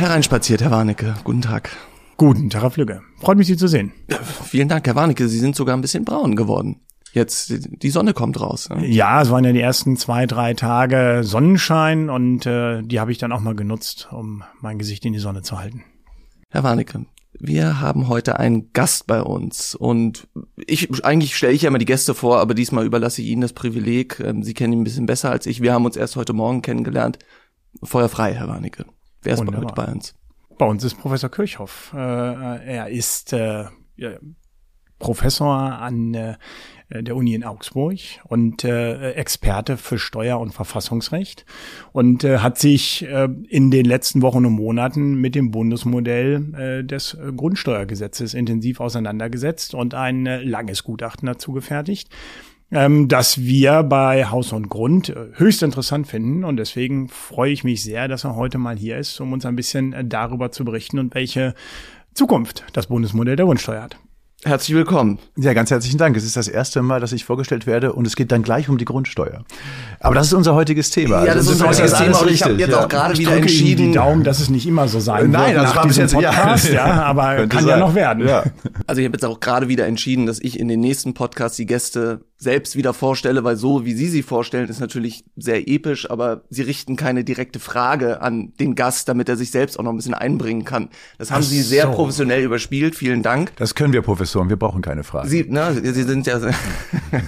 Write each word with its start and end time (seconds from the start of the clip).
Hereinspaziert, 0.00 0.62
Herr 0.62 0.70
Warnecke. 0.70 1.14
Guten 1.24 1.42
Tag. 1.42 1.76
Guten 2.16 2.48
Tag, 2.48 2.62
Herr 2.62 2.70
Flügge. 2.70 3.02
Freut 3.18 3.36
mich, 3.36 3.46
Sie 3.46 3.58
zu 3.58 3.68
sehen. 3.68 3.92
Vielen 4.46 4.66
Dank, 4.66 4.86
Herr 4.86 4.94
Warnecke. 4.94 5.28
Sie 5.28 5.38
sind 5.38 5.54
sogar 5.54 5.76
ein 5.76 5.82
bisschen 5.82 6.06
braun 6.06 6.36
geworden. 6.36 6.80
Jetzt, 7.12 7.52
die 7.82 7.90
Sonne 7.90 8.14
kommt 8.14 8.40
raus. 8.40 8.70
Ne? 8.70 8.86
Ja, 8.86 9.20
es 9.20 9.30
waren 9.30 9.44
ja 9.44 9.52
die 9.52 9.60
ersten 9.60 9.98
zwei, 9.98 10.24
drei 10.24 10.54
Tage 10.54 11.20
Sonnenschein 11.22 12.08
und 12.08 12.46
äh, 12.46 12.80
die 12.82 12.98
habe 12.98 13.12
ich 13.12 13.18
dann 13.18 13.30
auch 13.30 13.40
mal 13.40 13.54
genutzt, 13.54 14.08
um 14.10 14.42
mein 14.60 14.78
Gesicht 14.78 15.04
in 15.04 15.12
die 15.12 15.18
Sonne 15.18 15.42
zu 15.42 15.58
halten. 15.58 15.84
Herr 16.48 16.62
Warnecke, 16.62 17.04
wir 17.38 17.80
haben 17.80 18.08
heute 18.08 18.38
einen 18.38 18.72
Gast 18.72 19.06
bei 19.06 19.20
uns 19.20 19.74
und 19.74 20.28
ich 20.56 21.04
eigentlich 21.04 21.36
stelle 21.36 21.52
ich 21.52 21.60
ja 21.60 21.68
immer 21.68 21.76
die 21.76 21.84
Gäste 21.84 22.14
vor, 22.14 22.38
aber 22.38 22.54
diesmal 22.54 22.86
überlasse 22.86 23.20
ich 23.20 23.28
Ihnen 23.28 23.42
das 23.42 23.52
Privileg. 23.52 24.18
Ähm, 24.20 24.42
Sie 24.44 24.54
kennen 24.54 24.72
ihn 24.72 24.80
ein 24.80 24.84
bisschen 24.84 25.04
besser 25.04 25.30
als 25.30 25.44
ich. 25.44 25.60
Wir 25.60 25.74
haben 25.74 25.84
uns 25.84 25.96
erst 25.96 26.16
heute 26.16 26.32
Morgen 26.32 26.62
kennengelernt. 26.62 27.18
Feuer 27.82 28.08
frei, 28.08 28.32
Herr 28.32 28.48
Warnecke. 28.48 28.86
Wer 29.22 29.34
ist 29.34 29.40
Wunderbar. 29.40 29.62
heute 29.62 29.74
bei 29.74 29.92
uns? 29.92 30.14
Bei 30.58 30.66
uns 30.66 30.84
ist 30.84 30.98
Professor 30.98 31.30
Kirchhoff. 31.30 31.92
Äh, 31.94 31.98
er 31.98 32.88
ist 32.88 33.32
äh, 33.32 33.64
Professor 34.98 35.56
an 35.56 36.14
äh, 36.14 36.36
der 36.90 37.16
Uni 37.16 37.34
in 37.34 37.44
Augsburg 37.44 37.98
und 38.24 38.64
äh, 38.64 39.12
Experte 39.12 39.76
für 39.76 39.98
Steuer- 39.98 40.40
und 40.40 40.52
Verfassungsrecht 40.52 41.46
und 41.92 42.24
äh, 42.24 42.38
hat 42.38 42.58
sich 42.58 43.06
äh, 43.06 43.28
in 43.48 43.70
den 43.70 43.86
letzten 43.86 44.22
Wochen 44.22 44.44
und 44.44 44.52
Monaten 44.52 45.14
mit 45.14 45.34
dem 45.34 45.50
Bundesmodell 45.50 46.54
äh, 46.54 46.84
des 46.84 47.16
Grundsteuergesetzes 47.36 48.34
intensiv 48.34 48.80
auseinandergesetzt 48.80 49.74
und 49.74 49.94
ein 49.94 50.26
äh, 50.26 50.42
langes 50.42 50.84
Gutachten 50.84 51.26
dazu 51.26 51.52
gefertigt 51.52 52.10
ähm, 52.70 53.08
das 53.08 53.38
wir 53.38 53.82
bei 53.82 54.26
Haus 54.26 54.52
und 54.52 54.68
Grund 54.68 55.08
äh, 55.08 55.28
höchst 55.34 55.62
interessant 55.62 56.06
finden. 56.06 56.44
Und 56.44 56.56
deswegen 56.56 57.08
freue 57.08 57.52
ich 57.52 57.64
mich 57.64 57.82
sehr, 57.82 58.08
dass 58.08 58.24
er 58.24 58.36
heute 58.36 58.58
mal 58.58 58.76
hier 58.76 58.98
ist, 58.98 59.20
um 59.20 59.32
uns 59.32 59.44
ein 59.44 59.56
bisschen 59.56 59.92
äh, 59.92 60.04
darüber 60.04 60.50
zu 60.52 60.64
berichten 60.64 60.98
und 60.98 61.14
welche 61.14 61.54
Zukunft 62.14 62.64
das 62.72 62.86
Bundesmodell 62.86 63.36
der 63.36 63.46
Grundsteuer 63.46 63.82
hat. 63.82 63.96
Herzlich 64.42 64.74
willkommen. 64.74 65.18
Ja, 65.36 65.52
ganz 65.52 65.70
herzlichen 65.70 65.98
Dank. 65.98 66.16
Es 66.16 66.24
ist 66.24 66.34
das 66.34 66.48
erste 66.48 66.80
Mal, 66.80 66.98
dass 66.98 67.12
ich 67.12 67.26
vorgestellt 67.26 67.66
werde 67.66 67.92
und 67.92 68.06
es 68.06 68.16
geht 68.16 68.32
dann 68.32 68.42
gleich 68.42 68.70
um 68.70 68.78
die 68.78 68.86
Grundsteuer. 68.86 69.44
Aber 69.98 70.14
das 70.14 70.28
ist 70.28 70.32
unser 70.32 70.54
heutiges 70.54 70.88
Thema. 70.88 71.26
Ja, 71.26 71.34
das 71.34 71.48
also 71.48 71.50
ist 71.50 71.60
unser 71.60 71.68
heutiges 71.68 71.92
Thema 71.92 72.22
und 72.22 72.30
ich 72.30 72.42
habe 72.42 72.54
jetzt 72.54 72.70
ja. 72.70 72.82
auch 72.82 72.88
gerade 72.88 73.18
wieder 73.18 73.36
entschieden. 73.36 73.82
Ihnen 73.82 73.92
die 73.92 73.98
Daumen, 73.98 74.24
dass 74.24 74.40
es 74.40 74.48
nicht 74.48 74.66
immer 74.66 74.88
so 74.88 74.98
sein 74.98 75.30
Nein, 75.30 75.54
wird 75.54 75.64
das 75.64 75.76
war 75.76 75.86
bis 75.86 75.98
jetzt 75.98 76.14
Podcast, 76.14 76.68
ja, 76.68 76.72
ja 76.72 77.02
aber 77.02 77.48
kann 77.48 77.64
sein. 77.64 77.68
ja 77.68 77.76
noch 77.76 77.94
werden. 77.94 78.26
Ja. 78.26 78.44
Also 78.86 79.02
ich 79.02 79.06
habe 79.06 79.16
jetzt 79.16 79.26
auch 79.26 79.40
gerade 79.40 79.68
wieder 79.68 79.86
entschieden, 79.86 80.24
dass 80.24 80.40
ich 80.40 80.58
in 80.58 80.68
den 80.68 80.80
nächsten 80.80 81.12
Podcasts 81.12 81.58
die 81.58 81.66
Gäste 81.66 82.22
selbst 82.40 82.74
wieder 82.74 82.94
vorstelle, 82.94 83.44
weil 83.44 83.56
so 83.56 83.84
wie 83.84 83.92
Sie 83.92 84.08
sie 84.08 84.22
vorstellen, 84.22 84.68
ist 84.68 84.80
natürlich 84.80 85.24
sehr 85.36 85.68
episch, 85.68 86.10
aber 86.10 86.42
Sie 86.48 86.62
richten 86.62 86.96
keine 86.96 87.22
direkte 87.22 87.60
Frage 87.60 88.22
an 88.22 88.54
den 88.58 88.74
Gast, 88.74 89.08
damit 89.08 89.28
er 89.28 89.36
sich 89.36 89.50
selbst 89.50 89.78
auch 89.78 89.84
noch 89.84 89.92
ein 89.92 89.96
bisschen 89.96 90.14
einbringen 90.14 90.64
kann. 90.64 90.88
Das 91.18 91.30
haben 91.30 91.42
Ach 91.44 91.48
Sie 91.48 91.60
sehr 91.60 91.84
so. 91.86 91.92
professionell 91.92 92.42
überspielt. 92.42 92.96
Vielen 92.96 93.22
Dank. 93.22 93.54
Das 93.56 93.74
können 93.74 93.92
wir 93.92 94.00
Professoren. 94.00 94.48
Wir 94.48 94.56
brauchen 94.56 94.80
keine 94.80 95.04
Fragen. 95.04 95.28
Sie, 95.28 95.44
ne, 95.44 95.74
Sie 95.92 96.02
sind 96.02 96.26
ja. 96.26 96.40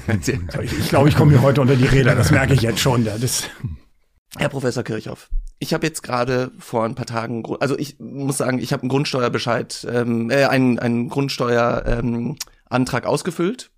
ich 0.08 0.88
glaube, 0.88 1.10
ich 1.10 1.16
komme 1.16 1.32
hier 1.32 1.42
heute 1.42 1.60
unter 1.60 1.76
die 1.76 1.86
Räder. 1.86 2.14
Das 2.14 2.30
merke 2.30 2.54
ich 2.54 2.62
jetzt 2.62 2.80
schon. 2.80 3.04
Das 3.04 3.44
Herr 4.38 4.48
Professor 4.48 4.82
Kirchhoff, 4.82 5.28
ich 5.58 5.74
habe 5.74 5.86
jetzt 5.86 6.02
gerade 6.02 6.52
vor 6.58 6.84
ein 6.84 6.94
paar 6.94 7.04
Tagen, 7.04 7.44
also 7.60 7.78
ich 7.78 8.00
muss 8.00 8.38
sagen, 8.38 8.60
ich 8.60 8.72
habe 8.72 8.82
einen 8.82 8.88
Grundsteuerbescheid, 8.88 9.86
ähm, 9.92 10.30
äh, 10.30 10.44
einen, 10.44 10.78
einen 10.78 11.10
Grundsteuerantrag 11.10 13.02
ähm, 13.04 13.08
ausgefüllt 13.08 13.71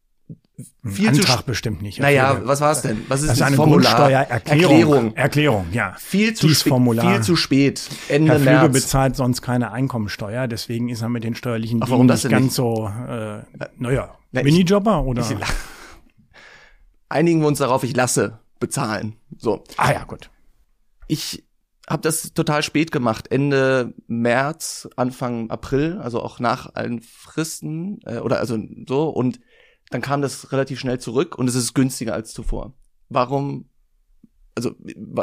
viel 0.84 1.08
Antrag 1.08 1.41
zu 1.41 1.47
bestimmt 1.47 1.83
nicht. 1.83 1.98
Naja, 1.98 2.41
was 2.44 2.60
war 2.60 2.72
es 2.72 2.83
denn? 2.83 3.05
Was 3.08 3.22
ist 3.22 3.28
das? 3.30 3.36
Ist 3.38 3.42
eine 3.42 3.56
Formular? 3.56 3.97
Grundsteuererklärung. 3.97 4.70
Erklärung. 4.70 5.16
Erklärung, 5.16 5.66
ja. 5.72 5.94
Viel 5.98 6.34
zu 6.34 6.48
spät. 6.48 6.72
Viel 6.72 7.20
zu 7.22 7.36
spät. 7.36 7.89
Ende 8.08 8.33
Herr 8.33 8.40
Flüge 8.40 8.56
März. 8.56 8.73
bezahlt 8.73 9.17
sonst 9.17 9.42
keine 9.42 9.73
Einkommensteuer, 9.73 10.46
deswegen 10.46 10.89
ist 10.89 11.02
er 11.02 11.08
mit 11.08 11.24
den 11.24 11.34
steuerlichen 11.34 11.83
Ach, 11.83 11.90
warum 11.90 12.06
das 12.06 12.23
nicht 12.23 12.30
ganz 12.30 12.55
so, 12.55 12.86
äh, 12.89 13.42
naja, 13.78 14.14
Na, 14.30 14.42
Minijobber 14.42 15.02
oder? 15.05 15.23
Ich, 15.23 15.36
einigen 17.08 17.40
wir 17.40 17.48
uns 17.48 17.58
darauf, 17.58 17.83
ich 17.83 17.96
lasse 17.96 18.39
bezahlen. 18.61 19.17
So. 19.36 19.64
Ah 19.77 19.92
ja, 19.92 20.05
gut. 20.05 20.30
Ich 21.08 21.45
habe 21.89 22.02
das 22.02 22.33
total 22.33 22.62
spät 22.62 22.92
gemacht, 22.92 23.30
Ende 23.30 23.92
März, 24.07 24.89
Anfang 24.96 25.51
April, 25.51 25.98
also 26.01 26.23
auch 26.23 26.39
nach 26.39 26.74
allen 26.74 27.01
Fristen 27.01 28.01
äh, 28.07 28.18
oder 28.18 28.39
also 28.39 28.58
so 28.89 29.08
und 29.08 29.40
dann 29.94 30.02
kam 30.02 30.22
das 30.22 30.50
relativ 30.50 30.80
schnell 30.80 30.98
zurück 30.98 31.38
und 31.38 31.48
es 31.48 31.55
ist 31.55 31.72
günstiger 31.72 32.14
als 32.14 32.32
zuvor. 32.32 32.72
Warum? 33.10 33.66
Also 34.56 34.74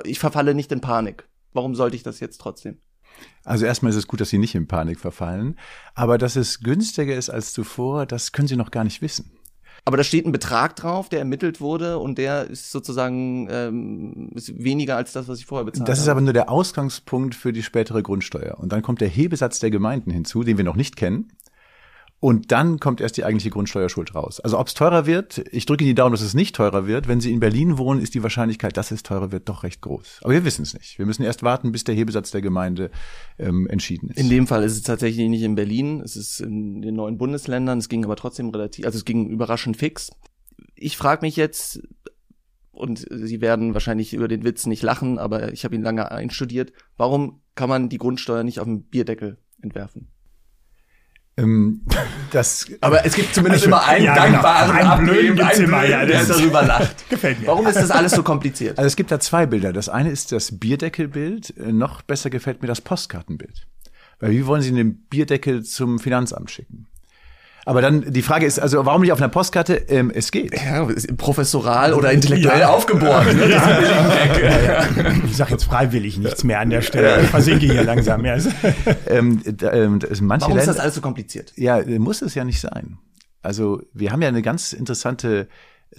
ich 0.06 0.18
verfalle 0.18 0.56
nicht 0.56 0.72
in 0.72 0.80
Panik. 0.80 1.28
Warum 1.52 1.76
sollte 1.76 1.98
ich 1.98 2.04
das 2.04 2.22
jetzt 2.22 2.40
trotzdem? 2.40 2.78
Also 3.44 3.66
erstmal 3.66 3.90
ist 3.90 3.98
es 3.98 4.08
gut, 4.08 4.22
dass 4.22 4.30
Sie 4.30 4.38
nicht 4.38 4.56
in 4.56 4.68
Panik 4.68 5.02
verfallen, 5.02 5.60
aber 5.94 6.18
dass 6.18 6.38
es 6.38 6.62
günstiger 6.62 7.14
ist 7.14 7.30
als 7.30 7.52
zuvor, 7.52 8.06
das 8.06 8.32
können 8.32 8.48
Sie 8.48 8.56
noch 8.56 8.72
gar 8.72 8.86
nicht 8.86 9.02
wissen. 9.02 9.34
Aber 9.84 9.98
da 9.98 10.06
steht 10.06 10.26
ein 10.26 10.32
Betrag 10.32 10.78
drauf, 10.78 11.10
der 11.10 11.20
ermittelt 11.20 11.60
wurde 11.60 11.98
und 11.98 12.18
der 12.18 12.46
ist 12.50 12.72
sozusagen 12.72 13.50
ähm, 13.52 14.30
ist 14.36 14.58
weniger 14.64 14.96
als 14.96 15.12
das, 15.12 15.28
was 15.28 15.40
ich 15.40 15.48
vorher 15.48 15.66
bezahlt 15.66 15.82
habe. 15.82 15.92
Das 15.92 16.00
ist 16.00 16.08
aber 16.08 16.22
nur 16.22 16.32
der 16.32 16.50
Ausgangspunkt 16.50 17.36
für 17.36 17.52
die 17.52 17.64
spätere 17.64 18.02
Grundsteuer. 18.02 18.58
Und 18.58 18.72
dann 18.72 18.84
kommt 18.84 19.02
der 19.02 19.10
Hebesatz 19.10 19.60
der 19.60 19.70
Gemeinden 19.70 20.12
hinzu, 20.12 20.44
den 20.44 20.56
wir 20.56 20.64
noch 20.64 20.78
nicht 20.78 20.96
kennen. 20.96 21.34
Und 22.22 22.52
dann 22.52 22.80
kommt 22.80 23.02
erst 23.02 23.18
die 23.18 23.26
eigentliche 23.26 23.50
Grundsteuerschuld 23.50 24.14
raus. 24.14 24.40
Also 24.40 24.60
ob 24.60 24.68
es 24.68 24.76
teurer 24.76 25.08
wird, 25.08 25.44
ich 25.52 25.66
drücke 25.66 25.84
Ihnen 25.84 25.90
die 25.90 25.96
Daumen, 25.96 26.12
dass 26.12 26.22
es 26.22 26.36
nicht 26.36 26.56
teurer 26.56 26.86
wird. 26.86 27.08
Wenn 27.08 27.20
Sie 27.20 27.34
in 27.34 27.40
Berlin 27.40 27.80
wohnen, 27.80 28.00
ist 28.00 28.14
die 28.14 28.22
Wahrscheinlichkeit, 28.22 28.78
dass 28.78 28.92
es 28.92 29.02
teurer 29.02 29.32
wird, 29.32 29.50
doch 29.50 29.64
recht 29.64 29.82
groß. 29.82 30.20
Aber 30.22 30.32
wir 30.32 30.46
wissen 30.46 30.62
es 30.62 30.76
nicht. 30.76 31.00
Wir 31.00 31.08
müssen 31.08 31.24
erst 31.24 31.42
warten, 31.42 31.72
bis 31.72 31.84
der 31.84 31.96
Hebesatz 31.96 32.30
der 32.30 32.44
Gemeinde 32.44 32.92
ähm, 33.40 33.66
entschieden 33.66 34.12
ist. 34.12 34.20
In 34.20 34.30
dem 34.30 34.46
Fall 34.46 34.62
ist 34.62 34.74
es 34.74 34.84
tatsächlich 34.84 35.28
nicht 35.30 35.42
in 35.42 35.56
Berlin, 35.56 36.00
es 36.02 36.16
ist 36.16 36.42
in 36.42 36.84
den 36.84 36.94
neuen 36.94 37.18
Bundesländern. 37.18 37.80
Es 37.80 37.90
ging 37.90 38.06
aber 38.06 38.16
trotzdem 38.16 38.50
relativ, 38.50 38.86
also 38.86 39.00
es 39.00 39.06
ging 39.06 39.28
überraschend 39.28 39.78
fix. 39.78 40.12
Ich 40.76 40.98
frage 40.98 41.26
mich 41.26 41.36
jetzt, 41.36 41.82
und 42.72 43.04
Sie 43.10 43.42
werden 43.42 43.74
wahrscheinlich 43.74 44.14
über 44.14 44.28
den 44.28 44.44
Witz 44.44 44.68
nicht 44.68 44.84
lachen, 44.84 45.18
aber 45.18 45.54
ich 45.54 45.66
habe 45.66 45.74
ihn 45.74 45.82
lange 45.82 46.12
einstudiert. 46.12 46.72
Warum 46.98 47.42
kann 47.56 47.68
man 47.68 47.90
die 47.90 47.98
Grundsteuer 47.98 48.44
nicht 48.44 48.60
auf 48.60 48.66
dem 48.66 48.84
Bierdeckel 48.84 49.40
entwerfen? 49.60 50.08
Ähm, 51.42 51.82
das, 52.32 52.68
aber 52.82 53.06
es 53.06 53.16
gibt 53.16 53.34
zumindest 53.34 53.66
also, 53.66 53.76
immer 53.76 53.88
einen 53.88 54.06
ja, 54.06 54.14
genau. 54.14 54.42
dankbaren 54.42 54.78
genau. 54.78 54.92
einen 54.92 55.06
blöden, 55.06 55.42
einen 55.42 55.66
blöden, 55.68 55.90
ja, 55.90 56.06
der 56.06 56.26
darüber 56.26 56.62
lacht. 56.64 57.10
Gefällt 57.10 57.42
mir. 57.42 57.48
Warum 57.48 57.68
ist 57.68 57.76
das 57.76 57.92
alles 57.92 58.12
so 58.12 58.24
kompliziert? 58.24 58.78
Also 58.78 58.88
es 58.88 58.96
gibt 58.96 59.12
da 59.12 59.20
zwei 59.20 59.46
Bilder. 59.46 59.74
Das 59.74 59.90
eine 59.90 60.12
ist 60.12 60.32
das 60.32 60.60
Bierdeckelbild. 60.60 61.56
Noch 61.58 62.02
besser 62.02 62.30
gefällt 62.30 62.62
mir 62.62 62.68
das 62.68 62.82
Postkartenbild. 62.82 63.68
Weil 64.20 64.32
wie 64.32 64.46
wollen 64.46 64.62
Sie 64.62 64.72
den 64.72 65.06
Bierdeckel 65.08 65.64
zum 65.64 66.00
Finanzamt 66.00 66.52
schicken? 66.52 66.88
Aber 67.66 67.82
dann 67.82 68.12
die 68.12 68.22
Frage 68.22 68.46
ist, 68.46 68.60
also 68.60 68.86
warum 68.86 69.02
nicht 69.02 69.12
auf 69.12 69.20
einer 69.20 69.30
Postkarte? 69.30 69.76
Ähm, 69.88 70.12
es 70.14 70.32
geht. 70.32 70.54
Ja, 70.60 70.88
professoral 71.18 71.94
oder 71.94 72.12
intellektuell 72.12 72.62
ja. 72.62 72.70
aufgeboren. 72.70 73.38
Ne? 73.38 73.50
Ja. 73.50 73.80
Ja, 73.82 74.88
ich 75.26 75.38
sage 75.38 75.52
jetzt 75.52 75.66
freiwillig 75.66 76.18
nichts 76.18 76.44
mehr 76.44 76.60
an 76.60 76.72
der 76.72 76.82
Stelle. 76.82 77.22
Ich 77.22 77.30
versinke 77.30 77.66
hier 77.66 77.84
langsam. 77.84 78.26
Ja. 78.26 78.38
Ähm, 79.08 79.42
da, 79.58 79.74
ähm, 79.74 80.00
manche 80.22 80.46
warum 80.46 80.58
ist 80.58 80.68
das 80.68 80.80
alles 80.80 80.96
so 80.96 81.02
kompliziert? 81.02 81.54
Ja, 81.56 81.82
muss 82.00 82.22
es 82.22 82.36
ja 82.36 82.44
nicht 82.44 82.60
sein. 82.60 82.98
Also 83.42 83.82
wir 83.94 84.12
haben 84.12 84.22
ja 84.22 84.28
eine 84.28 84.42
ganz 84.42 84.74
interessante 84.74 85.48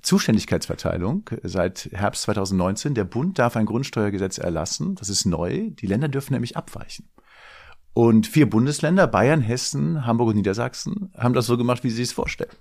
Zuständigkeitsverteilung 0.01 1.29
seit 1.43 1.91
Herbst 1.93 2.23
2019. 2.23 2.95
Der 2.95 3.05
Bund 3.05 3.39
darf 3.39 3.57
ein 3.57 3.67
Grundsteuergesetz 3.67 4.39
erlassen. 4.39 4.95
Das 4.95 5.09
ist 5.09 5.27
neu. 5.27 5.71
Die 5.71 5.87
Länder 5.87 6.09
dürfen 6.09 6.33
nämlich 6.33 6.57
abweichen. 6.57 7.09
Und 7.95 8.27
vier 8.27 8.49
Bundesländer, 8.49 9.07
Bayern, 9.07 9.41
Hessen, 9.41 10.07
Hamburg 10.07 10.31
und 10.31 10.37
Niedersachsen, 10.37 11.13
haben 11.17 11.35
das 11.35 11.47
so 11.47 11.59
gemacht, 11.59 11.85
wie 11.85 11.91
sie 11.91 12.03
es 12.03 12.13
vorstellen. 12.13 12.53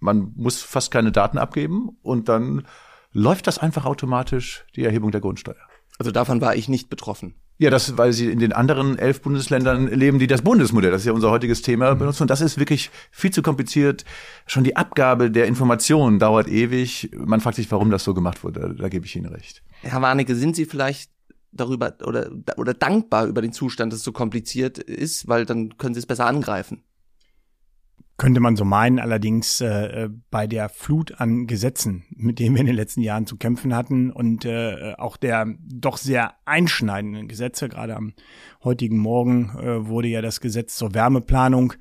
Man 0.00 0.32
muss 0.36 0.62
fast 0.62 0.90
keine 0.90 1.12
Daten 1.12 1.38
abgeben 1.38 1.96
und 2.02 2.28
dann 2.28 2.66
läuft 3.12 3.46
das 3.46 3.58
einfach 3.58 3.84
automatisch, 3.84 4.64
die 4.74 4.84
Erhebung 4.84 5.10
der 5.10 5.20
Grundsteuer. 5.20 5.56
Also 5.98 6.10
davon 6.10 6.40
war 6.40 6.56
ich 6.56 6.68
nicht 6.68 6.88
betroffen. 6.88 7.34
Ja, 7.56 7.70
das, 7.70 7.96
weil 7.96 8.12
sie 8.12 8.32
in 8.32 8.40
den 8.40 8.52
anderen 8.52 8.98
elf 8.98 9.22
Bundesländern 9.22 9.86
leben, 9.86 10.18
die 10.18 10.26
das 10.26 10.42
Bundesmodell, 10.42 10.90
das 10.90 11.02
ist 11.02 11.06
ja 11.06 11.12
unser 11.12 11.30
heutiges 11.30 11.62
Thema, 11.62 11.94
mhm. 11.94 11.98
benutzen. 11.98 12.24
Und 12.24 12.30
das 12.30 12.40
ist 12.40 12.58
wirklich 12.58 12.90
viel 13.12 13.30
zu 13.30 13.42
kompliziert. 13.42 14.04
Schon 14.46 14.64
die 14.64 14.74
Abgabe 14.74 15.30
der 15.30 15.46
Informationen 15.46 16.18
dauert 16.18 16.48
ewig. 16.48 17.10
Man 17.16 17.40
fragt 17.40 17.56
sich, 17.56 17.70
warum 17.70 17.92
das 17.92 18.02
so 18.02 18.12
gemacht 18.12 18.42
wurde. 18.42 18.60
Da, 18.60 18.68
da 18.68 18.88
gebe 18.88 19.06
ich 19.06 19.14
Ihnen 19.14 19.32
recht. 19.32 19.62
Herr 19.82 20.02
Warnecke, 20.02 20.34
sind 20.34 20.56
Sie 20.56 20.64
vielleicht 20.64 21.13
darüber 21.54 21.94
oder, 22.04 22.30
oder 22.56 22.74
dankbar 22.74 23.26
über 23.26 23.42
den 23.42 23.52
Zustand, 23.52 23.92
dass 23.92 24.00
es 24.00 24.04
so 24.04 24.12
kompliziert 24.12 24.78
ist, 24.78 25.28
weil 25.28 25.46
dann 25.46 25.76
können 25.78 25.94
sie 25.94 26.00
es 26.00 26.06
besser 26.06 26.26
angreifen. 26.26 26.82
Könnte 28.16 28.40
man 28.40 28.54
so 28.54 28.64
meinen, 28.64 29.00
allerdings 29.00 29.60
äh, 29.60 30.08
bei 30.30 30.46
der 30.46 30.68
Flut 30.68 31.20
an 31.20 31.48
Gesetzen, 31.48 32.04
mit 32.10 32.38
denen 32.38 32.54
wir 32.54 32.60
in 32.60 32.68
den 32.68 32.76
letzten 32.76 33.00
Jahren 33.00 33.26
zu 33.26 33.36
kämpfen 33.36 33.74
hatten 33.74 34.12
und 34.12 34.44
äh, 34.44 34.94
auch 34.98 35.16
der 35.16 35.52
doch 35.60 35.96
sehr 35.96 36.34
einschneidenden 36.44 37.26
Gesetze, 37.26 37.68
gerade 37.68 37.96
am 37.96 38.12
heutigen 38.62 38.98
Morgen 38.98 39.50
äh, 39.58 39.88
wurde 39.88 40.06
ja 40.06 40.22
das 40.22 40.40
Gesetz 40.40 40.76
zur 40.76 40.94
Wärmeplanung 40.94 41.72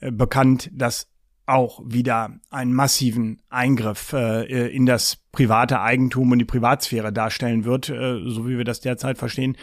äh, 0.00 0.10
bekannt, 0.10 0.70
das 0.72 1.13
auch 1.46 1.82
wieder 1.84 2.40
einen 2.50 2.72
massiven 2.72 3.42
Eingriff 3.50 4.12
äh, 4.12 4.68
in 4.74 4.86
das 4.86 5.18
private 5.32 5.80
Eigentum 5.80 6.32
und 6.32 6.38
die 6.38 6.44
Privatsphäre 6.44 7.12
darstellen 7.12 7.64
wird, 7.64 7.90
äh, 7.90 8.20
so 8.24 8.48
wie 8.48 8.56
wir 8.56 8.64
das 8.64 8.80
derzeit 8.80 9.18
verstehen. 9.18 9.56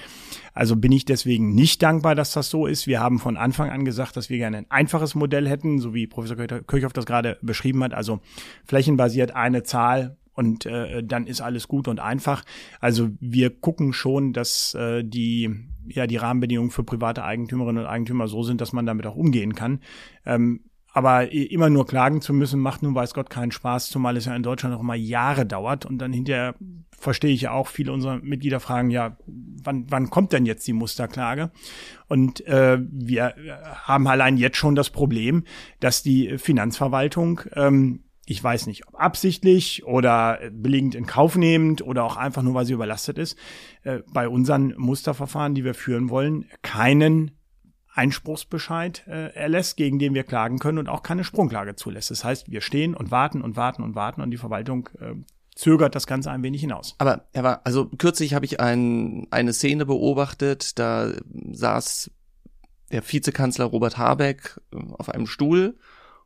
Also 0.54 0.76
bin 0.76 0.92
ich 0.92 1.06
deswegen 1.06 1.56
nicht 1.56 1.82
dankbar, 1.82 2.14
dass 2.14 2.34
das 2.34 2.50
so 2.50 2.68
ist. 2.68 2.86
Wir 2.88 3.00
haben 3.00 3.20
von 3.20 3.38
Anfang 3.38 3.70
an 3.70 3.86
gesagt, 3.86 4.16
dass 4.16 4.30
wir 4.30 4.38
gerne 4.38 4.58
ein 4.58 4.70
einfaches 4.70 5.16
Modell 5.16 5.48
hätten, 5.48 5.80
so 5.80 5.94
wie 5.94 6.08
Professor 6.08 6.36
Kirchhoff 6.36 6.94
das 6.94 7.06
gerade 7.06 7.38
beschrieben 7.42 7.84
hat. 7.84 7.94
Also 7.94 8.20
flächenbasiert 8.66 9.36
eine 9.36 9.64
Zahl 9.64 10.18
und 10.34 10.66
äh, 10.66 11.04
dann 11.04 11.26
ist 11.26 11.42
alles 11.42 11.68
gut 11.68 11.88
und 11.88 12.00
einfach. 12.00 12.44
Also 12.80 13.10
wir 13.20 13.50
gucken 13.50 13.94
schon, 13.94 14.34
dass 14.34 14.74
äh, 14.76 15.04
die 15.04 15.50
ja 15.88 16.08
die 16.08 16.18
Rahmenbedingungen 16.18 16.72
für 16.72 16.84
private 16.84 17.24
Eigentümerinnen 17.24 17.84
und 17.84 17.90
Eigentümer 17.90 18.28
so 18.28 18.44
sind, 18.44 18.62
dass 18.62 18.74
man 18.74 18.86
damit 18.86 19.06
auch 19.08 19.16
umgehen 19.16 19.56
kann. 19.56 19.82
Ähm, 20.26 20.62
aber 20.94 21.32
immer 21.32 21.70
nur 21.70 21.88
klagen 21.88 22.22
zu 22.22 22.34
müssen, 22.34 22.60
macht 22.60 22.84
nun 22.84 22.96
weiß 22.96 23.14
Gott 23.14 23.30
keinen 23.30 23.52
Spaß, 23.52 23.90
zumal 23.90 24.18
es 24.18 24.26
ja 24.26 24.36
in 24.36 24.44
Deutschland 24.44 24.76
auch 24.76 24.82
immer 24.82 24.96
Jahre 24.96 25.46
dauert. 25.46 25.86
Und 25.86 26.00
dann 26.00 26.12
hinterher 26.12 26.56
verstehe 26.98 27.34
ich 27.34 27.42
ja 27.42 27.52
auch, 27.52 27.68
viele 27.68 27.94
unserer 27.94 28.18
Mitglieder 28.18 28.60
fragen, 28.60 28.90
ja, 28.90 29.18
wann, 29.26 29.86
wann 29.90 30.10
kommt 30.10 30.34
denn 30.34 30.46
jetzt 30.46 30.68
die 30.68 30.74
Musterklage? 30.74 31.52
Und 32.08 32.46
äh, 32.46 32.80
wir 32.82 33.36
haben 33.86 34.08
allein 34.08 34.38
jetzt 34.38 34.58
schon 34.58 34.76
das 34.76 34.90
Problem, 34.90 35.46
dass 35.80 36.04
die 36.04 36.38
Finanzverwaltung 36.38 37.42
ähm, 37.54 38.04
ich 38.32 38.42
weiß 38.42 38.68
nicht, 38.68 38.88
ob 38.88 38.96
absichtlich 38.96 39.84
oder 39.84 40.40
billigend 40.52 40.96
in 40.96 41.06
Kauf 41.06 41.36
nehmend 41.36 41.82
oder 41.82 42.06
auch 42.06 42.16
einfach 42.16 42.44
nur, 42.44 42.54
weil 42.54 42.66
sie 42.66 42.74
überlastet 42.74 43.18
ist, 43.18 43.38
äh, 43.84 44.00
bei 44.14 44.30
unseren 44.30 44.74
Musterverfahren, 44.78 45.54
die 45.54 45.66
wir 45.66 45.74
führen 45.74 46.10
wollen, 46.10 46.46
keinen 46.62 47.32
Einspruchsbescheid 47.94 49.06
äh, 49.08 49.34
erlässt, 49.34 49.78
gegen 49.78 50.00
den 50.00 50.14
wir 50.14 50.24
klagen 50.24 50.60
können 50.60 50.78
und 50.78 50.90
auch 50.90 51.04
keine 51.04 51.24
Sprungklage 51.24 51.76
zulässt. 51.76 52.12
Das 52.12 52.24
heißt, 52.24 52.50
wir 52.50 52.62
stehen 52.62 52.96
und 52.96 53.12
warten 53.12 53.42
und 53.42 53.56
warten 53.56 53.84
und 53.84 53.96
warten 53.96 54.22
und 54.22 54.32
die 54.32 54.38
Verwaltung 54.38 54.90
äh, 55.00 55.14
zögert 55.56 55.96
das 55.96 56.08
Ganze 56.08 56.32
ein 56.32 56.44
wenig 56.44 56.62
hinaus. 56.62 56.96
Aber 56.98 57.26
er 57.34 57.44
war, 57.44 57.62
also 57.66 57.88
kürzlich 57.98 58.34
habe 58.34 58.46
ich 58.46 58.60
ein, 58.60 59.28
eine 59.32 59.54
Szene 59.54 59.86
beobachtet, 59.86 60.80
da 60.80 61.12
saß 61.52 62.12
der 62.92 63.04
Vizekanzler 63.10 63.66
Robert 63.66 63.98
Habeck 63.98 64.62
äh, 64.74 64.78
auf 64.98 65.10
einem 65.10 65.28
Stuhl 65.28 65.78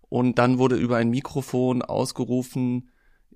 und 0.10 0.38
dann 0.38 0.60
wurde 0.60 0.76
über 0.76 0.98
ein 0.98 1.10
Mikrofon 1.10 1.82
ausgerufen, 1.82 2.92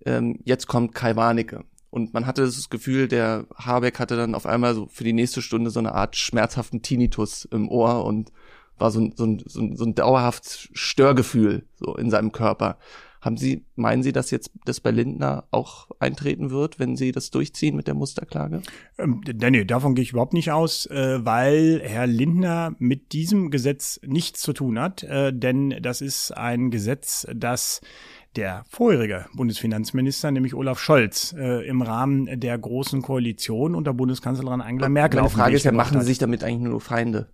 ähm, 0.06 0.40
jetzt 0.44 0.68
kommt 0.68 0.94
Kai 0.94 1.16
Warnecke. 1.16 1.66
Und 1.90 2.14
man 2.14 2.26
hatte 2.26 2.44
das 2.44 2.70
Gefühl, 2.70 3.08
der 3.08 3.46
Habeck 3.56 4.00
hatte 4.00 4.16
dann 4.16 4.36
auf 4.36 4.46
einmal 4.46 4.76
so 4.76 4.88
für 4.88 5.04
die 5.04 5.14
nächste 5.14 5.42
Stunde 5.42 5.72
so 5.72 5.80
eine 5.80 5.94
Art 5.94 6.16
schmerzhaften 6.16 6.82
Tinnitus 6.82 7.46
im 7.46 7.70
Ohr 7.70 8.06
und 8.06 8.32
war 8.78 8.92
so 8.92 9.00
ein, 9.02 9.14
so 9.16 9.26
ein, 9.26 9.44
so 9.46 9.60
ein, 9.60 9.76
so 9.76 9.86
ein 9.86 9.96
dauerhaft 9.96 10.70
Störgefühl 10.74 11.66
so 11.76 11.96
in 11.96 12.10
seinem 12.10 12.32
Körper. 12.32 12.78
Haben 13.22 13.36
Sie, 13.36 13.66
meinen 13.76 14.02
Sie, 14.02 14.14
dass 14.14 14.32
jetzt 14.32 14.52
das 14.64 14.80
bei 14.80 14.92
Lindner 14.92 15.44
auch 15.52 15.90
eintreten 16.00 16.52
wird, 16.52 16.80
wenn 16.80 16.96
Sie 16.96 17.12
das 17.12 17.32
durchziehen 17.32 17.76
mit 17.76 17.88
der 17.88 17.94
Musterklage? 17.94 18.62
Ähm, 18.98 19.22
nee, 19.26 19.66
davon 19.66 19.94
gehe 19.94 20.04
ich 20.04 20.12
überhaupt 20.12 20.32
nicht 20.32 20.52
aus, 20.52 20.86
äh, 20.86 21.20
weil 21.26 21.82
Herr 21.84 22.08
Lindner 22.08 22.76
mit 22.80 23.12
diesem 23.12 23.52
Gesetz 23.52 24.00
nichts 24.06 24.42
zu 24.42 24.54
tun 24.54 24.80
hat, 24.80 25.04
äh, 25.04 25.34
denn 25.34 25.76
das 25.82 26.00
ist 26.00 26.32
ein 26.32 26.72
Gesetz, 26.72 27.28
das 27.36 27.82
der 28.36 28.64
vorherige 28.70 29.26
Bundesfinanzminister, 29.34 30.32
nämlich 30.32 30.54
Olaf 30.54 30.80
Scholz, 30.80 31.34
äh, 31.38 31.68
im 31.68 31.82
Rahmen 31.82 32.40
der 32.40 32.58
großen 32.58 33.02
Koalition 33.02 33.76
unter 33.76 33.94
Bundeskanzlerin 33.94 34.62
Angela 34.62 34.90
Merkel. 34.90 35.20
Meine 35.20 35.30
Frage 35.30 35.56
ist 35.56 35.66
ja, 35.66 35.72
machen 35.72 36.00
Sie 36.00 36.06
sich 36.06 36.18
damit 36.18 36.44
eigentlich 36.44 36.70
nur 36.70 36.82
Feinde? 36.82 37.30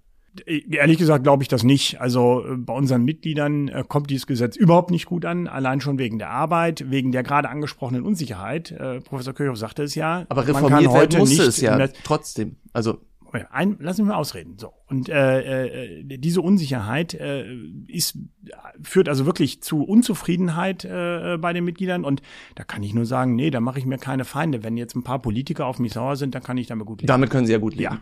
Äh, 0.46 0.62
ehrlich 0.70 0.98
gesagt 0.98 1.24
glaube 1.24 1.44
ich 1.44 1.50
das 1.50 1.64
nicht. 1.64 2.02
Also 2.02 2.46
äh, 2.46 2.56
bei 2.58 2.74
unseren 2.74 3.04
Mitgliedern 3.04 3.68
äh, 3.68 3.84
kommt 3.88 4.10
dieses 4.10 4.28
Gesetz 4.28 4.56
überhaupt 4.56 4.92
nicht 4.92 5.06
gut 5.06 5.26
an, 5.26 5.48
allein 5.48 5.82
schon 5.82 5.98
wegen 5.98 6.20
der 6.20 6.30
Arbeit, 6.30 6.90
wegen 6.90 7.12
der 7.12 7.24
gerade 7.24 7.50
angesprochenen 7.50 8.04
Unsicherheit. 8.04 8.76
Professor 9.06 9.34
Kirchhoff 9.34 9.58
sagte 9.58 9.84
es 9.84 9.96
ja. 9.96 10.26
Aber 10.30 10.48
reformiert 10.48 10.94
werden 10.94 11.20
musste 11.20 11.44
es 11.44 11.62
ja 11.62 11.88
trotzdem. 12.04 12.58
Also 12.74 13.00
ein, 13.52 13.78
lass 13.80 13.98
mich 13.98 14.08
mal 14.08 14.16
ausreden. 14.16 14.58
So 14.58 14.74
und 14.88 15.10
äh, 15.10 16.02
äh, 16.02 16.18
diese 16.18 16.42
Unsicherheit 16.42 17.14
äh, 17.14 17.46
ist 17.88 18.18
führt 18.82 19.10
also 19.10 19.26
wirklich 19.26 19.62
zu 19.62 19.84
Unzufriedenheit 19.84 20.86
äh, 20.86 21.38
bei 21.40 21.54
den 21.54 21.66
Mitgliedern 21.66 22.06
und 22.06 22.22
da 22.56 22.64
kann 22.64 22.84
ich 22.84 22.94
nur 22.94 23.06
sagen, 23.06 23.36
nee, 23.36 23.50
da 23.50 23.60
mache 23.60 23.80
ich 23.80 23.86
mir 23.86 23.98
keine 23.98 24.26
Feinde. 24.26 24.64
Wenn 24.64 24.78
jetzt 24.78 24.96
ein 24.96 25.04
paar 25.04 25.22
Politiker 25.22 25.66
auf 25.66 25.80
mich 25.80 25.94
sauer 25.94 26.16
sind, 26.16 26.36
dann 26.36 26.44
kann 26.44 26.58
ich 26.58 26.68
damit 26.68 26.86
gut 26.86 27.02
leben. 27.02 27.08
Damit 27.08 27.30
können 27.30 27.46
Sie 27.46 27.54
ja 27.54 27.60
gut 27.60 27.76
leben. 27.76 27.96
Ja. 27.96 28.02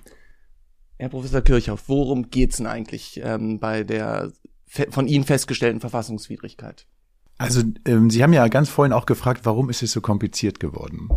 Herr 0.98 1.10
Professor 1.10 1.42
Kirchhoff, 1.42 1.88
worum 1.88 2.30
geht's 2.30 2.58
denn 2.58 2.68
eigentlich 2.68 3.20
ähm, 3.24 3.60
bei 3.60 3.84
der 3.84 4.32
von 4.90 5.08
Ihnen 5.08 5.24
festgestellten 5.24 5.80
Verfassungswidrigkeit? 5.80 6.88
Also 7.38 7.62
ähm, 7.86 8.10
Sie 8.10 8.24
haben 8.24 8.32
ja 8.32 8.48
ganz 8.48 8.70
vorhin 8.70 8.94
auch 8.94 9.06
gefragt, 9.06 9.42
warum 9.44 9.70
ist 9.70 9.82
es 9.82 9.92
so 9.92 10.02
kompliziert 10.02 10.60
geworden? 10.60 11.10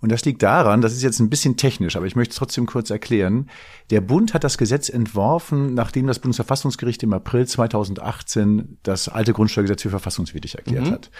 Und 0.00 0.12
das 0.12 0.24
liegt 0.24 0.42
daran, 0.42 0.80
das 0.80 0.92
ist 0.92 1.02
jetzt 1.02 1.18
ein 1.18 1.30
bisschen 1.30 1.56
technisch, 1.56 1.96
aber 1.96 2.06
ich 2.06 2.16
möchte 2.16 2.32
es 2.32 2.38
trotzdem 2.38 2.66
kurz 2.66 2.90
erklären. 2.90 3.50
Der 3.90 4.00
Bund 4.00 4.34
hat 4.34 4.44
das 4.44 4.56
Gesetz 4.56 4.88
entworfen, 4.88 5.74
nachdem 5.74 6.06
das 6.06 6.20
Bundesverfassungsgericht 6.20 7.02
im 7.02 7.12
April 7.12 7.46
2018 7.46 8.78
das 8.82 9.08
alte 9.08 9.32
Grundsteuergesetz 9.32 9.82
für 9.82 9.90
verfassungswidrig 9.90 10.54
erklärt 10.54 10.86
mhm. 10.86 10.92
hat. 10.92 11.10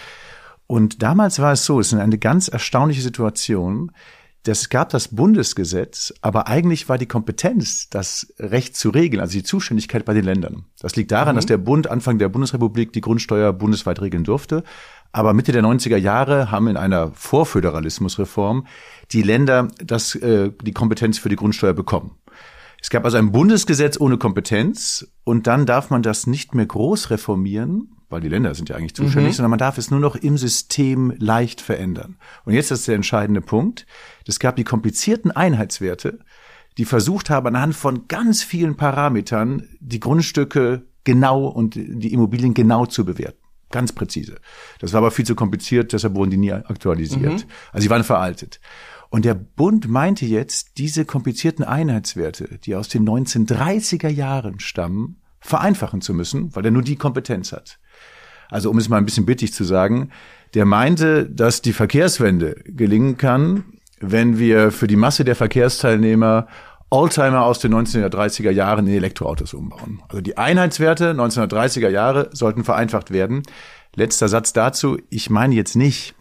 Und 0.66 1.02
damals 1.02 1.40
war 1.40 1.52
es 1.52 1.64
so, 1.64 1.80
es 1.80 1.92
ist 1.92 1.98
eine 1.98 2.18
ganz 2.18 2.48
erstaunliche 2.48 3.02
Situation 3.02 3.92
das 4.44 4.68
gab 4.68 4.90
das 4.90 5.08
Bundesgesetz, 5.08 6.12
aber 6.20 6.48
eigentlich 6.48 6.88
war 6.88 6.98
die 6.98 7.06
Kompetenz, 7.06 7.88
das 7.88 8.32
Recht 8.38 8.76
zu 8.76 8.90
regeln, 8.90 9.20
also 9.20 9.32
die 9.32 9.42
Zuständigkeit 9.42 10.04
bei 10.04 10.12
den 10.12 10.24
Ländern. 10.24 10.66
Das 10.80 10.96
liegt 10.96 11.12
daran, 11.12 11.34
mhm. 11.34 11.36
dass 11.36 11.46
der 11.46 11.56
Bund 11.56 11.90
Anfang 11.90 12.18
der 12.18 12.28
Bundesrepublik 12.28 12.92
die 12.92 13.00
Grundsteuer 13.00 13.54
bundesweit 13.54 14.02
regeln 14.02 14.22
durfte. 14.22 14.62
Aber 15.12 15.32
Mitte 15.32 15.52
der 15.52 15.62
90er 15.62 15.96
Jahre 15.96 16.50
haben 16.50 16.68
in 16.68 16.76
einer 16.76 17.10
Vorföderalismusreform 17.12 18.66
die 19.12 19.22
Länder 19.22 19.68
das, 19.78 20.14
äh, 20.16 20.50
die 20.60 20.72
Kompetenz 20.72 21.18
für 21.18 21.30
die 21.30 21.36
Grundsteuer 21.36 21.72
bekommen. 21.72 22.12
Es 22.82 22.90
gab 22.90 23.06
also 23.06 23.16
ein 23.16 23.32
Bundesgesetz 23.32 23.98
ohne 23.98 24.18
Kompetenz 24.18 25.08
und 25.24 25.46
dann 25.46 25.64
darf 25.64 25.88
man 25.88 26.02
das 26.02 26.26
nicht 26.26 26.54
mehr 26.54 26.66
groß 26.66 27.08
reformieren, 27.08 27.96
weil 28.08 28.20
die 28.20 28.28
Länder 28.28 28.54
sind 28.54 28.68
ja 28.68 28.76
eigentlich 28.76 28.94
zuständig, 28.94 29.32
mhm. 29.32 29.36
sondern 29.36 29.50
man 29.50 29.58
darf 29.58 29.78
es 29.78 29.90
nur 29.90 30.00
noch 30.00 30.16
im 30.16 30.38
System 30.38 31.12
leicht 31.18 31.60
verändern. 31.60 32.16
Und 32.44 32.54
jetzt 32.54 32.70
ist 32.70 32.86
der 32.88 32.94
entscheidende 32.94 33.40
Punkt. 33.40 33.86
Es 34.26 34.38
gab 34.38 34.56
die 34.56 34.64
komplizierten 34.64 35.30
Einheitswerte, 35.30 36.20
die 36.78 36.84
versucht 36.84 37.30
haben, 37.30 37.46
anhand 37.48 37.74
von 37.74 38.08
ganz 38.08 38.42
vielen 38.42 38.76
Parametern 38.76 39.68
die 39.80 40.00
Grundstücke 40.00 40.86
genau 41.04 41.46
und 41.46 41.74
die 41.74 42.12
Immobilien 42.12 42.54
genau 42.54 42.86
zu 42.86 43.04
bewerten. 43.04 43.38
Ganz 43.70 43.92
präzise. 43.92 44.36
Das 44.78 44.92
war 44.92 44.98
aber 44.98 45.10
viel 45.10 45.26
zu 45.26 45.34
kompliziert, 45.34 45.92
deshalb 45.92 46.14
wurden 46.14 46.30
die 46.30 46.36
nie 46.36 46.52
aktualisiert. 46.52 47.22
Mhm. 47.22 47.50
Also 47.72 47.82
sie 47.82 47.90
waren 47.90 48.04
veraltet. 48.04 48.60
Und 49.10 49.24
der 49.24 49.34
Bund 49.34 49.88
meinte 49.88 50.26
jetzt, 50.26 50.78
diese 50.78 51.04
komplizierten 51.04 51.64
Einheitswerte, 51.64 52.58
die 52.64 52.74
aus 52.74 52.88
den 52.88 53.08
1930er 53.08 54.08
Jahren 54.08 54.60
stammen, 54.60 55.20
vereinfachen 55.40 56.00
zu 56.00 56.14
müssen, 56.14 56.54
weil 56.56 56.64
er 56.64 56.70
nur 56.70 56.82
die 56.82 56.96
Kompetenz 56.96 57.52
hat. 57.52 57.78
Also 58.54 58.70
um 58.70 58.78
es 58.78 58.88
mal 58.88 58.98
ein 58.98 59.04
bisschen 59.04 59.26
bittig 59.26 59.52
zu 59.52 59.64
sagen, 59.64 60.10
der 60.54 60.64
meinte, 60.64 61.28
dass 61.28 61.60
die 61.60 61.72
Verkehrswende 61.72 62.54
gelingen 62.64 63.16
kann, 63.16 63.64
wenn 63.98 64.38
wir 64.38 64.70
für 64.70 64.86
die 64.86 64.94
Masse 64.94 65.24
der 65.24 65.34
Verkehrsteilnehmer 65.34 66.46
Oldtimer 66.88 67.42
aus 67.42 67.58
den 67.58 67.74
1930er 67.74 68.52
Jahren 68.52 68.86
in 68.86 68.94
Elektroautos 68.94 69.54
umbauen. 69.54 70.00
Also 70.08 70.20
die 70.20 70.38
Einheitswerte 70.38 71.14
1930er 71.14 71.88
Jahre 71.88 72.30
sollten 72.32 72.62
vereinfacht 72.62 73.10
werden. 73.10 73.42
Letzter 73.96 74.28
Satz 74.28 74.52
dazu. 74.52 74.98
Ich 75.10 75.30
meine 75.30 75.56
jetzt 75.56 75.74
nicht, 75.74 76.14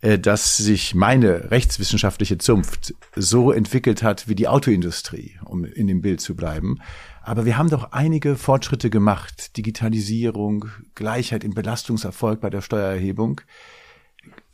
dass 0.00 0.56
sich 0.56 0.94
meine 0.94 1.50
rechtswissenschaftliche 1.50 2.38
Zunft 2.38 2.94
so 3.16 3.52
entwickelt 3.52 4.02
hat 4.02 4.28
wie 4.28 4.34
die 4.34 4.48
Autoindustrie, 4.48 5.38
um 5.44 5.64
in 5.64 5.86
dem 5.86 6.00
Bild 6.00 6.20
zu 6.20 6.34
bleiben, 6.34 6.78
aber 7.22 7.44
wir 7.44 7.58
haben 7.58 7.70
doch 7.70 7.92
einige 7.92 8.36
Fortschritte 8.36 8.90
gemacht. 8.90 9.56
Digitalisierung, 9.56 10.66
Gleichheit 10.94 11.44
im 11.44 11.54
Belastungserfolg 11.54 12.40
bei 12.40 12.50
der 12.50 12.62
Steuererhebung. 12.62 13.42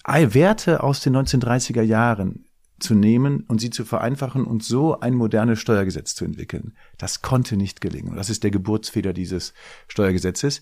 Werte 0.05 0.83
aus 0.83 1.01
den 1.01 1.17
1930er 1.17 1.83
Jahren 1.83 2.45
zu 2.79 2.95
nehmen 2.95 3.45
und 3.49 3.61
sie 3.61 3.71
zu 3.71 3.85
vereinfachen 3.85 4.45
und 4.45 4.63
so 4.63 5.01
ein 5.01 5.15
modernes 5.15 5.59
Steuergesetz 5.61 6.15
zu 6.15 6.25
entwickeln. 6.25 6.77
Das 6.99 7.23
konnte 7.23 7.57
nicht 7.57 7.81
gelingen. 7.81 8.15
das 8.17 8.29
ist 8.29 8.45
der 8.45 8.51
Geburtsfehler 8.51 9.13
dieses 9.13 9.55
Steuergesetzes. 9.89 10.61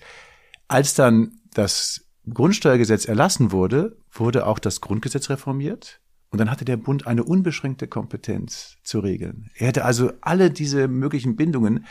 Als 0.68 0.94
dann 0.94 1.40
das 1.52 2.06
Grundsteuergesetz 2.32 3.04
erlassen 3.04 3.52
wurde, 3.52 3.96
wurde 4.12 4.46
auch 4.46 4.58
das 4.58 4.80
Grundgesetz 4.80 5.28
reformiert. 5.30 6.00
Und 6.30 6.38
dann 6.38 6.50
hatte 6.50 6.64
der 6.64 6.76
Bund 6.76 7.06
eine 7.06 7.22
unbeschränkte 7.22 7.86
Kompetenz 7.86 8.78
zu 8.82 8.98
regeln. 8.98 9.50
Er 9.54 9.68
hätte 9.68 9.84
also 9.84 10.10
alle 10.20 10.50
diese 10.50 10.88
möglichen 10.88 11.36
Bindungen 11.36 11.86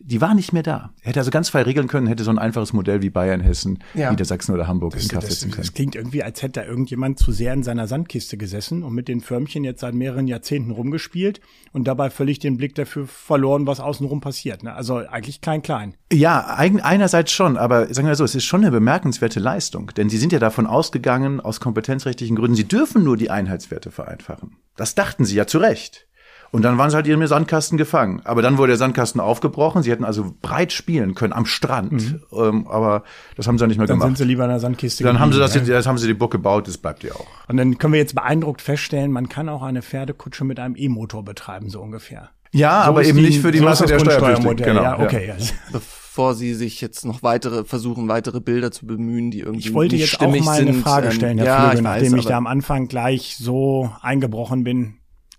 die 0.00 0.20
war 0.20 0.34
nicht 0.34 0.52
mehr 0.52 0.62
da. 0.62 0.92
Er 1.02 1.08
hätte 1.08 1.20
also 1.20 1.30
ganz 1.30 1.48
frei 1.48 1.62
regeln 1.62 1.88
können, 1.88 2.06
hätte 2.06 2.22
so 2.24 2.30
ein 2.30 2.38
einfaches 2.38 2.72
Modell 2.72 3.02
wie 3.02 3.10
Bayern, 3.10 3.40
Hessen, 3.40 3.78
Ja. 3.94 4.10
Niedersachsen 4.10 4.54
oder 4.54 4.66
Hamburg 4.68 4.92
Das, 4.94 5.02
in 5.02 5.08
Kraft 5.08 5.26
setzen 5.28 5.50
können. 5.50 5.62
das 5.62 5.74
klingt 5.74 5.94
irgendwie, 5.94 6.22
als 6.22 6.40
hätte 6.42 6.60
da 6.60 6.64
irgendjemand 6.66 7.18
zu 7.18 7.32
sehr 7.32 7.52
in 7.52 7.62
seiner 7.62 7.86
Sandkiste 7.86 8.36
gesessen 8.36 8.82
und 8.82 8.94
mit 8.94 9.08
den 9.08 9.20
Förmchen 9.20 9.64
jetzt 9.64 9.80
seit 9.80 9.94
mehreren 9.94 10.26
Jahrzehnten 10.28 10.70
rumgespielt 10.70 11.40
und 11.72 11.88
dabei 11.88 12.10
völlig 12.10 12.38
den 12.38 12.56
Blick 12.56 12.74
dafür 12.74 13.06
verloren, 13.06 13.66
was 13.66 13.80
außenrum 13.80 14.20
passiert. 14.20 14.62
Ne? 14.62 14.72
Also 14.74 14.96
eigentlich 14.96 15.40
klein-klein. 15.40 15.94
Ja, 16.12 16.54
eigen, 16.56 16.80
einerseits 16.80 17.32
schon, 17.32 17.56
aber 17.56 17.92
sagen 17.92 18.08
wir 18.08 18.14
so, 18.14 18.24
es 18.24 18.34
ist 18.34 18.44
schon 18.44 18.62
eine 18.62 18.70
bemerkenswerte 18.70 19.40
Leistung, 19.40 19.90
denn 19.96 20.08
sie 20.08 20.18
sind 20.18 20.32
ja 20.32 20.38
davon 20.38 20.66
ausgegangen, 20.66 21.40
aus 21.40 21.60
kompetenzrechtlichen 21.60 22.36
Gründen, 22.36 22.56
sie 22.56 22.64
dürfen 22.68 23.04
nur 23.04 23.16
die 23.16 23.30
Einheitswerte 23.30 23.90
vereinfachen. 23.90 24.56
Das 24.76 24.94
dachten 24.94 25.24
sie 25.24 25.34
ja 25.36 25.46
zu 25.46 25.58
Recht. 25.58 26.06
Und 26.50 26.62
dann 26.62 26.78
waren 26.78 26.88
sie 26.90 26.96
halt 26.96 27.06
in 27.06 27.12
ihrem 27.12 27.26
Sandkasten 27.26 27.76
gefangen. 27.76 28.22
Aber 28.24 28.40
dann 28.40 28.56
wurde 28.56 28.68
der 28.70 28.76
Sandkasten 28.78 29.20
aufgebrochen. 29.20 29.82
Sie 29.82 29.90
hätten 29.90 30.04
also 30.04 30.34
breit 30.40 30.72
spielen 30.72 31.14
können 31.14 31.32
am 31.34 31.44
Strand. 31.44 32.20
Ähm, 32.32 32.66
aber 32.68 33.02
das 33.36 33.46
haben 33.46 33.58
sie 33.58 33.62
dann 33.62 33.68
nicht 33.68 33.78
mehr 33.78 33.86
Dann 33.86 33.98
gemacht. 33.98 34.16
sind 34.16 34.18
sie 34.18 34.24
lieber 34.24 34.44
in 34.44 34.50
der 34.50 34.60
Sandkiste. 34.60 35.04
dann 35.04 35.18
haben 35.20 35.32
sie 35.32 35.38
das, 35.38 35.54
jetzt, 35.54 35.68
jetzt 35.68 35.86
haben 35.86 35.98
sie 35.98 36.06
die 36.06 36.14
Burg 36.14 36.30
gebaut, 36.32 36.66
das 36.66 36.78
bleibt 36.78 37.04
ja 37.04 37.12
auch. 37.12 37.26
Und 37.48 37.56
dann 37.58 37.76
können 37.78 37.92
wir 37.92 38.00
jetzt 38.00 38.14
beeindruckt 38.14 38.62
feststellen, 38.62 39.12
man 39.12 39.28
kann 39.28 39.48
auch 39.48 39.62
eine 39.62 39.82
Pferdekutsche 39.82 40.44
mit 40.44 40.58
einem 40.58 40.74
E-Motor 40.76 41.22
betreiben, 41.24 41.68
so 41.68 41.80
ungefähr. 41.80 42.30
Ja, 42.50 42.84
So 42.84 42.88
aber 42.88 43.04
eben 43.04 43.20
nicht 43.20 43.40
für 43.42 43.50
die 43.52 43.58
so 43.58 43.64
Masse 43.64 43.84
das 43.84 44.02
der. 44.02 44.10
Steuerpflichtigen. 44.10 44.64
Genau, 44.64 44.82
ja, 44.82 44.98
okay. 45.00 45.28
Ja. 45.28 45.34
Bevor 45.70 46.34
sie 46.34 46.54
sich 46.54 46.80
jetzt 46.80 47.04
noch 47.04 47.22
weitere 47.22 47.64
versuchen, 47.64 48.08
weitere 48.08 48.40
Bilder 48.40 48.70
zu 48.72 48.86
bemühen, 48.86 49.30
die 49.30 49.40
irgendwie 49.40 49.68
Ich 49.68 49.74
wollte 49.74 49.96
nicht 49.96 50.12
jetzt 50.12 50.20
auch 50.22 50.34
mal 50.44 50.56
eine 50.58 50.72
sind. 50.72 50.82
Frage 50.82 51.08
Ähm, 51.08 51.12
stellen, 51.12 51.38
Herr 51.38 51.46
ja, 51.46 51.60
Flügel, 51.60 51.76
ich 51.76 51.82
nachdem 51.82 52.16
ich 52.16 52.24
da 52.26 52.36
am 52.38 52.46
Anfang 52.46 52.88
gleich 52.88 53.36
so 53.38 53.90
eingebrochen 54.00 54.64
bin. 54.64 54.94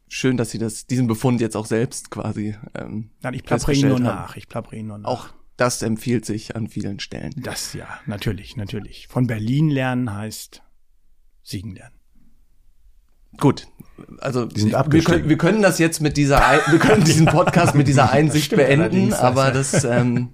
Schön, 0.10 0.36
dass 0.36 0.51
Sie 0.51 0.58
das, 0.58 0.86
diesen 0.86 1.08
Befund 1.08 1.39
jetzt 1.39 1.56
auch 1.56 1.66
selbst 1.66 2.12
quasi 2.12 2.56
ähm, 2.75 3.12
Nein, 3.22 3.34
ich 3.34 3.44
plappere 3.44 3.74
Ihnen 3.74 3.89
nur 3.89 3.98
haben. 3.98 4.04
nach. 4.04 4.36
Ich 4.36 4.50
plappere 4.50 4.75
Ihnen 4.75 4.89
nur 4.89 4.98
nach. 4.98 5.10
Auch 5.10 5.30
das 5.56 5.82
empfiehlt 5.82 6.25
sich 6.25 6.56
an 6.56 6.68
vielen 6.68 7.00
Stellen. 7.00 7.34
Das 7.38 7.74
ja, 7.74 7.88
natürlich, 8.06 8.58
natürlich. 8.58 9.08
Von 9.08 9.28
Berlin 9.28 9.70
lernen 9.70 10.13
heißt 10.13 10.63
Siegen 11.44 11.75
lernen. 11.75 11.96
Gut, 13.38 13.68
also 14.20 14.46
Die 14.46 14.62
sind 14.62 14.72
wir, 14.72 15.04
können, 15.04 15.30
wir 15.30 15.38
können 15.38 15.62
das 15.62 15.78
jetzt 15.78 16.01
mit 16.01 16.18
dieser, 16.18 16.39
wir 16.39 16.80
können 16.80 17.04
diesen 17.04 17.28
Podcast 17.28 17.75
mit 17.75 17.88
dieser 17.88 18.10
Einsicht 18.12 18.46
stimmt 18.46 18.63
beenden, 18.63 19.13
aber 19.13 19.51
das, 19.51 19.84
ähm, 19.84 20.34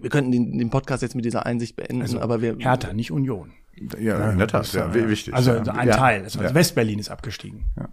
wir 0.00 0.08
könnten 0.08 0.30
den, 0.30 0.58
den 0.58 0.70
Podcast 0.70 1.02
jetzt 1.02 1.14
mit 1.14 1.24
dieser 1.24 1.44
Einsicht 1.44 1.76
beenden, 1.76 2.18
aber 2.18 2.40
wir, 2.40 2.56
Hertha, 2.58 2.92
nicht 2.92 3.10
Union. 3.10 3.52
Ja, 3.98 4.30
in 4.30 4.38
der 4.38 4.48
Tat, 4.48 4.72
ja, 4.74 4.92
wichtig. 4.94 5.34
Also 5.34 5.54
ja. 5.54 5.62
ein 5.62 5.88
ja. 5.88 5.96
Teil. 5.96 6.22
Also 6.22 6.42
ja. 6.42 6.54
Westberlin 6.54 6.98
ist 6.98 7.10
abgestiegen. 7.10 7.64
Ja. 7.76 7.88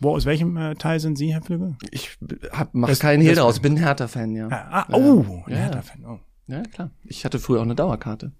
Wo, 0.00 0.14
aus 0.16 0.24
welchem 0.24 0.56
äh, 0.56 0.74
Teil 0.76 0.98
sind 0.98 1.16
Sie, 1.18 1.32
Herr 1.32 1.42
Flügel? 1.42 1.76
ich 1.90 2.16
hab, 2.52 2.74
mach 2.74 2.88
Das- 2.88 2.98
keinen 3.00 3.20
Hehl 3.22 3.34
das- 3.34 3.44
draus, 3.44 3.60
bin 3.60 3.76
Hertha-Fan, 3.76 4.34
ja. 4.34 4.48
Ah, 4.50 4.86
ah, 4.88 4.94
oh, 4.94 5.42
ein 5.46 5.52
Ja. 5.52 5.56
Hertha-Fan. 5.58 6.04
Oh. 6.06 6.18
Ja, 6.46 6.62
klar. 6.62 6.90
Ich 7.04 7.24
hatte 7.24 7.38
früher 7.38 7.58
auch 7.60 7.64
eine 7.64 7.74
Dauerkarte. 7.76 8.32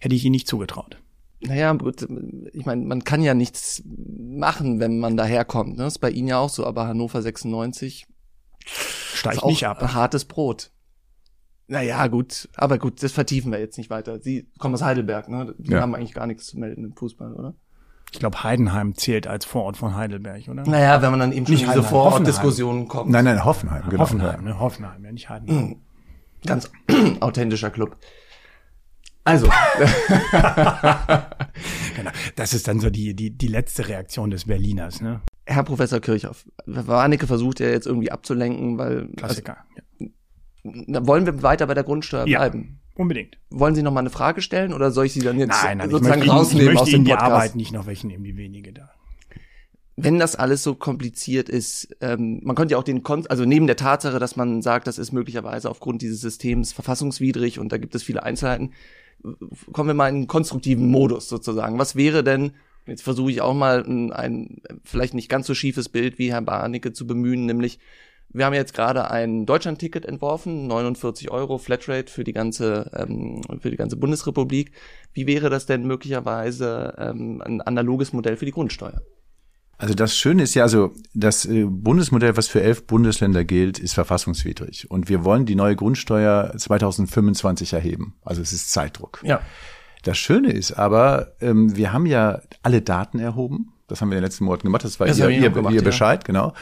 Hätte 0.00 0.14
ich 0.14 0.24
Ihnen 0.24 0.32
nicht 0.32 0.46
zugetraut. 0.48 1.02
Naja, 1.40 1.72
gut, 1.74 2.06
ich 2.52 2.64
meine, 2.64 2.84
man 2.86 3.04
kann 3.04 3.20
ja 3.22 3.34
nichts 3.34 3.82
machen, 3.84 4.80
wenn 4.80 4.98
man 4.98 5.16
daherkommt. 5.16 5.76
Ne? 5.76 5.86
Ist 5.86 5.98
bei 5.98 6.10
Ihnen 6.10 6.28
ja 6.28 6.38
auch 6.38 6.48
so, 6.48 6.64
aber 6.64 6.86
Hannover 6.86 7.20
96 7.20 8.06
Steigt 8.64 9.44
nicht 9.44 9.66
ab. 9.66 9.82
hartes 9.94 10.24
Brot. 10.24 10.70
Naja, 11.68 12.06
gut, 12.06 12.48
aber 12.54 12.78
gut, 12.78 13.02
das 13.02 13.12
vertiefen 13.12 13.50
wir 13.52 13.58
jetzt 13.58 13.76
nicht 13.76 13.90
weiter. 13.90 14.20
Sie 14.20 14.48
kommen 14.58 14.74
aus 14.74 14.82
Heidelberg, 14.82 15.28
ne? 15.28 15.54
Die 15.58 15.72
Ja. 15.72 15.80
haben 15.80 15.94
eigentlich 15.94 16.14
gar 16.14 16.26
nichts 16.28 16.46
zu 16.46 16.58
melden 16.58 16.84
im 16.84 16.94
Fußball, 16.94 17.34
oder? 17.34 17.54
Ich 18.12 18.18
glaube, 18.20 18.42
Heidenheim 18.44 18.94
zählt 18.94 19.26
als 19.26 19.44
Vorort 19.44 19.76
von 19.76 19.94
Heidelberg, 19.94 20.48
oder? 20.48 20.62
Naja, 20.62 21.02
wenn 21.02 21.10
man 21.10 21.20
dann 21.20 21.32
eben 21.32 21.44
schon 21.46 21.54
Nicht 21.54 21.64
in 21.64 21.70
diese 21.70 21.82
Vorortdiskussionen 21.82 22.88
kommt. 22.88 23.10
Nein, 23.10 23.24
nein, 23.24 23.44
Hoffenheim, 23.44 23.82
genau. 23.88 24.02
Hoffenheim, 24.02 24.44
ne? 24.44 24.58
Hoffenheim, 24.58 25.04
ja, 25.04 25.12
nicht 25.12 25.28
Heidenheim. 25.28 25.76
Ganz 26.46 26.70
authentischer 27.20 27.70
Club. 27.70 27.96
Also, 29.24 29.48
Genau. 31.96 32.10
Das 32.36 32.52
ist 32.54 32.68
dann 32.68 32.80
so 32.80 32.90
die, 32.90 33.14
die, 33.14 33.30
die 33.30 33.48
letzte 33.48 33.88
Reaktion 33.88 34.30
des 34.30 34.44
Berliners, 34.44 35.00
ne? 35.00 35.20
Herr 35.46 35.62
Professor 35.62 36.00
Kirchhoff, 36.00 36.44
Warnecke 36.66 37.26
versucht 37.26 37.60
ja 37.60 37.68
jetzt 37.68 37.86
irgendwie 37.86 38.10
abzulenken, 38.10 38.78
weil 38.78 38.98
also, 39.00 39.12
Klassiker. 39.16 39.56
ja. 39.98 40.06
na, 40.62 41.06
wollen 41.06 41.24
wir 41.24 41.42
weiter 41.42 41.66
bei 41.66 41.74
der 41.74 41.84
Grundsteuer 41.84 42.26
Ja. 42.26 42.50
Unbedingt. 42.96 43.38
Wollen 43.50 43.74
Sie 43.74 43.82
noch 43.82 43.92
mal 43.92 44.00
eine 44.00 44.10
Frage 44.10 44.40
stellen 44.40 44.72
oder 44.72 44.90
soll 44.90 45.06
ich 45.06 45.12
Sie 45.12 45.20
dann 45.20 45.38
jetzt 45.38 45.62
Nein, 45.62 45.78
nein, 45.78 45.88
ich 45.88 45.92
sozusagen 45.92 46.20
möchte, 46.20 46.32
Ihnen, 46.32 46.36
ich 46.36 46.40
rausnehmen 46.40 46.68
aus 46.68 46.74
möchte 46.74 46.90
dem 46.90 46.96
Ihnen 46.96 47.04
die 47.04 47.10
Podcast? 47.10 47.32
Arbeit 47.32 47.56
nicht 47.56 47.72
noch 47.72 47.86
welche 47.86 48.06
nehmen, 48.06 48.24
die 48.24 48.36
wenige 48.36 48.72
da. 48.72 48.90
wenn 49.96 50.18
das 50.18 50.36
alles 50.36 50.62
so 50.62 50.74
kompliziert 50.74 51.48
ist, 51.48 51.88
ähm, 52.00 52.40
man 52.42 52.54
könnte 52.56 52.72
ja 52.72 52.78
auch 52.78 52.84
den, 52.84 53.02
Kon 53.02 53.26
also 53.26 53.44
neben 53.44 53.66
der 53.66 53.76
Tatsache, 53.76 54.18
dass 54.18 54.36
man 54.36 54.62
sagt, 54.62 54.86
das 54.86 54.98
ist 54.98 55.12
möglicherweise 55.12 55.70
aufgrund 55.70 56.02
dieses 56.02 56.20
Systems 56.20 56.72
verfassungswidrig 56.72 57.58
und 57.58 57.72
da 57.72 57.78
gibt 57.78 57.94
es 57.94 58.02
viele 58.02 58.22
Einzelheiten, 58.22 58.72
kommen 59.72 59.88
wir 59.88 59.94
mal 59.94 60.08
in 60.08 60.16
einen 60.16 60.26
konstruktiven 60.26 60.90
Modus 60.90 61.28
sozusagen. 61.28 61.78
Was 61.78 61.96
wäre 61.96 62.22
denn, 62.22 62.52
jetzt 62.86 63.02
versuche 63.02 63.30
ich 63.30 63.40
auch 63.40 63.54
mal 63.54 63.84
ein, 63.84 64.12
ein 64.12 64.62
vielleicht 64.84 65.14
nicht 65.14 65.28
ganz 65.28 65.46
so 65.46 65.54
schiefes 65.54 65.88
Bild 65.88 66.18
wie 66.18 66.32
Herr 66.32 66.42
Barnicke 66.42 66.92
zu 66.92 67.06
bemühen, 67.06 67.46
nämlich 67.46 67.78
wir 68.28 68.44
haben 68.44 68.54
jetzt 68.54 68.74
gerade 68.74 69.10
ein 69.10 69.46
Deutschland-Ticket 69.46 70.04
entworfen, 70.04 70.66
49 70.66 71.30
Euro 71.30 71.58
Flatrate 71.58 72.12
für 72.12 72.24
die 72.24 72.32
ganze 72.32 72.90
ähm, 72.94 73.42
für 73.60 73.70
die 73.70 73.76
ganze 73.76 73.96
Bundesrepublik. 73.96 74.72
Wie 75.12 75.26
wäre 75.26 75.50
das 75.50 75.66
denn 75.66 75.86
möglicherweise 75.86 76.94
ähm, 76.98 77.42
ein 77.44 77.60
analoges 77.62 78.12
Modell 78.12 78.36
für 78.36 78.44
die 78.44 78.52
Grundsteuer? 78.52 79.00
Also 79.78 79.94
das 79.94 80.16
Schöne 80.16 80.42
ist 80.42 80.54
ja, 80.54 80.62
also 80.62 80.92
das 81.12 81.44
äh, 81.44 81.64
Bundesmodell, 81.64 82.36
was 82.36 82.48
für 82.48 82.62
elf 82.62 82.86
Bundesländer 82.86 83.44
gilt, 83.44 83.78
ist 83.78 83.92
verfassungswidrig. 83.92 84.90
Und 84.90 85.08
wir 85.08 85.24
wollen 85.24 85.44
die 85.44 85.54
neue 85.54 85.76
Grundsteuer 85.76 86.54
2025 86.56 87.74
erheben. 87.74 88.14
Also 88.24 88.40
es 88.40 88.52
ist 88.52 88.72
Zeitdruck. 88.72 89.20
Ja. 89.22 89.40
Das 90.02 90.16
Schöne 90.16 90.50
ist 90.52 90.72
aber, 90.72 91.34
ähm, 91.40 91.76
wir 91.76 91.92
haben 91.92 92.06
ja 92.06 92.40
alle 92.62 92.80
Daten 92.80 93.18
erhoben. 93.18 93.72
Das 93.86 94.00
haben 94.00 94.08
wir 94.08 94.16
in 94.16 94.22
den 94.22 94.24
letzten 94.24 94.44
Monaten 94.44 94.66
gemacht. 94.66 94.84
Das 94.84 94.98
war 94.98 95.06
Das 95.06 95.18
ihr, 95.18 95.28
ihr, 95.28 95.50
gemacht, 95.50 95.74
ihr 95.74 95.80
ja. 95.80 95.84
Bescheid, 95.84 96.24
genau. 96.24 96.54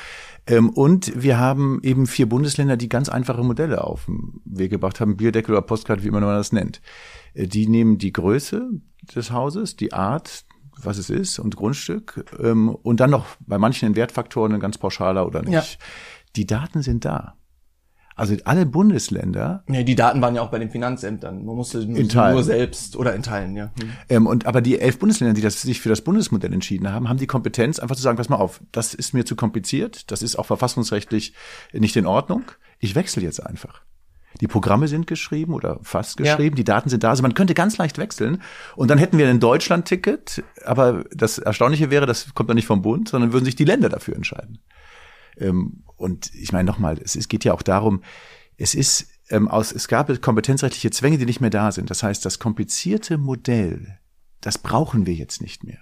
Ähm, 0.47 0.71
und 0.71 1.13
wir 1.21 1.39
haben 1.39 1.81
eben 1.83 2.07
vier 2.07 2.29
Bundesländer, 2.29 2.77
die 2.77 2.89
ganz 2.89 3.09
einfache 3.09 3.43
Modelle 3.43 3.85
auf 3.85 4.05
den 4.07 4.41
Weg 4.45 4.71
gebracht 4.71 5.01
haben. 5.01 5.17
Bierdeckel 5.17 5.55
oder 5.55 5.63
Postkarte, 5.63 6.03
wie 6.03 6.09
immer 6.09 6.21
man 6.21 6.37
das 6.37 6.53
nennt. 6.53 6.81
Äh, 7.33 7.47
Die 7.47 7.67
nehmen 7.67 7.99
die 7.99 8.13
Größe 8.13 8.71
des 9.15 9.31
Hauses, 9.31 9.77
die 9.77 9.93
Art, 9.93 10.45
was 10.83 10.99
es 10.99 11.09
ist 11.11 11.39
und 11.39 11.57
Grundstück 11.57 12.25
ähm, 12.41 12.69
und 12.69 13.01
dann 13.01 13.11
noch 13.11 13.27
bei 13.41 13.59
manchen 13.59 13.97
Wertfaktoren 13.97 14.53
ein 14.53 14.61
ganz 14.61 14.77
pauschaler 14.79 15.27
oder 15.27 15.43
nicht. 15.43 15.53
Ja. 15.53 15.65
Die 16.37 16.47
Daten 16.47 16.83
sind 16.83 17.05
da. 17.05 17.37
Also 18.17 18.37
alle 18.45 18.65
Bundesländer 18.65 19.65
Ja, 19.69 19.83
die 19.83 19.97
Daten 19.97 20.23
waren 20.23 20.37
ja 20.37 20.43
auch 20.43 20.51
bei 20.51 20.59
den 20.61 20.71
Finanzämtern. 20.71 21.45
Man 21.45 21.57
musste 21.57 21.85
nur, 21.85 22.01
nur 22.01 22.43
selbst 22.45 22.97
oder 22.97 23.15
in 23.15 23.23
Teilen, 23.23 23.57
ja. 23.57 23.73
Ähm, 24.09 24.27
und 24.27 24.47
aber 24.47 24.61
die 24.61 24.79
elf 24.79 24.99
Bundesländer, 25.01 25.35
die 25.35 25.41
das, 25.41 25.63
sich 25.63 25.81
für 25.81 25.89
das 25.89 26.03
Bundesmodell 26.03 26.53
entschieden 26.53 26.93
haben, 26.93 27.09
haben 27.09 27.19
die 27.19 27.27
Kompetenz, 27.27 27.81
einfach 27.81 27.97
zu 27.97 28.03
sagen, 28.03 28.17
pass 28.17 28.29
mal 28.29 28.37
auf, 28.37 28.61
das 28.71 28.95
ist 28.95 29.15
mir 29.15 29.25
zu 29.25 29.35
kompliziert, 29.35 30.11
das 30.13 30.23
ist 30.23 30.37
auch 30.37 30.47
verfassungsrechtlich 30.47 31.35
nicht 31.73 31.97
in 31.97 32.07
Ordnung. 32.07 32.43
Ich 32.79 32.95
wechsle 32.95 33.23
jetzt 33.23 33.45
einfach. 33.45 33.83
Die 34.41 34.49
Programme 34.49 34.89
sind 34.89 35.07
geschrieben 35.07 35.53
oder 35.55 35.79
fast 35.83 36.19
Ja. 36.19 36.35
geschrieben, 36.35 36.57
die 36.57 36.65
Daten 36.65 36.89
sind 36.89 37.05
da. 37.05 37.11
Also 37.11 37.23
man 37.23 37.35
könnte 37.35 37.55
ganz 37.55 37.79
leicht 37.79 37.99
wechseln. 37.99 38.43
Und 38.75 38.91
dann 38.91 38.99
hätten 38.99 39.17
wir 39.19 39.29
ein 39.29 39.41
Deutschland-Ticket, 39.41 40.43
aber 40.65 41.05
das 41.13 41.39
Erstaunliche 41.39 41.91
wäre, 41.91 42.07
das 42.07 42.35
kommt 42.35 42.49
dann 42.49 42.57
nicht 42.57 42.67
vom 42.67 42.83
Bund, 42.83 43.09
sondern 43.09 43.33
würden 43.33 43.45
sich 43.45 43.57
die 43.57 43.65
Länder 43.65 43.89
dafür 43.89 44.17
entscheiden. 44.17 44.59
Ähm, 45.39 45.85
und 45.97 46.35
ich 46.35 46.53
meine 46.53 46.67
nochmal, 46.67 46.99
es, 47.03 47.29
geht 47.29 47.45
ja 47.45 47.55
auch 47.55 47.63
darum, 47.63 48.03
es 48.57 48.75
ist 48.75 49.07
ähm, 49.31 49.49
aus, 49.49 49.73
es 49.73 49.89
gab 49.89 50.21
kompetenzrechtliche 50.21 50.91
Zwänge, 50.91 51.19
die 51.19 51.27
nicht 51.27 51.41
mehr 51.41 51.51
da 51.51 51.73
sind. 51.73 51.91
Das 51.91 52.03
heißt, 52.03 52.25
das 52.25 52.39
komplizierte 52.39 53.19
Modell, 53.19 53.99
das 54.41 54.59
brauchen 54.59 55.07
wir 55.07 55.15
jetzt 55.15 55.41
nicht 55.41 55.65
mehr. 55.65 55.79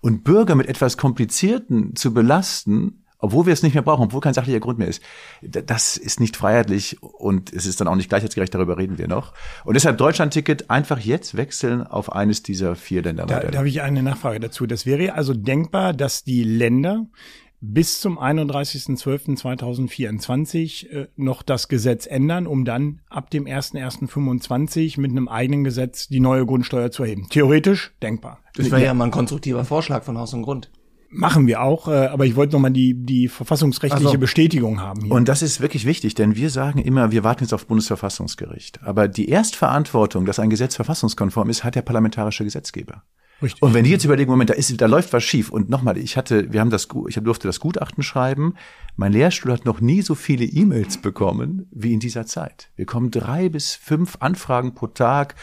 Und 0.00 0.24
Bürger 0.24 0.54
mit 0.54 0.66
etwas 0.66 0.96
Komplizierten 0.96 1.94
zu 1.94 2.14
belasten, 2.14 3.04
obwohl 3.18 3.44
wir 3.44 3.52
es 3.52 3.62
nicht 3.62 3.74
mehr 3.74 3.82
brauchen, 3.82 4.04
obwohl 4.04 4.22
kein 4.22 4.32
sachlicher 4.32 4.60
Grund 4.60 4.78
mehr 4.78 4.88
ist, 4.88 5.02
das 5.42 5.98
ist 5.98 6.20
nicht 6.20 6.38
freiheitlich 6.38 7.02
und 7.02 7.52
es 7.52 7.66
ist 7.66 7.80
dann 7.80 7.88
auch 7.88 7.96
nicht 7.96 8.08
gleichheitsgerecht, 8.08 8.54
darüber 8.54 8.78
reden 8.78 8.96
wir 8.96 9.08
noch. 9.08 9.34
Und 9.64 9.74
deshalb 9.74 9.98
Deutschlandticket 9.98 10.70
einfach 10.70 10.98
jetzt 10.98 11.36
wechseln 11.36 11.86
auf 11.86 12.12
eines 12.12 12.42
dieser 12.42 12.76
vier 12.76 13.02
Da, 13.02 13.10
Ländermodelle. 13.10 13.50
da 13.50 13.58
habe 13.58 13.68
ich 13.68 13.82
eine 13.82 14.02
Nachfrage 14.02 14.40
dazu. 14.40 14.66
Das 14.66 14.86
wäre 14.86 15.12
also 15.12 15.34
denkbar, 15.34 15.92
dass 15.92 16.24
die 16.24 16.44
Länder 16.44 17.06
bis 17.60 18.00
zum 18.00 18.18
31.12.2024 18.18 20.88
äh, 20.88 21.08
noch 21.16 21.42
das 21.42 21.68
Gesetz 21.68 22.06
ändern, 22.06 22.46
um 22.46 22.64
dann 22.64 23.00
ab 23.08 23.28
dem 23.30 23.44
1.1.25 23.44 24.98
mit 24.98 25.10
einem 25.10 25.28
eigenen 25.28 25.64
Gesetz 25.64 26.08
die 26.08 26.20
neue 26.20 26.46
Grundsteuer 26.46 26.90
zu 26.90 27.02
erheben. 27.02 27.26
Theoretisch 27.28 27.92
denkbar. 28.02 28.38
Das 28.54 28.70
wäre 28.70 28.82
ja 28.84 28.94
mal 28.94 29.04
ein 29.06 29.10
konstruktiver 29.10 29.64
Vorschlag 29.64 30.04
von 30.04 30.16
Haus 30.18 30.32
und 30.32 30.42
Grund. 30.42 30.70
Machen 31.12 31.48
wir 31.48 31.60
auch, 31.60 31.88
äh, 31.88 32.06
aber 32.06 32.24
ich 32.24 32.36
wollte 32.36 32.52
noch 32.52 32.60
mal 32.60 32.70
die, 32.70 32.94
die 32.94 33.26
verfassungsrechtliche 33.26 34.06
Ach 34.06 34.12
so. 34.12 34.18
Bestätigung 34.18 34.80
haben 34.80 35.02
hier. 35.02 35.12
Und 35.12 35.28
das 35.28 35.42
ist 35.42 35.60
wirklich 35.60 35.84
wichtig, 35.84 36.14
denn 36.14 36.36
wir 36.36 36.50
sagen 36.50 36.78
immer, 36.78 37.10
wir 37.10 37.24
warten 37.24 37.42
jetzt 37.42 37.52
auf 37.52 37.66
Bundesverfassungsgericht. 37.66 38.80
Aber 38.84 39.08
die 39.08 39.28
Erstverantwortung, 39.28 40.24
dass 40.24 40.38
ein 40.38 40.50
Gesetz 40.50 40.76
verfassungskonform 40.76 41.50
ist, 41.50 41.64
hat 41.64 41.74
der 41.74 41.82
parlamentarische 41.82 42.44
Gesetzgeber. 42.44 43.02
Richtig. 43.42 43.62
Und 43.62 43.74
wenn 43.74 43.84
die 43.84 43.90
jetzt 43.90 44.04
überlegen, 44.04 44.30
Moment, 44.30 44.50
da 44.50 44.54
ist, 44.54 44.80
da 44.80 44.86
läuft 44.86 45.12
was 45.12 45.24
schief. 45.24 45.50
Und 45.50 45.70
nochmal, 45.70 45.98
ich 45.98 46.16
hatte, 46.16 46.52
wir 46.52 46.60
haben 46.60 46.70
das, 46.70 46.88
ich 47.08 47.14
durfte 47.16 47.48
das 47.48 47.60
Gutachten 47.60 48.02
schreiben. 48.02 48.54
Mein 48.96 49.12
Lehrstuhl 49.12 49.52
hat 49.52 49.64
noch 49.64 49.80
nie 49.80 50.02
so 50.02 50.14
viele 50.14 50.44
E-Mails 50.44 50.98
bekommen 50.98 51.66
wie 51.70 51.92
in 51.92 52.00
dieser 52.00 52.26
Zeit. 52.26 52.70
Wir 52.76 52.86
kommen 52.86 53.10
drei 53.10 53.48
bis 53.48 53.74
fünf 53.74 54.16
Anfragen 54.20 54.74
pro 54.74 54.88
Tag 54.88 55.34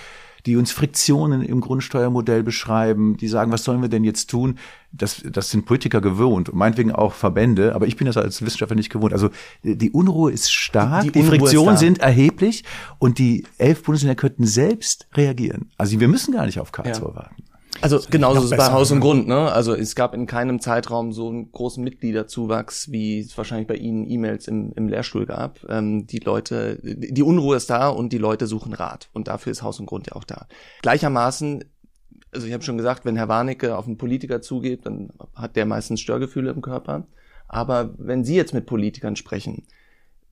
die 0.47 0.55
uns 0.55 0.71
Friktionen 0.71 1.41
im 1.41 1.59
Grundsteuermodell 1.59 2.41
beschreiben, 2.41 3.17
die 3.17 3.27
sagen, 3.27 3.51
was 3.51 3.65
sollen 3.65 3.81
wir 3.81 3.89
denn 3.89 4.05
jetzt 4.05 4.29
tun? 4.29 4.57
Das, 4.93 5.21
das 5.29 5.51
sind 5.51 5.65
Politiker 5.65 5.99
gewohnt 5.99 6.47
und 6.47 6.57
meinetwegen 6.57 6.93
auch 6.93 7.13
Verbände, 7.13 7.75
aber 7.75 7.85
ich 7.85 7.97
bin 7.97 8.07
das 8.07 8.15
als 8.15 8.41
Wissenschaftler 8.41 8.77
nicht 8.77 8.89
gewohnt. 8.89 9.11
Also 9.11 9.29
die 9.63 9.91
Unruhe 9.91 10.31
ist 10.31 10.51
stark, 10.51 11.03
die, 11.03 11.11
die, 11.11 11.19
die 11.19 11.27
Friktionen 11.27 11.75
sind 11.75 11.99
erheblich 11.99 12.63
und 12.97 13.19
die 13.19 13.45
elf 13.57 13.83
Bundesländer 13.83 14.15
könnten 14.15 14.45
selbst 14.45 15.07
reagieren. 15.15 15.69
Also 15.77 15.99
wir 15.99 16.07
müssen 16.07 16.33
gar 16.33 16.45
nicht 16.45 16.61
auf 16.61 16.71
Karlsruhe 16.71 17.09
ja. 17.09 17.15
warten. 17.15 17.43
Also 17.81 17.99
genauso 18.09 18.39
ist 18.39 18.51
es 18.51 18.57
bei 18.57 18.71
Haus 18.71 18.91
und 18.91 18.99
Grund, 18.99 19.27
ne? 19.27 19.51
Also 19.51 19.73
es 19.73 19.95
gab 19.95 20.13
in 20.13 20.25
keinem 20.25 20.59
Zeitraum 20.59 21.11
so 21.11 21.29
einen 21.29 21.51
großen 21.51 21.83
Mitgliederzuwachs, 21.83 22.91
wie 22.91 23.19
es 23.19 23.37
wahrscheinlich 23.37 23.67
bei 23.67 23.75
Ihnen 23.75 24.09
E-Mails 24.09 24.47
im, 24.47 24.73
im 24.75 24.87
Lehrstuhl 24.87 25.25
gab. 25.25 25.59
Ähm, 25.69 26.07
die 26.07 26.19
Leute, 26.19 26.79
die 26.83 27.23
Unruhe 27.23 27.55
ist 27.55 27.69
da 27.69 27.89
und 27.89 28.13
die 28.13 28.17
Leute 28.17 28.47
suchen 28.47 28.73
Rat. 28.73 29.09
Und 29.13 29.27
dafür 29.27 29.51
ist 29.51 29.61
Haus 29.61 29.79
und 29.79 29.85
Grund 29.85 30.07
ja 30.07 30.15
auch 30.15 30.23
da. 30.23 30.47
Gleichermaßen, 30.81 31.63
also 32.31 32.47
ich 32.47 32.53
habe 32.53 32.63
schon 32.63 32.77
gesagt, 32.77 33.05
wenn 33.05 33.15
Herr 33.15 33.29
Warnecke 33.29 33.77
auf 33.77 33.85
einen 33.85 33.97
Politiker 33.97 34.41
zugeht, 34.41 34.85
dann 34.85 35.09
hat 35.35 35.55
der 35.55 35.65
meistens 35.65 36.01
Störgefühle 36.01 36.51
im 36.51 36.61
Körper. 36.61 37.07
Aber 37.47 37.93
wenn 37.97 38.25
Sie 38.25 38.35
jetzt 38.35 38.53
mit 38.53 38.65
Politikern 38.65 39.15
sprechen, 39.15 39.63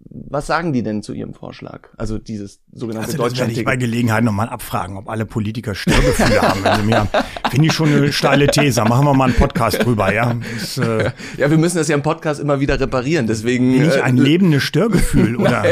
was 0.08 0.48
sagen 0.48 0.74
die 0.74 0.84
denn 0.84 1.02
zu 1.02 1.14
Ihrem 1.14 1.34
Vorschlag? 1.34 1.90
Also 1.98 2.18
dieses 2.18 2.62
sogenannte 2.72 3.08
also 3.08 3.18
Deutschland. 3.18 3.52
Ich 3.52 3.64
bei 3.64 3.76
Gelegenheit 3.76 4.24
nochmal 4.24 4.50
abfragen, 4.50 4.98
ob 4.98 5.10
alle 5.10 5.26
Politiker 5.26 5.74
Störgefühle 5.74 6.42
haben. 6.42 6.64
Also 6.66 6.84
mir 6.84 7.08
finde 7.50 7.68
ich 7.68 7.74
schon 7.74 7.90
eine 7.90 8.14
steile 8.14 8.48
These. 8.48 8.84
Machen 8.84 9.06
wir 9.06 9.14
mal 9.14 9.26
einen 9.26 9.34
Podcast 9.34 9.84
drüber, 9.84 10.14
ja. 10.14 10.36
Das, 10.54 10.78
äh, 10.78 11.12
ja, 11.38 11.50
wir 11.50 11.58
müssen 11.58 11.78
das 11.78 11.88
ja 11.88 11.96
im 11.96 12.04
Podcast 12.04 12.40
immer 12.40 12.60
wieder 12.60 12.80
reparieren. 12.80 13.28
Deswegen 13.28 13.72
nicht 13.72 14.00
ein 14.00 14.18
äh, 14.18 14.22
lebendes 14.22 14.64
Störgefühl, 14.64 15.36
oder? 15.38 15.64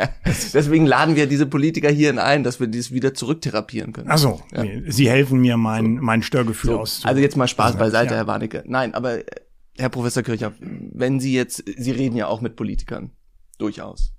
deswegen 0.54 0.86
laden 0.86 1.16
wir 1.16 1.26
diese 1.26 1.46
Politiker 1.46 1.90
hierhin 1.90 2.18
ein, 2.18 2.44
dass 2.44 2.60
wir 2.60 2.68
dies 2.68 2.92
wieder 2.92 3.14
zurücktherapieren 3.14 3.92
können. 3.92 4.10
Also, 4.10 4.40
ja. 4.52 4.64
Sie 4.86 5.10
helfen 5.10 5.40
mir, 5.40 5.56
mein 5.56 5.96
mein 5.96 6.22
Störgefühl 6.22 6.70
so, 6.70 6.80
auszu. 6.80 7.06
Also 7.06 7.20
jetzt 7.20 7.36
mal 7.36 7.48
Spaß 7.48 7.76
beiseite, 7.76 8.14
ja. 8.14 8.20
Herr 8.20 8.26
Warnecke. 8.26 8.64
Nein, 8.66 8.94
aber 8.94 9.18
äh, 9.18 9.24
Herr 9.76 9.88
Professor 9.88 10.22
Kirchhoff, 10.22 10.52
wenn 10.60 11.20
Sie 11.20 11.34
jetzt, 11.34 11.64
Sie 11.76 11.90
reden 11.90 12.16
ja 12.16 12.26
auch 12.26 12.40
mit 12.40 12.56
Politikern 12.56 13.10
durchaus. 13.62 14.12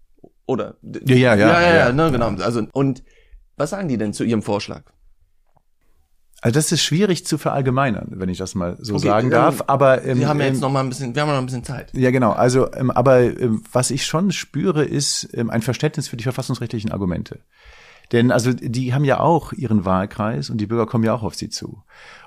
Oder? 0.46 0.78
Ja, 0.82 1.16
ja, 1.16 1.36
ja. 1.36 1.48
Ja, 1.48 1.62
ja, 1.62 1.76
ja, 1.76 1.92
ne, 1.92 2.12
genau. 2.12 2.30
Also, 2.44 2.66
und 2.74 3.04
was 3.58 3.70
sagen 3.70 3.88
die 3.88 3.98
denn 3.98 4.14
zu 4.14 4.24
ihrem 4.24 4.42
Vorschlag? 4.42 4.84
Also 6.42 6.56
das 6.56 6.74
ist 6.74 6.84
schwierig 6.84 7.26
zu 7.26 7.38
verallgemeinern, 7.38 8.08
wenn 8.16 8.28
ich 8.28 8.38
das 8.38 8.54
mal 8.54 8.76
so 8.78 8.96
okay, 8.96 9.08
sagen 9.08 9.30
darf. 9.30 9.64
Aber 9.68 10.04
ähm, 10.04 10.20
wir 10.20 10.28
haben 10.28 10.42
ja 10.42 10.48
jetzt 10.48 10.56
ähm, 10.56 10.62
noch 10.62 10.72
mal 10.72 10.82
ein 10.82 10.90
bisschen, 10.90 11.16
wir 11.16 11.22
haben 11.22 11.30
noch 11.30 11.38
ein 11.38 11.46
bisschen 11.46 11.64
Zeit. 11.64 11.94
Ja, 11.94 12.12
genau. 12.12 12.32
Also, 12.34 12.70
ähm, 12.74 12.92
aber 12.92 13.22
ähm, 13.22 13.64
was 13.72 13.92
ich 13.92 14.06
schon 14.06 14.34
spüre, 14.34 14.84
ist 14.84 15.30
ähm, 15.34 15.50
ein 15.50 15.62
Verständnis 15.62 16.10
für 16.10 16.18
die 16.18 16.24
verfassungsrechtlichen 16.24 16.92
Argumente. 16.92 17.40
Denn 18.12 18.32
also 18.32 18.54
die 18.54 18.94
haben 18.94 19.06
ja 19.06 19.20
auch 19.20 19.54
ihren 19.54 19.86
Wahlkreis 19.86 20.50
und 20.50 20.58
die 20.58 20.68
Bürger 20.68 20.86
kommen 20.86 21.04
ja 21.04 21.14
auch 21.14 21.24
auf 21.24 21.36
sie 21.36 21.50
zu. 21.50 21.84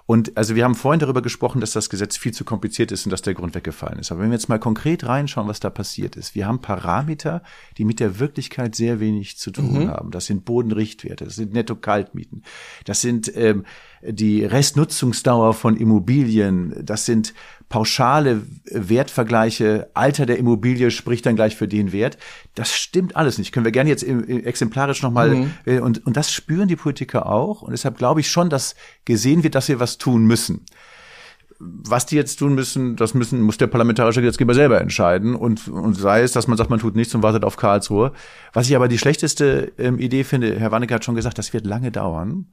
Und 0.06 0.36
also 0.36 0.54
wir 0.54 0.62
haben 0.62 0.76
vorhin 0.76 1.00
darüber 1.00 1.20
gesprochen, 1.20 1.60
dass 1.60 1.72
das 1.72 1.90
Gesetz 1.90 2.16
viel 2.16 2.32
zu 2.32 2.44
kompliziert 2.44 2.92
ist 2.92 3.06
und 3.06 3.10
dass 3.10 3.22
der 3.22 3.34
Grund 3.34 3.56
weggefallen 3.56 3.98
ist. 3.98 4.12
Aber 4.12 4.20
wenn 4.20 4.30
wir 4.30 4.36
jetzt 4.36 4.48
mal 4.48 4.60
konkret 4.60 5.04
reinschauen, 5.04 5.48
was 5.48 5.58
da 5.58 5.68
passiert 5.68 6.14
ist, 6.14 6.36
wir 6.36 6.46
haben 6.46 6.60
Parameter, 6.60 7.42
die 7.76 7.84
mit 7.84 7.98
der 7.98 8.20
Wirklichkeit 8.20 8.76
sehr 8.76 9.00
wenig 9.00 9.36
zu 9.36 9.50
tun 9.50 9.84
mhm. 9.84 9.88
haben. 9.88 10.12
Das 10.12 10.26
sind 10.26 10.44
Bodenrichtwerte, 10.44 11.24
das 11.24 11.34
sind 11.34 11.52
Netto-Kaltmieten, 11.52 12.44
das 12.84 13.00
sind 13.00 13.32
ähm, 13.36 13.64
die 14.00 14.44
Restnutzungsdauer 14.44 15.54
von 15.54 15.76
Immobilien, 15.76 16.74
das 16.84 17.04
sind 17.04 17.34
pauschale 17.68 18.42
Wertvergleiche, 18.70 19.90
Alter 19.94 20.24
der 20.24 20.38
Immobilie 20.38 20.90
spricht 20.90 21.26
dann 21.26 21.34
gleich 21.34 21.56
für 21.56 21.66
den 21.66 21.92
Wert. 21.92 22.16
Das 22.54 22.74
stimmt 22.74 23.16
alles 23.16 23.38
nicht. 23.38 23.52
Können 23.52 23.64
wir 23.64 23.72
gerne 23.72 23.90
jetzt 23.90 24.04
exemplarisch 24.04 25.02
nochmal, 25.02 25.30
mhm. 25.30 25.50
Äh, 25.64 25.80
und, 25.80 26.06
und 26.06 26.16
das 26.16 26.32
spüren 26.32 26.68
die 26.68 26.76
Politiker 26.76 27.26
auch. 27.26 27.62
Und 27.62 27.72
deshalb 27.72 27.98
glaube 27.98 28.20
ich 28.20 28.30
schon, 28.30 28.50
dass 28.50 28.76
gesehen 29.04 29.42
wird, 29.42 29.56
dass 29.56 29.68
wir 29.68 29.80
was 29.80 29.98
tun 29.98 30.26
müssen. 30.26 30.64
Was 31.58 32.06
die 32.06 32.16
jetzt 32.16 32.36
tun 32.36 32.54
müssen, 32.54 32.96
das 32.96 33.14
müssen, 33.14 33.40
muss 33.40 33.56
der 33.56 33.66
parlamentarische 33.66 34.20
Gesetzgeber 34.20 34.54
selber 34.54 34.80
entscheiden. 34.80 35.34
Und, 35.34 35.66
und 35.68 35.94
sei 35.94 36.22
es, 36.22 36.32
dass 36.32 36.46
man 36.46 36.58
sagt, 36.58 36.70
man 36.70 36.78
tut 36.78 36.94
nichts 36.94 37.14
und 37.14 37.22
wartet 37.22 37.44
auf 37.44 37.56
Karlsruhe. 37.56 38.12
Was 38.52 38.68
ich 38.68 38.76
aber 38.76 38.88
die 38.88 38.98
schlechteste 38.98 39.72
ähm, 39.78 39.98
Idee 39.98 40.22
finde, 40.22 40.60
Herr 40.60 40.70
Wanneke 40.70 40.94
hat 40.94 41.04
schon 41.04 41.14
gesagt, 41.14 41.38
das 41.38 41.52
wird 41.52 41.66
lange 41.66 41.90
dauern. 41.90 42.46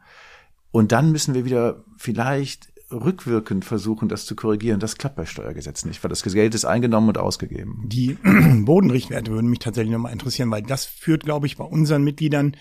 Und 0.71 0.91
dann 0.91 1.11
müssen 1.11 1.35
wir 1.35 1.45
wieder 1.45 1.83
vielleicht 1.97 2.72
rückwirkend 2.93 3.65
versuchen, 3.65 4.09
das 4.09 4.25
zu 4.25 4.35
korrigieren. 4.35 4.79
Das 4.79 4.97
klappt 4.97 5.15
bei 5.15 5.25
Steuergesetzen 5.25 5.89
nicht, 5.89 6.03
weil 6.03 6.09
das 6.09 6.23
Geld 6.23 6.55
ist 6.55 6.65
eingenommen 6.65 7.09
und 7.09 7.17
ausgegeben. 7.17 7.83
Die 7.85 8.17
Bodenrichtwerte 8.65 9.31
würden 9.31 9.49
mich 9.49 9.59
tatsächlich 9.59 9.93
nochmal 9.93 10.13
interessieren, 10.13 10.51
weil 10.51 10.61
das 10.61 10.85
führt, 10.85 11.23
glaube 11.23 11.47
ich, 11.47 11.57
bei 11.57 11.65
unseren 11.65 12.03
Mitgliedern 12.03 12.55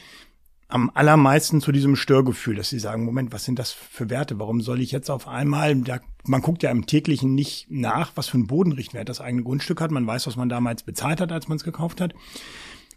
am 0.72 0.90
allermeisten 0.94 1.60
zu 1.60 1.70
diesem 1.70 1.96
Störgefühl, 1.96 2.56
dass 2.56 2.70
sie 2.70 2.78
sagen, 2.78 3.04
Moment, 3.04 3.32
was 3.32 3.44
sind 3.44 3.58
das 3.58 3.72
für 3.72 4.08
Werte? 4.08 4.38
Warum 4.38 4.62
soll 4.62 4.80
ich 4.80 4.90
jetzt 4.90 5.10
auf 5.10 5.28
einmal, 5.28 5.76
da, 5.76 6.00
man 6.24 6.40
guckt 6.40 6.62
ja 6.62 6.70
im 6.70 6.86
täglichen 6.86 7.34
nicht 7.34 7.66
nach, 7.70 8.12
was 8.14 8.28
für 8.28 8.38
ein 8.38 8.46
Bodenrichtwert 8.46 9.08
das 9.08 9.20
eigene 9.20 9.42
Grundstück 9.42 9.82
hat. 9.82 9.90
Man 9.90 10.06
weiß, 10.06 10.26
was 10.26 10.36
man 10.36 10.48
damals 10.48 10.82
bezahlt 10.82 11.20
hat, 11.20 11.30
als 11.30 11.48
man 11.48 11.56
es 11.56 11.64
gekauft 11.64 12.00
hat. 12.00 12.14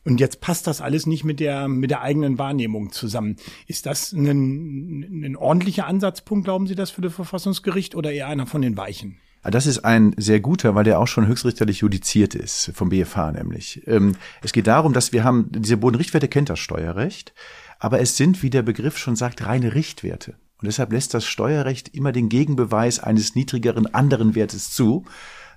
Und 0.05 0.19
jetzt 0.19 0.39
passt 0.39 0.67
das 0.67 0.81
alles 0.81 1.07
nicht 1.07 1.23
mit 1.23 1.39
der, 1.39 1.67
mit 1.67 1.89
der 1.89 2.01
eigenen 2.01 2.37
Wahrnehmung 2.37 2.91
zusammen. 2.91 3.37
Ist 3.65 3.87
das 3.87 4.13
ein, 4.13 5.25
ein 5.25 5.35
ordentlicher 5.35 5.87
Ansatzpunkt, 5.87 6.45
glauben 6.45 6.67
Sie 6.67 6.75
das, 6.75 6.91
für 6.91 7.01
das 7.01 7.13
Verfassungsgericht 7.13 7.95
oder 7.95 8.11
eher 8.11 8.27
einer 8.27 8.45
von 8.45 8.61
den 8.61 8.77
Weichen? 8.77 9.17
Das 9.43 9.67
ist 9.67 9.79
ein 9.79 10.13
sehr 10.17 10.39
guter, 10.39 10.73
weil 10.73 10.83
der 10.83 10.99
auch 10.99 11.07
schon 11.07 11.27
höchstrichterlich 11.27 11.79
judiziert 11.79 12.33
ist, 12.33 12.71
vom 12.73 12.89
BFH 12.89 13.31
nämlich. 13.33 13.83
Ähm, 13.85 14.15
es 14.41 14.53
geht 14.53 14.67
darum, 14.67 14.93
dass 14.93 15.11
wir 15.11 15.23
haben, 15.23 15.51
diese 15.51 15.77
Bodenrichtwerte 15.77 16.27
kennt 16.27 16.49
das 16.49 16.59
Steuerrecht, 16.59 17.33
aber 17.79 17.99
es 17.99 18.17
sind, 18.17 18.41
wie 18.41 18.49
der 18.49 18.63
Begriff 18.63 18.97
schon 18.97 19.15
sagt, 19.15 19.45
reine 19.45 19.75
Richtwerte. 19.75 20.35
Und 20.61 20.67
deshalb 20.67 20.91
lässt 20.93 21.13
das 21.13 21.25
Steuerrecht 21.25 21.89
immer 21.89 22.11
den 22.11 22.29
Gegenbeweis 22.29 22.99
eines 22.99 23.35
niedrigeren 23.35 23.93
anderen 23.93 24.33
Wertes 24.35 24.71
zu. 24.71 25.05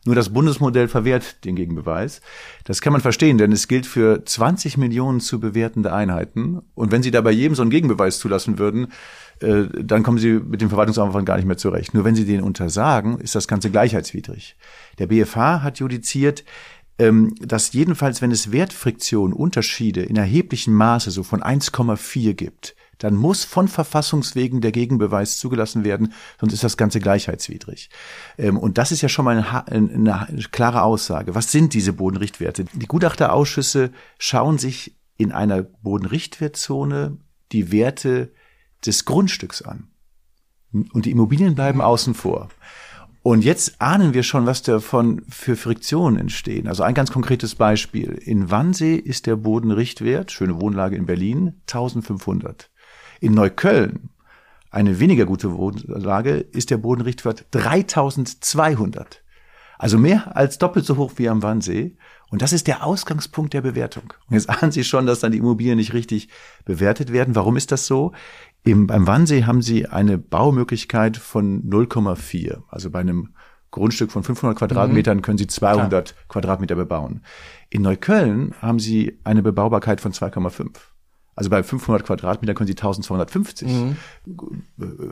Nur 0.04 0.14
das 0.14 0.30
Bundesmodell 0.30 0.88
verwehrt 0.88 1.44
den 1.44 1.56
Gegenbeweis. 1.56 2.20
Das 2.64 2.80
kann 2.80 2.92
man 2.92 3.02
verstehen, 3.02 3.38
denn 3.38 3.52
es 3.52 3.68
gilt 3.68 3.87
für 3.87 4.24
20 4.24 4.76
Millionen 4.76 5.20
zu 5.20 5.40
bewertende 5.40 5.92
Einheiten. 5.92 6.61
Und 6.74 6.92
wenn 6.92 7.02
Sie 7.02 7.11
da 7.11 7.20
bei 7.20 7.30
jedem 7.30 7.54
so 7.54 7.62
einen 7.62 7.70
Gegenbeweis 7.70 8.18
zulassen 8.18 8.58
würden, 8.58 8.92
äh, 9.40 9.64
dann 9.80 10.02
kommen 10.02 10.18
Sie 10.18 10.32
mit 10.34 10.61
dem 10.61 10.68
Verwaltungsaufwand 10.68 11.26
gar 11.26 11.37
nicht 11.37 11.46
mehr 11.46 11.56
zurecht. 11.56 11.94
Nur 11.94 12.04
wenn 12.04 12.14
Sie 12.14 12.24
den 12.24 12.42
untersagen, 12.42 13.18
ist 13.18 13.34
das 13.34 13.48
Ganze 13.48 13.70
gleichheitswidrig. 13.70 14.56
Der 14.98 15.06
BFH 15.06 15.62
hat 15.62 15.78
judiziert, 15.78 16.44
ähm, 16.98 17.34
dass 17.40 17.72
jedenfalls, 17.72 18.22
wenn 18.22 18.32
es 18.32 18.50
Wertfriktion, 18.50 19.32
Unterschiede 19.32 20.02
in 20.02 20.16
erheblichem 20.16 20.74
Maße 20.74 21.11
so 21.11 21.22
von 21.22 21.42
1,4 21.42 22.34
gibt, 22.34 22.74
dann 22.98 23.14
muss 23.14 23.44
von 23.44 23.68
Verfassungswegen 23.68 24.61
der 24.61 24.72
Gegenbeweis 24.72 25.38
zugelassen 25.38 25.84
werden, 25.84 26.12
sonst 26.40 26.52
ist 26.52 26.64
das 26.64 26.76
Ganze 26.76 27.00
gleichheitswidrig. 27.00 27.90
Ähm, 28.37 28.58
und 28.58 28.78
das 28.78 28.92
ist 28.92 29.02
ja 29.02 29.08
schon 29.08 29.24
mal 29.24 29.64
eine, 29.66 30.26
klare 30.50 30.82
Aussage. 30.82 31.34
Was 31.34 31.52
sind 31.52 31.74
diese 31.74 31.92
Bodenrichtwerte? 31.92 32.64
Die 32.72 32.87
Gutachterausschüsse 32.87 33.90
schauen 34.18 34.58
sich 34.58 34.96
in 35.16 35.32
einer 35.32 35.62
Bodenrichtwertzone 35.62 37.18
die 37.52 37.72
Werte 37.72 38.32
des 38.84 39.04
Grundstücks 39.04 39.62
an. 39.62 39.88
Und 40.72 41.06
die 41.06 41.11
Immobilien 41.11 41.54
bleiben 41.54 41.80
außen 41.80 42.14
vor. 42.14 42.48
Und 43.22 43.44
jetzt 43.44 43.80
ahnen 43.80 44.14
wir 44.14 44.22
schon, 44.22 44.46
was 44.46 44.62
davon 44.62 45.22
für 45.28 45.56
Friktionen 45.56 46.18
entstehen. 46.18 46.68
Also 46.68 46.82
ein 46.82 46.94
ganz 46.94 47.11
konkretes 47.11 47.56
Beispiel. 47.56 48.12
In 48.12 48.50
Wannsee 48.50 48.94
ist 48.94 49.26
der 49.26 49.37
Bodenrichtwert, 49.37 50.30
schöne 50.30 50.61
Wohnlage 50.61 50.96
in 50.96 51.06
Berlin, 51.06 51.61
1500. 51.62 52.70
In 53.20 53.35
Neukölln, 53.35 54.11
eine 54.70 55.00
weniger 55.00 55.26
gute 55.26 55.57
Wohnlage, 55.57 56.37
ist 56.37 56.70
der 56.70 56.78
Bodenrichtwert 56.78 57.46
3200. 57.50 59.22
Also 59.78 59.96
mehr 59.96 60.37
als 60.37 60.59
doppelt 60.59 60.85
so 60.85 60.96
hoch 60.96 61.12
wie 61.16 61.28
am 61.28 61.42
Wannsee. 61.42 61.96
Und 62.31 62.42
das 62.42 62.52
ist 62.52 62.66
der 62.66 62.85
Ausgangspunkt 62.85 63.54
der 63.54 63.62
Bewertung. 63.62 64.12
Und 64.28 64.35
jetzt 64.35 64.50
ahnen 64.50 64.72
Sie 64.72 64.85
schon, 64.85 65.07
dass 65.07 65.20
dann 65.20 65.33
die 65.33 65.38
Immobilien 65.38 65.78
nicht 65.78 65.94
richtig 65.94 66.28
bewertet 66.64 67.12
werden. 67.12 67.35
Warum 67.35 67.57
ist 67.57 67.72
das 67.72 67.87
so? 67.87 68.12
Im, 68.64 68.87
beim 68.87 69.07
Wannsee 69.07 69.44
haben 69.44 69.62
Sie 69.62 69.87
eine 69.87 70.18
Baumöglichkeit 70.18 71.16
von 71.16 71.62
0,4. 71.62 72.62
Also 72.68 72.90
bei 72.90 73.00
einem 73.00 73.31
Grundstück 73.70 74.11
von 74.11 74.22
500 74.22 74.59
Quadratmetern 74.59 75.18
mhm. 75.18 75.22
können 75.22 75.38
Sie 75.38 75.46
200 75.46 75.90
Klar. 75.90 76.24
Quadratmeter 76.28 76.74
bebauen. 76.74 77.22
In 77.70 77.83
Neukölln 77.83 78.54
haben 78.61 78.78
Sie 78.78 79.18
eine 79.24 79.42
Bebaubarkeit 79.42 80.00
von 80.00 80.12
2,5. 80.12 80.70
Also 81.38 81.51
bei 81.51 81.62
500 81.62 82.05
Quadratmeter 82.05 82.53
können 82.53 82.66
Sie 82.66 82.72
1250 82.72 83.68
mhm. 83.68 83.96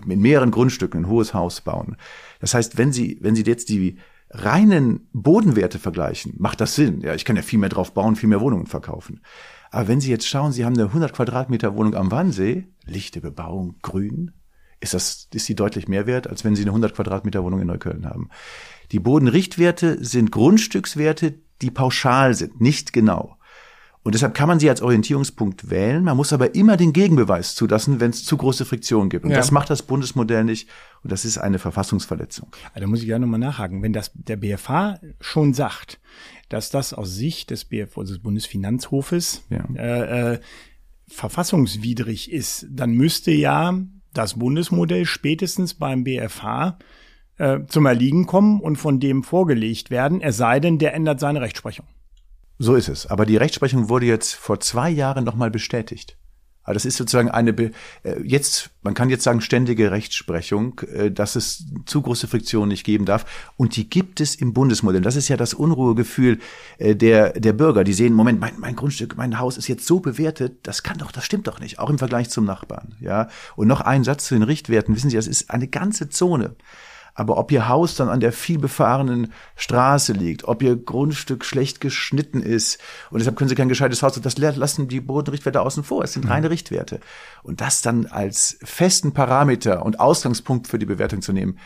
in 0.09 0.21
mehreren 0.21 0.51
Grundstücken 0.51 1.03
ein 1.05 1.09
hohes 1.09 1.35
Haus 1.35 1.61
bauen. 1.61 1.97
Das 2.41 2.53
heißt, 2.53 2.77
wenn 2.77 2.93
Sie, 2.93 3.19
wenn 3.21 3.37
Sie 3.37 3.45
jetzt 3.45 3.69
die 3.69 3.99
reinen 4.31 5.07
Bodenwerte 5.13 5.79
vergleichen, 5.79 6.35
macht 6.37 6.61
das 6.61 6.75
Sinn. 6.75 7.01
Ja, 7.01 7.15
ich 7.15 7.25
kann 7.25 7.37
ja 7.37 7.43
viel 7.43 7.61
mehr 7.61 7.69
drauf 7.69 7.95
bauen, 7.95 8.17
viel 8.17 8.29
mehr 8.29 8.41
Wohnungen 8.41 8.67
verkaufen. 8.67 9.21
Aber 9.71 9.87
wenn 9.87 10.01
Sie 10.01 10.11
jetzt 10.11 10.27
schauen, 10.27 10.51
Sie 10.51 10.65
haben 10.65 10.75
eine 10.75 10.87
100 10.87 11.13
Quadratmeter 11.13 11.77
Wohnung 11.77 11.95
am 11.95 12.11
Wannsee, 12.11 12.67
lichte 12.85 13.21
Bebauung, 13.21 13.77
grün, 13.83 14.33
ist 14.81 14.95
das, 14.95 15.29
ist 15.33 15.49
die 15.49 15.55
deutlich 15.55 15.87
mehr 15.87 16.09
wert, 16.09 16.27
als 16.27 16.43
wenn 16.43 16.57
Sie 16.57 16.63
eine 16.63 16.73
100 16.73 16.93
Quadratmeter 16.97 17.45
Wohnung 17.45 17.61
in 17.61 17.69
Neukölln 17.69 18.05
haben. 18.05 18.31
Die 18.91 18.99
Bodenrichtwerte 18.99 20.05
sind 20.05 20.33
Grundstückswerte, 20.33 21.39
die 21.63 21.71
pauschal 21.71 22.35
sind, 22.35 22.61
nicht 22.61 22.93
genau. 22.93 23.36
Und 24.07 24.15
deshalb 24.15 24.35
kann 24.35 24.47
man 24.47 24.61
sie 24.61 24.71
als 24.71 24.83
Orientierungspunkt 24.83 25.69
wählen. 25.69 26.05
Man 26.05 26.17
muss 26.17 26.33
aber 26.33 26.55
immer 26.55 26.77
den 26.77 26.93
Gegenbeweis 26.93 27.57
zulassen, 27.57 27.99
wenn 27.99 28.11
es 28.11 28.25
zu 28.25 28.37
große 28.37 28.65
Friktion 28.65 29.09
gibt. 29.09 29.25
Und 29.25 29.33
ja. 29.33 29.37
das 29.37 29.51
macht 29.51 29.69
das 29.69 29.83
Bundesmodell 29.83 30.45
nicht. 30.45 30.69
Und 31.03 31.11
das 31.11 31.25
ist 31.25 31.39
eine 31.39 31.59
Verfassungsverletzung. 31.59 32.53
Da 32.73 32.87
muss 32.87 33.01
ich 33.01 33.07
gerne 33.07 33.27
nochmal 33.27 33.41
nachhaken. 33.41 33.83
Wenn 33.83 33.93
das 33.93 34.13
der 34.15 34.37
BFH 34.37 35.01
schon 35.21 35.55
sagt, 35.55 35.99
dass 36.49 36.71
das 36.71 36.95
aus 36.95 37.17
Sicht 37.17 37.51
des 37.51 37.65
BF, 37.65 37.99
also 37.99 38.15
des 38.15 38.23
Bundesfinanzhofes 38.23 39.43
ja. 39.51 39.65
äh, 39.75 40.35
äh, 40.35 40.41
verfassungswidrig 41.09 42.31
ist, 42.31 42.69
dann 42.71 42.93
müsste 42.93 43.33
ja 43.33 43.77
das 44.15 44.35
Bundesmodell 44.35 45.05
spätestens 45.05 45.75
beim 45.75 46.05
BFH 46.05 46.79
äh, 47.39 47.59
zum 47.67 47.87
Erliegen 47.87 48.27
kommen 48.27 48.61
und 48.61 48.77
von 48.77 49.01
dem 49.01 49.25
vorgelegt 49.25 49.91
werden, 49.91 50.21
es 50.21 50.37
sei 50.37 50.61
denn, 50.61 50.79
der 50.79 50.95
ändert 50.95 51.19
seine 51.19 51.41
Rechtsprechung. 51.41 51.87
So 52.59 52.75
ist 52.75 52.89
es. 52.89 53.07
Aber 53.07 53.27
die 53.27 53.37
Rechtsprechung 53.37 53.89
wurde 53.89 54.07
jetzt 54.07 54.35
vor 54.35 54.61
zwei 54.61 54.91
Jahren 54.91 55.25
nochmal 55.25 55.51
bestätigt. 55.51 56.17
Also 56.67 56.75
das 56.75 56.85
ist 56.85 56.97
sozusagen 56.97 57.31
eine, 57.31 57.53
Be 57.53 57.71
äh, 58.03 58.21
jetzt, 58.25 58.71
man 58.83 58.93
kann 58.95 59.09
jetzt 59.09 59.23
sagen, 59.23 59.41
ständige 59.41 59.93
Rechtsprechung, 59.93 60.81
äh, 60.81 61.13
dass 61.13 61.37
es 61.37 61.65
zu 61.87 62.03
große 62.03 62.27
Friktionen 62.27 62.69
nicht 62.69 62.83
geben 62.85 63.05
darf. 63.05 63.25
Und 63.57 63.77
die 63.77 63.89
gibt 63.89 64.21
es 64.21 64.35
im 64.35 64.53
Bundesmodell. 64.53 65.01
Das 65.01 65.15
ist 65.15 65.29
ja 65.29 65.37
das 65.37 65.55
Unruhegefühl 65.55 66.41
äh, 66.79 66.97
der, 66.97 67.39
der 67.39 67.53
Bürger. 67.53 67.85
Die 67.85 67.93
sehen, 67.93 68.15
Moment, 68.15 68.41
mein, 68.41 68.55
mein 68.59 68.75
Grundstück, 68.75 69.17
mein 69.17 69.39
Haus 69.39 69.59
ist 69.59 69.69
jetzt 69.69 69.87
so 69.87 70.01
bewertet, 70.01 70.59
das 70.65 70.83
kann 70.83 70.99
doch, 70.99 71.13
das 71.13 71.25
stimmt 71.25 71.47
doch 71.47 71.61
nicht, 71.61 71.79
auch 71.79 71.89
im 71.89 71.99
Vergleich 71.99 72.31
zum 72.31 72.45
Nachbarn. 72.45 72.97
Ja. 73.01 73.29
Und 73.55 73.69
noch 73.69 73.81
ein 73.81 74.03
Satz 74.03 74.27
zu 74.27 74.35
den 74.35 74.43
Richtwerten. 74.43 74.95
Wissen 74.97 75.11
Sie, 75.11 75.17
das 75.17 75.29
ist 75.29 75.51
eine 75.51 75.69
ganze 75.69 76.09
Zone. 76.09 76.57
Aber 77.17 77.39
ob 77.39 77.51
ihr 77.51 77.67
Haus 77.67 77.95
dann 77.95 78.11
an 78.11 78.21
der 78.21 78.31
vielbefahrenen 78.31 79.33
Straße 79.57 80.13
liegt, 80.13 80.45
ob 80.45 80.63
ihr 80.63 80.77
Grundstück 80.77 81.47
schlecht 81.47 81.81
geschnitten 81.81 82.43
ist 82.43 82.79
und 83.11 83.19
deshalb 83.19 83.37
können 83.37 83.49
sie 83.49 83.55
kein 83.55 83.71
gescheites 83.71 84.03
Haus, 84.03 84.21
das 84.21 84.37
lassen 84.37 84.87
die 84.87 85.01
Bodenrichtwerte 85.01 85.63
außen 85.63 85.83
vor. 85.83 86.05
Es 86.05 86.13
sind 86.13 86.27
mhm. 86.27 86.31
reine 86.31 86.51
Richtwerte. 86.51 87.01
Und 87.43 87.63
das 87.63 87.81
dann 87.81 88.05
als 88.05 88.59
festen 88.63 89.13
Parameter 89.13 89.85
und 89.85 89.99
Ausgangspunkt 89.99 90.69
für 90.69 90.79
die 90.79 90.87
Bewertung 90.87 91.23
zu 91.23 91.33
nehmen, 91.33 91.59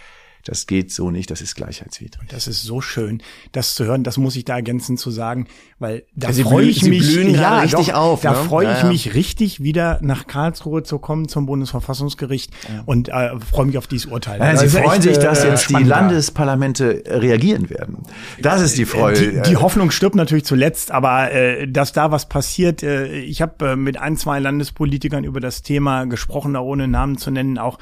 das 0.44 0.66
geht 0.66 0.92
so 0.92 1.10
nicht, 1.10 1.30
das 1.30 1.40
ist 1.40 1.54
gleichheitswidrig. 1.54 2.28
Das 2.28 2.46
ist 2.46 2.62
so 2.62 2.80
schön, 2.80 3.22
das 3.52 3.74
zu 3.74 3.84
hören. 3.84 4.04
Das 4.04 4.16
muss 4.16 4.36
ich 4.36 4.44
da 4.44 4.56
ergänzend 4.56 4.98
zu 4.98 5.10
sagen, 5.10 5.46
weil 5.78 6.04
da 6.14 6.30
ja, 6.30 6.44
freue 6.44 6.66
ich 6.66 6.82
mich 6.82 7.14
ja, 7.14 7.60
richtig 7.60 7.88
doch, 7.88 7.94
auf. 7.94 8.20
Da 8.22 8.32
ne? 8.32 8.36
freue 8.36 8.66
ja, 8.66 8.76
ich 8.76 8.82
ja. 8.82 8.88
mich 8.88 9.14
richtig, 9.14 9.62
wieder 9.62 9.98
nach 10.02 10.26
Karlsruhe 10.26 10.82
zu 10.82 10.98
kommen 10.98 11.28
zum 11.28 11.46
Bundesverfassungsgericht 11.46 12.52
und 12.86 13.08
äh, 13.08 13.38
freue 13.38 13.66
mich 13.66 13.78
auf 13.78 13.86
dieses 13.86 14.06
Urteil. 14.06 14.38
Nein, 14.38 14.56
Sie 14.56 14.68
freuen 14.68 14.92
echt, 14.92 15.02
sich, 15.02 15.18
dass 15.18 15.44
äh, 15.44 15.48
jetzt 15.48 15.68
die 15.70 15.82
Landesparlamente 15.82 17.04
reagieren 17.06 17.70
werden. 17.70 17.98
Das 18.40 18.60
ist 18.60 18.78
die 18.78 18.86
Freude. 18.86 19.42
Die, 19.42 19.50
die 19.50 19.56
Hoffnung 19.56 19.90
stirbt 19.90 20.16
natürlich 20.16 20.44
zuletzt, 20.44 20.90
aber 20.90 21.32
äh, 21.32 21.68
dass 21.68 21.92
da 21.92 22.10
was 22.10 22.28
passiert. 22.28 22.82
Äh, 22.82 23.18
ich 23.20 23.42
habe 23.42 23.70
äh, 23.70 23.76
mit 23.76 23.98
ein, 23.98 24.16
zwei 24.16 24.38
Landespolitikern 24.38 25.24
über 25.24 25.40
das 25.40 25.62
Thema 25.62 26.04
gesprochen, 26.06 26.54
da 26.54 26.60
ohne 26.60 26.88
Namen 26.88 27.18
zu 27.18 27.30
nennen, 27.30 27.58
auch 27.58 27.78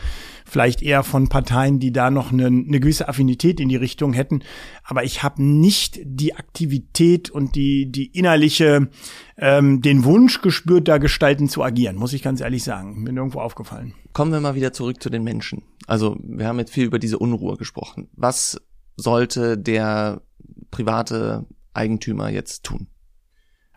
vielleicht 0.48 0.82
eher 0.82 1.02
von 1.02 1.28
Parteien, 1.28 1.78
die 1.78 1.92
da 1.92 2.10
noch 2.10 2.32
eine, 2.32 2.46
eine 2.46 2.80
gewisse 2.80 3.08
Affinität 3.08 3.60
in 3.60 3.68
die 3.68 3.76
Richtung 3.76 4.12
hätten. 4.12 4.42
Aber 4.82 5.04
ich 5.04 5.22
habe 5.22 5.42
nicht 5.42 6.00
die 6.04 6.34
Aktivität 6.34 7.30
und 7.30 7.54
die, 7.54 7.90
die 7.90 8.06
innerliche, 8.06 8.88
ähm, 9.36 9.82
den 9.82 10.04
Wunsch 10.04 10.40
gespürt, 10.40 10.88
da 10.88 10.98
gestalten 10.98 11.48
zu 11.48 11.62
agieren, 11.62 11.96
muss 11.96 12.12
ich 12.12 12.22
ganz 12.22 12.40
ehrlich 12.40 12.64
sagen. 12.64 13.02
Mir 13.02 13.12
nirgendwo 13.12 13.40
aufgefallen. 13.40 13.94
Kommen 14.12 14.32
wir 14.32 14.40
mal 14.40 14.54
wieder 14.54 14.72
zurück 14.72 15.02
zu 15.02 15.10
den 15.10 15.22
Menschen. 15.22 15.62
Also 15.86 16.16
wir 16.22 16.46
haben 16.46 16.58
jetzt 16.58 16.72
viel 16.72 16.84
über 16.84 16.98
diese 16.98 17.18
Unruhe 17.18 17.56
gesprochen. 17.56 18.08
Was 18.14 18.60
sollte 18.96 19.56
der 19.56 20.22
private 20.70 21.46
Eigentümer 21.72 22.28
jetzt 22.30 22.64
tun? 22.64 22.88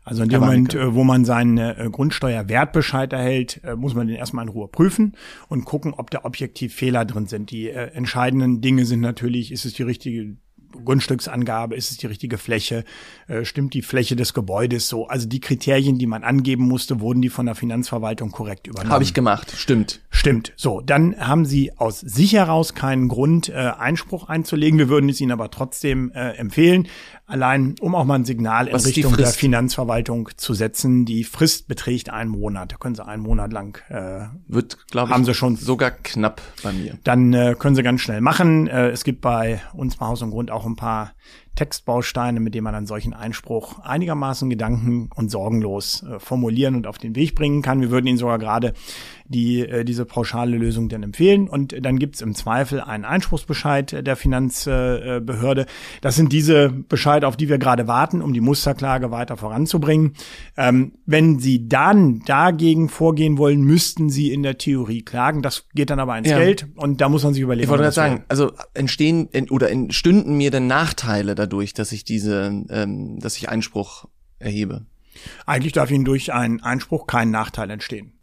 Also 0.04 0.24
in 0.24 0.30
dem 0.30 0.42
Moment, 0.42 0.74
äh, 0.74 0.96
wo 0.96 1.04
man 1.04 1.26
seinen 1.26 1.58
äh, 1.58 1.90
Grundsteuerwertbescheid 1.92 3.14
erhält, 3.14 3.62
äh, 3.64 3.76
muss 3.76 3.94
man 3.94 4.08
den 4.08 4.16
erstmal 4.16 4.46
in 4.46 4.50
Ruhe 4.50 4.68
prüfen 4.68 5.14
und 5.48 5.66
gucken, 5.66 5.94
ob 5.94 6.10
da 6.10 6.22
objektiv 6.24 6.74
Fehler 6.74 7.06
drin 7.06 7.28
sind. 7.28 7.52
Die 7.52 7.70
äh, 7.70 7.92
entscheidenden 7.94 8.62
Dinge 8.62 8.86
sind 8.86 9.02
natürlich, 9.02 9.52
ist 9.52 9.66
es 9.66 9.74
die 9.74 9.84
richtige 9.84 10.38
Grundstücksangabe, 10.72 11.76
ist 11.76 11.92
es 11.92 11.98
die 11.98 12.08
richtige 12.08 12.38
Fläche, 12.38 12.84
äh, 13.28 13.46
stimmt 13.46 13.74
die 13.74 13.82
Fläche 13.82 14.16
des 14.16 14.34
Gebäudes 14.34 14.88
so. 14.88 15.08
Also 15.08 15.28
die 15.28 15.40
Kriterien, 15.40 15.98
die 15.98 16.08
man 16.08 16.24
angeben 16.24 16.68
musste, 16.68 17.00
wurden 17.00 17.22
die 17.22 17.30
von 17.30 17.46
der 17.46 17.56
Finanzverwaltung 17.56 18.32
korrekt 18.32 18.68
übernommen. 18.68 18.92
Habe 18.92 19.04
ich 19.04 19.14
gemacht, 19.14 19.54
stimmt. 19.56 20.02
Stimmt. 20.10 20.54
So, 20.56 20.82
dann 20.82 21.18
haben 21.18 21.46
Sie 21.46 21.76
aus 21.78 22.00
sich 22.00 22.34
heraus 22.34 22.76
keinen 22.76 23.08
Grund, 23.08 23.50
äh, 23.50 23.54
Einspruch 23.54 24.28
einzulegen. 24.30 24.78
Wir 24.78 24.90
würden 24.90 25.10
es 25.10 25.20
Ihnen 25.22 25.32
aber 25.32 25.50
trotzdem 25.50 26.12
äh, 26.12 26.32
empfehlen, 26.34 26.88
allein 27.26 27.76
um 27.80 27.96
auch 27.96 28.04
mal 28.04 28.16
ein 28.16 28.26
Signal 28.26 28.68
in 28.68 28.74
Was 28.74 28.86
Richtung 28.86 29.16
der 29.16 29.28
Finanzverwaltung 29.28 30.30
zu 30.36 30.54
setzen. 30.54 31.06
Die 31.06 31.24
Frist 31.24 31.68
beträgt 31.68 32.10
einen 32.10 32.30
Monat. 32.30 32.74
Da 32.74 32.76
können 32.78 32.94
Sie 32.94 33.06
einen 33.06 33.24
Monat 33.24 33.54
lang 33.54 33.82
äh, 33.90 34.26
wird, 34.48 34.86
glaube 34.92 35.10
ich, 35.10 35.14
haben 35.14 35.26
Sie 35.26 35.34
schon 35.34 35.56
sogar 35.56 35.92
knapp 35.92 36.42
bei 36.62 36.74
mir. 36.74 36.98
Dann 37.04 37.34
äh, 37.34 37.56
können 37.58 37.76
Sie 37.76 37.84
ganz 37.84 38.02
schnell 38.02 38.22
machen. 38.22 38.68
Äh, 38.68 38.90
es 38.90 39.04
gibt 39.04 39.22
bei 39.22 39.62
uns 39.74 39.96
bei 39.96 40.06
Haus 40.06 40.22
und 40.22 40.32
Grund 40.32 40.52
auch 40.52 40.61
ein 40.66 40.76
paar 40.76 41.16
Textbausteine, 41.56 42.40
mit 42.40 42.56
denen 42.56 42.64
man 42.64 42.76
einen 42.76 42.86
solchen 42.86 43.14
Einspruch 43.14 43.80
einigermaßen 43.80 44.50
gedanken- 44.50 45.10
und 45.16 45.30
sorgenlos 45.30 46.04
äh, 46.04 46.20
formulieren 46.20 46.76
und 46.76 46.88
auf 46.88 46.98
den 46.98 47.16
Weg 47.16 47.36
bringen 47.36 47.62
kann. 47.62 47.82
Wir 47.82 47.92
würden 47.92 48.08
Ihnen 48.08 48.18
sogar 48.18 48.40
gerade 48.40 48.74
die 49.26 49.62
äh, 49.62 49.84
diese 49.86 50.06
pauschale 50.06 50.58
Lösung 50.58 50.90
dann 50.90 51.04
empfehlen. 51.04 51.48
Und 51.48 51.76
dann 51.86 52.00
gibt's 52.00 52.22
im 52.22 52.36
Zweifel 52.36 52.82
einen 52.82 53.06
Einspruchsbescheid 53.06 54.06
der 54.06 54.16
Finanzbehörde. 54.16 55.66
Das 56.02 56.16
sind 56.16 56.32
diese 56.32 56.70
Bescheide, 56.70 57.28
auf 57.28 57.38
die 57.38 57.50
wir 57.50 57.58
gerade 57.58 57.88
warten, 57.88 58.22
um 58.22 58.34
die 58.34 58.42
Musterklage 58.42 59.12
weiter 59.12 59.38
voranzubringen. 59.38 60.14
Ähm, 60.58 60.94
wenn 61.06 61.40
Sie 61.40 61.68
dann 61.68 62.22
dagegen 62.26 62.90
vorgehen 62.90 63.38
wollen, 63.38 63.62
müssten 63.62 64.10
Sie 64.10 64.32
in 64.32 64.44
der 64.44 64.58
Theorie 64.58 65.02
klagen. 65.02 65.42
Das 65.42 65.68
geht 65.74 65.90
dann 65.90 66.00
aber 66.00 66.18
ins 66.18 66.30
ja. 66.30 66.38
Geld 66.38 66.68
und 66.76 67.02
da 67.02 67.10
muss 67.10 67.24
man 67.24 67.34
sich 67.34 67.44
überlegen. 67.44 67.64
Ich 67.64 67.70
wollte 67.70 67.84
gerade 67.84 67.96
sagen, 67.96 68.24
also 68.28 68.52
entstehen 68.74 69.30
oder 69.50 69.70
entstünden 69.70 70.36
mir 70.36 70.52
denn 70.52 70.68
Nachteile 70.68 71.36
dadurch, 71.42 71.74
dass 71.74 71.92
ich 71.92 72.06
diese, 72.06 72.64
ähm, 72.70 73.20
dass 73.20 73.38
ich 73.38 73.50
Einspruch 73.50 74.08
erhebe? 74.40 74.86
Eigentlich 75.46 75.74
darf 75.74 75.92
Ihnen 75.92 76.06
durch 76.06 76.34
einen 76.34 76.62
Einspruch 76.62 77.08
kein 77.08 77.32
Nachteil 77.32 77.70
entstehen. 77.70 78.14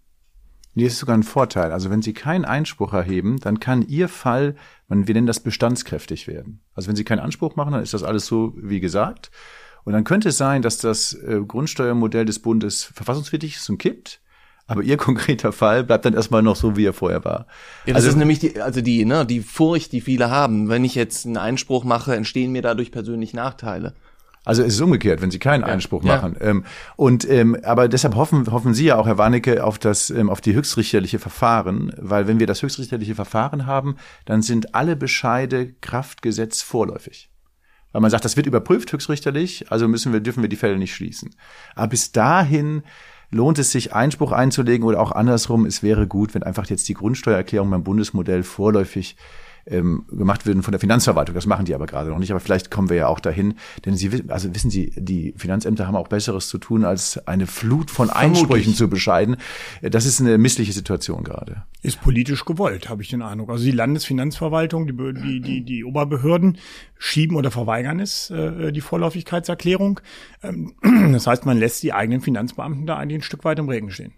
Nee, 0.74 0.86
ist 0.86 0.98
sogar 0.98 1.16
ein 1.16 1.24
Vorteil. 1.24 1.72
Also 1.72 1.90
wenn 1.90 2.02
Sie 2.02 2.12
keinen 2.12 2.44
Einspruch 2.44 2.92
erheben, 2.92 3.38
dann 3.40 3.58
kann 3.58 3.82
Ihr 3.82 4.08
Fall, 4.08 4.54
man, 4.86 5.08
wir 5.08 5.14
nennen 5.14 5.26
das 5.26 5.40
bestandskräftig 5.40 6.28
werden. 6.28 6.60
Also 6.72 6.88
wenn 6.88 6.96
Sie 6.96 7.04
keinen 7.04 7.18
Anspruch 7.18 7.56
machen, 7.56 7.72
dann 7.72 7.82
ist 7.82 7.94
das 7.94 8.04
alles 8.04 8.26
so 8.26 8.52
wie 8.56 8.80
gesagt. 8.80 9.30
Und 9.84 9.92
dann 9.92 10.04
könnte 10.04 10.28
es 10.28 10.38
sein, 10.38 10.62
dass 10.62 10.78
das 10.78 11.14
äh, 11.14 11.40
Grundsteuermodell 11.46 12.24
des 12.24 12.38
Bundes 12.38 12.84
verfassungswidrig 12.84 13.56
ist 13.56 13.68
und 13.70 13.78
kippt. 13.78 14.20
Aber 14.68 14.82
Ihr 14.82 14.96
konkreter 14.98 15.50
Fall 15.50 15.82
bleibt 15.82 16.04
dann 16.04 16.14
erstmal 16.14 16.42
noch 16.42 16.54
so, 16.54 16.76
wie 16.76 16.84
er 16.84 16.92
vorher 16.92 17.24
war. 17.24 17.46
Ja, 17.86 17.94
das 17.94 17.96
also, 17.96 18.08
ist 18.10 18.16
nämlich 18.16 18.38
die, 18.38 18.60
also 18.60 18.80
die, 18.80 19.04
ne, 19.04 19.26
die 19.26 19.40
Furcht, 19.40 19.90
die 19.92 20.00
viele 20.00 20.30
haben. 20.30 20.68
Wenn 20.68 20.84
ich 20.84 20.94
jetzt 20.94 21.26
einen 21.26 21.36
Einspruch 21.36 21.82
mache, 21.82 22.14
entstehen 22.14 22.52
mir 22.52 22.62
dadurch 22.62 22.92
persönlich 22.92 23.34
Nachteile. 23.34 23.94
Also 24.44 24.62
es 24.62 24.74
ist 24.74 24.80
umgekehrt, 24.80 25.20
wenn 25.20 25.30
Sie 25.30 25.38
keinen 25.38 25.60
ja. 25.60 25.66
Einspruch 25.66 26.02
machen. 26.02 26.36
Ja. 26.40 26.46
Ähm, 26.46 26.64
und 26.96 27.28
ähm, 27.28 27.58
aber 27.64 27.88
deshalb 27.88 28.14
hoffen 28.14 28.50
hoffen 28.50 28.72
Sie 28.72 28.86
ja 28.86 28.96
auch, 28.96 29.06
Herr 29.06 29.18
Warnecke, 29.18 29.62
auf 29.62 29.78
das 29.78 30.08
ähm, 30.08 30.30
auf 30.30 30.40
die 30.40 30.54
höchstrichterliche 30.54 31.18
Verfahren, 31.18 31.92
weil 31.98 32.26
wenn 32.26 32.38
wir 32.38 32.46
das 32.46 32.62
höchstrichterliche 32.62 33.14
Verfahren 33.14 33.66
haben, 33.66 33.96
dann 34.24 34.40
sind 34.40 34.74
alle 34.74 34.96
Bescheide 34.96 35.74
Kraftgesetz 35.82 36.62
vorläufig. 36.62 37.30
Weil 37.92 38.00
man 38.00 38.10
sagt, 38.10 38.24
das 38.24 38.36
wird 38.36 38.46
überprüft 38.46 38.92
höchstrichterlich, 38.92 39.70
also 39.70 39.88
müssen 39.88 40.12
wir 40.12 40.20
dürfen 40.20 40.42
wir 40.42 40.48
die 40.48 40.56
Fälle 40.56 40.78
nicht 40.78 40.94
schließen. 40.94 41.34
Aber 41.74 41.88
bis 41.88 42.12
dahin 42.12 42.82
lohnt 43.30 43.58
es 43.58 43.72
sich, 43.72 43.94
Einspruch 43.94 44.32
einzulegen 44.32 44.86
oder 44.86 45.00
auch 45.00 45.12
andersrum. 45.12 45.66
Es 45.66 45.82
wäre 45.82 46.06
gut, 46.06 46.34
wenn 46.34 46.42
einfach 46.42 46.66
jetzt 46.66 46.88
die 46.88 46.94
Grundsteuererklärung 46.94 47.70
beim 47.70 47.84
Bundesmodell 47.84 48.42
vorläufig 48.42 49.16
ähm, 49.70 50.04
gemacht 50.10 50.46
werden 50.46 50.62
von 50.62 50.72
der 50.72 50.80
Finanzverwaltung. 50.80 51.34
Das 51.34 51.46
machen 51.46 51.64
die 51.64 51.74
aber 51.74 51.86
gerade 51.86 52.10
noch 52.10 52.18
nicht. 52.18 52.30
Aber 52.30 52.40
vielleicht 52.40 52.70
kommen 52.70 52.88
wir 52.88 52.96
ja 52.96 53.06
auch 53.08 53.20
dahin. 53.20 53.54
Denn 53.84 53.96
Sie, 53.96 54.24
also 54.28 54.54
wissen 54.54 54.70
Sie, 54.70 54.92
die 54.96 55.34
Finanzämter 55.36 55.86
haben 55.86 55.96
auch 55.96 56.08
Besseres 56.08 56.48
zu 56.48 56.58
tun, 56.58 56.84
als 56.84 57.26
eine 57.26 57.46
Flut 57.46 57.90
von 57.90 58.10
Einsprüchen 58.10 58.74
zu 58.74 58.88
bescheiden. 58.88 59.36
Das 59.82 60.06
ist 60.06 60.20
eine 60.20 60.38
missliche 60.38 60.72
Situation 60.72 61.24
gerade. 61.24 61.64
Ist 61.82 62.00
politisch 62.00 62.44
gewollt, 62.44 62.88
habe 62.88 63.02
ich 63.02 63.08
den 63.08 63.22
Eindruck. 63.22 63.50
Also 63.50 63.64
die 63.64 63.70
Landesfinanzverwaltung, 63.70 64.86
die, 64.86 65.14
die, 65.14 65.40
die, 65.40 65.64
die 65.64 65.84
Oberbehörden 65.84 66.58
schieben 66.98 67.36
oder 67.36 67.50
verweigern 67.50 68.00
es, 68.00 68.30
äh, 68.30 68.72
die 68.72 68.80
Vorläufigkeitserklärung. 68.80 70.00
Ähm, 70.42 70.74
das 71.12 71.26
heißt, 71.26 71.46
man 71.46 71.58
lässt 71.58 71.82
die 71.82 71.92
eigenen 71.92 72.20
Finanzbeamten 72.20 72.86
da 72.86 72.96
eigentlich 72.96 73.18
ein 73.18 73.22
Stück 73.22 73.44
weit 73.44 73.58
im 73.58 73.68
Regen 73.68 73.90
stehen 73.90 74.12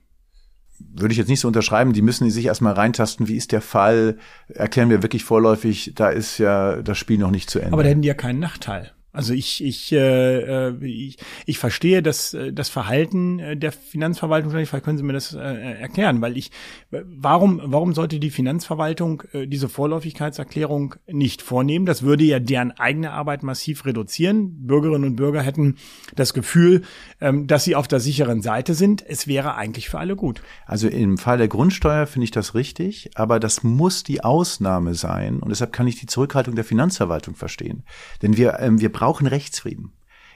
würde 0.95 1.13
ich 1.13 1.19
jetzt 1.19 1.29
nicht 1.29 1.41
so 1.41 1.49
unterschreiben. 1.49 1.93
Die 1.93 2.03
müssen 2.03 2.31
sich 2.31 2.47
erstmal 2.47 2.75
reintasten. 2.75 3.29
Wie 3.29 3.37
ist 3.37 3.53
der 3.53 3.61
Fall? 3.61 4.19
Erklären 4.49 4.91
wir 4.91 5.03
wirklich 5.03 5.25
vorläufig, 5.25 5.93
da 5.95 6.09
ist 6.09 6.39
ja 6.39 6.83
das 6.83 6.99
Spiel 6.99 7.19
noch 7.19 7.31
nicht 7.31 7.51
zu 7.51 7.59
Ende. 7.59 7.73
Aber 7.73 7.83
da 7.83 7.89
hätten 7.89 8.03
die 8.03 8.09
ja 8.09 8.15
keinen 8.15 8.39
Nachteil. 8.39 8.93
Also 9.13 9.35
ich, 9.35 9.65
ich, 9.65 9.91
äh, 9.93 10.69
äh, 10.69 10.85
ich, 10.85 11.17
ich 11.45 11.59
verstehe 11.59 12.01
das, 12.01 12.33
äh, 12.33 12.53
das 12.53 12.69
Verhalten 12.69 13.41
äh, 13.41 13.57
der 13.57 13.73
Finanzverwaltung, 13.73 14.51
vielleicht 14.51 14.85
können 14.85 14.99
Sie 14.99 15.05
mir 15.05 15.13
das 15.13 15.35
äh, 15.35 15.39
erklären, 15.39 16.21
weil 16.21 16.37
ich, 16.37 16.53
warum, 16.91 17.61
warum 17.65 17.93
sollte 17.93 18.21
die 18.21 18.31
Finanzverwaltung 18.31 19.25
äh, 19.33 19.47
diese 19.49 19.69
Vorläufigkeitserklärung 19.69 20.95
nicht 21.09 21.43
vornehmen? 21.43 21.87
Das 21.87 22.03
würde 22.03 22.23
ja 22.23 22.39
deren 22.39 22.71
eigene 22.73 23.11
Arbeit 23.11 23.43
massiv 23.43 23.85
reduzieren. 23.85 24.67
Bürgerinnen 24.67 25.05
und 25.05 25.17
Bürger 25.17 25.43
hätten 25.43 25.77
das 26.15 26.33
Gefühl, 26.33 26.83
ähm, 27.21 27.49
dass 27.49 27.65
sie 27.65 27.75
auf 27.75 27.89
der 27.89 27.99
sicheren 27.99 28.43
Seite 28.43 28.75
sind. 28.75 29.05
Es 29.05 29.27
wäre 29.27 29.57
eigentlich 29.57 29.89
für 29.89 29.99
alle 29.99 30.15
gut. 30.15 30.41
Also 30.67 30.87
im 30.87 31.19
Fall 31.19 31.39
der 31.39 31.49
Grundsteuer 31.49 32.07
finde 32.07 32.25
ich 32.25 32.31
das 32.31 32.55
richtig, 32.55 33.11
aber 33.17 33.41
das 33.41 33.65
muss 33.65 34.05
die 34.05 34.23
Ausnahme 34.23 34.95
sein 34.95 35.41
und 35.41 35.49
deshalb 35.49 35.73
kann 35.73 35.89
ich 35.89 35.99
die 35.99 36.07
Zurückhaltung 36.07 36.55
der 36.55 36.65
Finanzverwaltung 36.65 37.35
verstehen. 37.35 37.83
Denn 38.23 38.37
wir, 38.37 38.61
ähm, 38.61 38.81
wir 38.81 39.00
brauchen 39.01 39.27
Rechtsfrieden. 39.27 39.93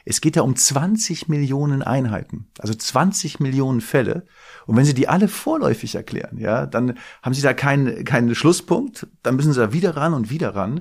Es 0.06 0.22
geht 0.22 0.36
da 0.36 0.40
um 0.40 0.56
20 0.56 1.28
Millionen 1.28 1.82
Einheiten, 1.82 2.46
also 2.58 2.74
20 2.74 3.40
Millionen 3.40 3.82
Fälle. 3.82 4.24
Und 4.66 4.76
wenn 4.76 4.86
Sie 4.86 4.94
die 4.94 5.06
alle 5.06 5.28
vorläufig 5.28 5.94
erklären, 5.94 6.38
ja, 6.38 6.64
dann 6.64 6.98
haben 7.22 7.34
Sie 7.34 7.42
da 7.42 7.52
keinen, 7.52 8.04
keinen 8.04 8.34
Schlusspunkt, 8.34 9.06
dann 9.22 9.36
müssen 9.36 9.52
Sie 9.52 9.60
da 9.60 9.74
wieder 9.74 9.96
ran 9.96 10.14
und 10.14 10.30
wieder 10.30 10.54
ran. 10.54 10.80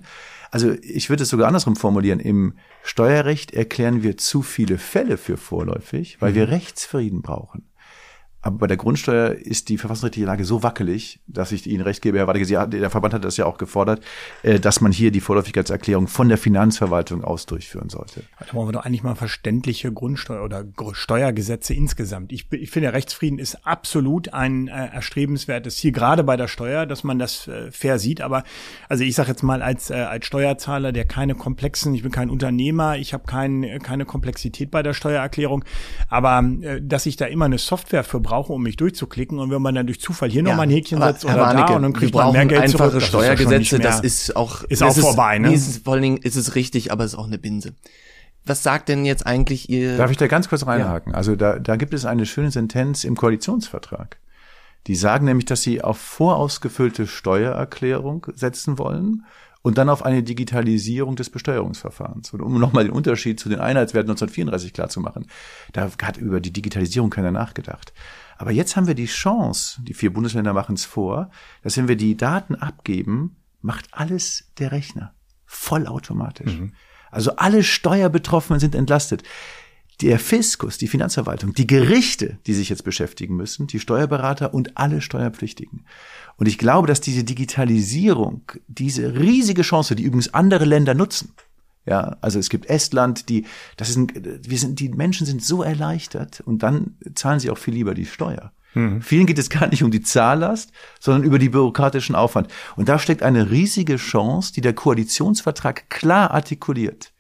Also 0.50 0.72
ich 0.82 1.10
würde 1.10 1.24
es 1.24 1.30
sogar 1.30 1.48
andersrum 1.48 1.76
formulieren. 1.76 2.22
Im 2.22 2.54
Steuerrecht 2.84 3.54
erklären 3.54 4.02
wir 4.02 4.16
zu 4.16 4.44
viele 4.44 4.78
Fälle 4.78 5.18
für 5.18 5.36
vorläufig, 5.36 6.22
weil 6.22 6.36
wir 6.36 6.48
mhm. 6.48 6.54
Rechtsfrieden 6.54 7.22
brauchen. 7.22 7.66
Aber 8.44 8.58
bei 8.58 8.68
der 8.68 8.76
Grundsteuer 8.76 9.32
ist 9.32 9.70
die 9.70 9.78
verfassungsrechtliche 9.78 10.28
Lage 10.28 10.44
so 10.44 10.64
wackelig, 10.64 11.22
dass 11.28 11.54
ich 11.54 11.66
Ihnen 11.66 11.82
recht 11.82 12.02
gebe, 12.02 12.18
Herr 12.18 12.28
Wadeke, 12.28 12.68
der 12.68 12.90
Verband 12.90 13.14
hat 13.14 13.24
das 13.24 13.38
ja 13.38 13.46
auch 13.46 13.58
gefordert, 13.58 14.04
äh, 14.44 14.60
dass 14.60 14.82
man 14.82 14.92
hier 14.92 15.12
die 15.12 15.22
Vorläufigkeitserklärung 15.22 16.08
von 16.08 16.28
der 16.28 16.38
Finanzverwaltung 16.38 17.24
aus 17.24 17.46
durchführen 17.46 17.88
sollte. 17.88 18.24
Da 18.40 18.46
brauchen 18.52 18.68
wir 18.68 18.74
doch 18.74 18.84
eigentlich 18.84 19.02
mal 19.02 19.16
verständliche 19.16 19.94
Grundsteuer 19.94 20.44
oder 20.44 20.66
Steuergesetze 20.92 21.74
insgesamt. 21.74 22.34
Ich, 22.34 22.52
ich 22.52 22.70
finde, 22.70 22.92
Rechtsfrieden 22.92 23.40
ist 23.40 23.66
absolut 23.66 24.34
ein 24.34 24.68
äh, 24.68 24.88
erstrebenswertes 24.88 25.78
Ziel, 25.78 25.94
gerade 25.94 26.26
bei 26.26 26.36
der 26.36 26.50
Steuer, 26.50 26.86
dass 26.86 27.06
man 27.06 27.20
das 27.20 27.48
äh, 27.48 27.72
fair 27.72 27.98
sieht. 27.98 28.20
Aber 28.20 28.44
also 28.90 29.06
ich 29.06 29.16
sage 29.16 29.30
jetzt 29.30 29.44
mal 29.44 29.62
als, 29.62 29.90
äh, 29.90 29.94
als 29.94 30.26
Steuerzahler, 30.26 30.92
der 30.92 31.06
keine 31.06 31.36
komplexen, 31.36 31.96
ich 31.96 32.04
bin 32.04 32.12
kein 32.12 32.30
Unternehmer, 32.30 32.98
ich 32.98 33.14
habe 33.14 33.24
kein, 33.26 33.80
keine 33.82 34.04
Komplexität 34.04 34.70
bei 34.70 34.84
der 34.84 34.94
Steuererklärung, 34.94 35.64
aber 36.10 36.44
äh, 36.62 36.82
dass 36.82 37.06
ich 37.06 37.16
da 37.16 37.26
immer 37.26 37.46
eine 37.46 37.58
Software 37.58 38.04
für 38.04 38.20
brauche, 38.20 38.33
brauche, 38.34 38.54
um 38.54 38.64
mich 38.64 38.76
durchzuklicken. 38.78 39.40
Und 39.40 39.52
wenn 39.52 39.62
man 39.62 39.76
dann 39.76 39.86
durch 39.86 40.02
Zufall 40.02 40.30
hier 40.30 40.42
ja, 40.42 40.50
nochmal 40.50 40.66
ein 40.66 40.72
Häkchen 40.72 41.02
setzt 41.02 41.26
oder 41.26 41.38
Warnecke, 41.38 41.68
da 41.68 41.76
und 41.76 41.84
dann 41.84 41.94
kriegt 41.94 42.16
man 42.16 42.32
mehr 42.32 42.46
Geld 42.46 42.62
einfache 42.62 42.90
zurück, 42.90 43.04
Steuergesetze, 43.04 43.80
das 43.80 44.00
ist 44.00 44.36
auch 44.36 44.64
ist 44.64 44.82
auch 44.82 44.96
vorbei. 44.96 45.38
Ne? 45.40 45.54
Ist, 45.54 45.84
vor 45.84 45.94
allen 45.94 46.02
Dingen 46.02 46.18
ist 46.18 46.36
es 46.36 46.56
richtig, 46.56 46.92
aber 46.92 47.04
es 47.04 47.14
ist 47.14 47.20
auch 47.20 47.28
eine 47.28 47.38
Binse. 47.38 47.76
Was 48.46 48.64
sagt 48.64 48.90
denn 48.90 49.06
jetzt 49.06 49.26
eigentlich 49.26 49.70
Ihr? 49.70 49.98
Darf 49.98 50.12
ich 50.12 50.18
da 50.18 50.28
ganz 50.28 50.50
kurz 50.50 50.66
reinhaken? 50.66 51.14
Ja. 51.14 51.18
Also 51.18 51.36
da, 51.36 51.60
da 51.60 51.76
gibt 51.76 51.94
es 51.94 52.06
eine 52.06 52.26
schöne 52.26 52.52
Sentenz 52.52 53.04
im 53.04 53.16
Koalitionsvertrag. 53.16 54.18
Die 54.88 54.96
sagen 54.96 55.26
nämlich, 55.26 55.46
dass 55.46 55.62
sie 55.62 55.82
auf 55.82 55.98
vorausgefüllte 55.98 57.08
Steuererklärung 57.08 58.28
setzen 58.36 58.78
wollen 58.78 59.24
und 59.64 59.78
dann 59.78 59.90
auf 59.90 60.06
eine 60.06 60.22
Digitalisierung 60.22 61.16
des 61.16 61.30
Besteuerungsverfahrens. 61.30 62.34
Und 62.34 62.42
um 62.42 62.60
nochmal 62.60 62.84
den 62.84 62.94
Unterschied 62.94 63.40
zu 63.40 63.50
den 63.50 63.60
Einheitswerten 63.60 64.12
1934 64.12 64.74
klarzumachen, 64.74 65.26
da 65.72 65.90
hat 66.02 66.18
über 66.18 66.42
die 66.42 66.52
Digitalisierung 66.52 67.10
keiner 67.10 67.32
nachgedacht. 67.32 67.94
Aber 68.38 68.52
jetzt 68.52 68.76
haben 68.76 68.88
wir 68.88 68.94
die 68.94 69.06
Chance, 69.06 69.82
die 69.84 69.94
vier 69.94 70.12
Bundesländer 70.12 70.54
machen 70.54 70.76
es 70.76 70.84
vor, 70.84 71.32
dass 71.64 71.78
wenn 71.78 71.88
wir 71.88 71.96
die 71.96 72.18
Daten 72.18 72.56
abgeben, 72.56 73.38
macht 73.62 73.88
alles 73.92 74.52
der 74.60 74.74
Rechner. 74.74 75.14
Vollautomatisch. 75.46 76.60
Mhm. 76.60 76.74
Also 77.10 77.38
alle 77.38 77.64
Steuerbetroffenen 77.64 78.60
sind 78.60 78.76
entlastet. 78.76 79.24
Der 80.02 80.20
Fiskus, 80.20 80.78
die 80.78 80.88
Finanzverwaltung, 80.88 81.54
die 81.54 81.68
Gerichte, 81.68 82.40
die 82.48 82.54
sich 82.54 82.70
jetzt 82.70 82.84
beschäftigen 82.84 83.36
müssen, 83.36 83.68
die 83.68 83.80
Steuerberater 83.80 84.54
und 84.54 84.78
alle 84.78 85.02
Steuerpflichtigen. 85.02 85.86
Und 86.36 86.48
ich 86.48 86.58
glaube, 86.58 86.88
dass 86.88 87.00
diese 87.00 87.24
Digitalisierung, 87.24 88.42
diese 88.68 89.20
riesige 89.20 89.62
Chance, 89.62 89.96
die 89.96 90.04
übrigens 90.04 90.34
andere 90.34 90.66
Länder 90.66 90.94
nutzen, 90.94 91.34
ja, 91.86 92.18
also 92.22 92.40
es 92.40 92.50
gibt 92.50 92.68
Estland, 92.68 93.30
die, 93.30 93.46
das 93.78 93.90
ist, 93.90 93.98
wir 93.98 94.58
sind, 94.58 94.80
die 94.80 94.90
Menschen 94.90 95.28
sind 95.28 95.44
so 95.44 95.64
erleichtert 95.64 96.42
und 96.42 96.64
dann 96.64 96.98
zahlen 97.14 97.40
sie 97.40 97.50
auch 97.50 97.58
viel 97.58 97.74
lieber 97.74 97.94
die 97.94 98.06
Steuer. 98.06 98.54
Mhm. 98.74 99.02
Vielen 99.02 99.26
geht 99.26 99.38
es 99.38 99.50
gar 99.50 99.68
nicht 99.68 99.84
um 99.84 99.92
die 99.92 100.02
Zahllast, 100.02 100.72
sondern 101.00 101.24
über 101.24 101.40
die 101.40 101.50
bürokratischen 101.50 102.16
Aufwand. 102.16 102.48
Und 102.76 102.90
da 102.90 103.00
steckt 103.00 103.22
eine 103.22 103.52
riesige 103.52 103.98
Chance, 103.98 104.54
die 104.54 104.62
der 104.62 104.74
Koalitionsvertrag 104.74 105.90
klar 105.90 106.32
artikuliert. 106.32 107.13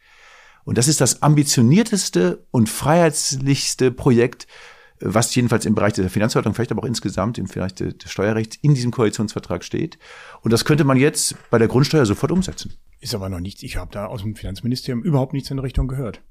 Und 0.66 0.78
das 0.78 0.88
ist 0.88 1.02
das 1.02 1.22
ambitionierteste 1.22 2.46
und 2.52 2.70
freiheitlichste 2.70 3.92
Projekt, 3.92 4.48
was 5.00 5.36
jedenfalls 5.36 5.66
im 5.66 5.76
Bereich 5.76 5.94
der 5.94 6.10
Finanzverwaltung, 6.10 6.54
vielleicht 6.54 6.72
aber 6.72 6.84
auch 6.84 6.88
insgesamt 6.88 7.38
im 7.38 7.46
Bereich 7.46 7.74
des 7.76 7.96
Steuerrechts 8.06 8.58
in 8.62 8.74
diesem 8.74 8.92
Koalitionsvertrag 8.92 9.64
steht. 9.64 9.98
Und 10.42 10.54
das 10.54 10.64
könnte 10.64 10.86
man 10.86 10.98
jetzt 10.98 11.36
bei 11.50 11.58
der 11.58 11.68
Grundsteuer 11.68 12.06
sofort 12.06 12.32
umsetzen. 12.32 12.74
Ist 13.00 13.14
aber 13.14 13.28
noch 13.28 13.42
nichts. 13.42 13.64
Ich 13.64 13.76
habe 13.76 13.92
da 13.92 14.06
aus 14.06 14.22
dem 14.22 14.36
Finanzministerium 14.36 15.04
überhaupt 15.04 15.34
nichts 15.34 15.50
in 15.52 15.58
der 15.58 15.66
Richtung 15.66 15.90
gehört. 15.90 16.22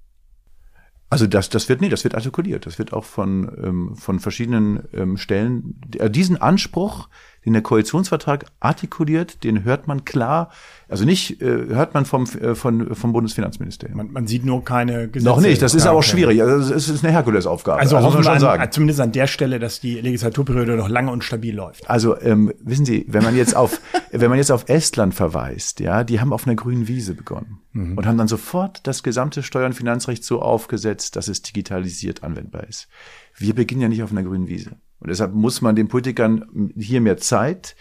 Also 1.11 1.27
das, 1.27 1.51
das 1.51 1.69
wird, 1.69 1.83
nee, 1.83 1.91
das 1.91 2.05
wird 2.05 2.15
artikuliert. 2.15 2.65
Das 2.65 2.79
wird 2.79 2.95
auch 2.95 3.05
von, 3.05 3.53
ähm, 3.63 3.97
von 3.97 4.19
verschiedenen 4.19 4.89
ähm, 4.95 5.19
Stellen, 5.19 5.79
äh, 5.99 6.09
diesen 6.11 6.41
Anspruch, 6.41 7.11
den 7.45 7.53
der 7.53 7.63
Koalitionsvertrag 7.63 8.47
artikuliert, 8.61 9.45
den 9.45 9.65
hört 9.65 9.89
man 9.89 10.05
klar, 10.05 10.51
also 10.89 11.05
nicht 11.05 11.41
äh, 11.41 11.67
hört 11.69 11.95
man 11.95 12.05
vom, 12.05 12.25
äh, 12.25 12.55
von, 12.55 12.95
vom 12.95 13.13
Bundesfinanzministerium. 13.13 13.97
Man, 13.97 14.13
man 14.13 14.27
sieht 14.27 14.45
nur 14.45 14.65
keine 14.65 15.09
Gesetze. 15.09 15.25
Noch 15.25 15.41
nicht, 15.41 15.63
das 15.63 15.75
ist 15.75 15.87
aber 15.87 15.99
auch 15.99 16.03
schwierig. 16.03 16.43
Also 16.43 16.75
es 16.75 16.89
ist 16.89 17.05
eine 17.05 17.13
Herkulesaufgabe. 17.13 17.81
Also, 17.81 17.97
also 17.97 18.09
hoffen 18.09 18.19
wir 18.19 18.25
schon 18.25 18.35
an, 18.35 18.41
sagen. 18.41 18.73
zumindest 18.73 19.01
an 19.01 19.13
der 19.13 19.27
Stelle, 19.27 19.59
dass 19.59 19.81
die 19.81 20.01
Legislaturperiode 20.01 20.77
noch 20.77 20.89
lange 20.89 21.11
und 21.11 21.25
stabil 21.25 21.55
läuft. 21.55 21.89
Also 21.89 22.21
ähm, 22.21 22.53
wissen 22.61 22.85
Sie, 22.85 23.07
wenn 23.09 23.23
man 23.23 23.37
jetzt 23.37 23.57
auf 23.57 23.81
wenn 24.13 24.29
man 24.29 24.39
jetzt 24.39 24.53
auf 24.53 24.69
Estland 24.69 25.15
verweist, 25.15 25.81
ja, 25.81 26.05
die 26.05 26.21
haben 26.21 26.33
auf 26.33 26.47
einer 26.47 26.55
grünen 26.55 26.87
Wiese 26.87 27.15
begonnen 27.15 27.61
mhm. 27.73 27.97
und 27.97 28.07
haben 28.07 28.19
dann 28.19 28.29
sofort 28.29 28.87
das 28.87 29.03
gesamte 29.03 29.43
Steuer- 29.43 29.67
und 29.67 29.75
Finanzrecht 29.75 30.25
so 30.25 30.43
aufgesetzt, 30.43 31.17
dass 31.17 31.29
es 31.29 31.41
digitalisiert 31.41 32.23
anwendbar 32.23 32.65
ist. 32.69 32.89
Wir 33.37 33.55
beginnen 33.55 33.81
ja 33.81 33.89
nicht 33.89 34.03
auf 34.03 34.13
einer 34.13 34.23
grünen 34.23 34.49
Wiese. 34.49 34.77
Und 35.03 35.11
deshalb 35.11 35.35
muss 35.35 35.61
man 35.61 35.77
den 35.77 35.89
Politikern 35.89 36.73
hier 36.77 37.01
mehr 37.01 37.17
Zeit 37.17 37.77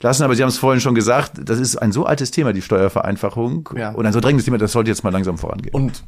lassen. 0.00 0.22
Aber 0.22 0.34
Sie 0.34 0.42
haben 0.42 0.48
es 0.48 0.58
vorhin 0.58 0.80
schon 0.80 0.94
gesagt, 0.94 1.32
das 1.42 1.58
ist 1.58 1.76
ein 1.76 1.92
so 1.92 2.06
altes 2.06 2.30
Thema, 2.30 2.52
die 2.52 2.62
Steuervereinfachung. 2.62 3.68
Ja. 3.76 3.90
Und 3.90 4.06
ein 4.06 4.12
so 4.12 4.20
drängendes 4.20 4.44
Thema, 4.44 4.58
das 4.58 4.72
sollte 4.72 4.90
jetzt 4.90 5.04
mal 5.04 5.10
langsam 5.10 5.36
vorangehen. 5.36 5.74
Und 5.74 6.04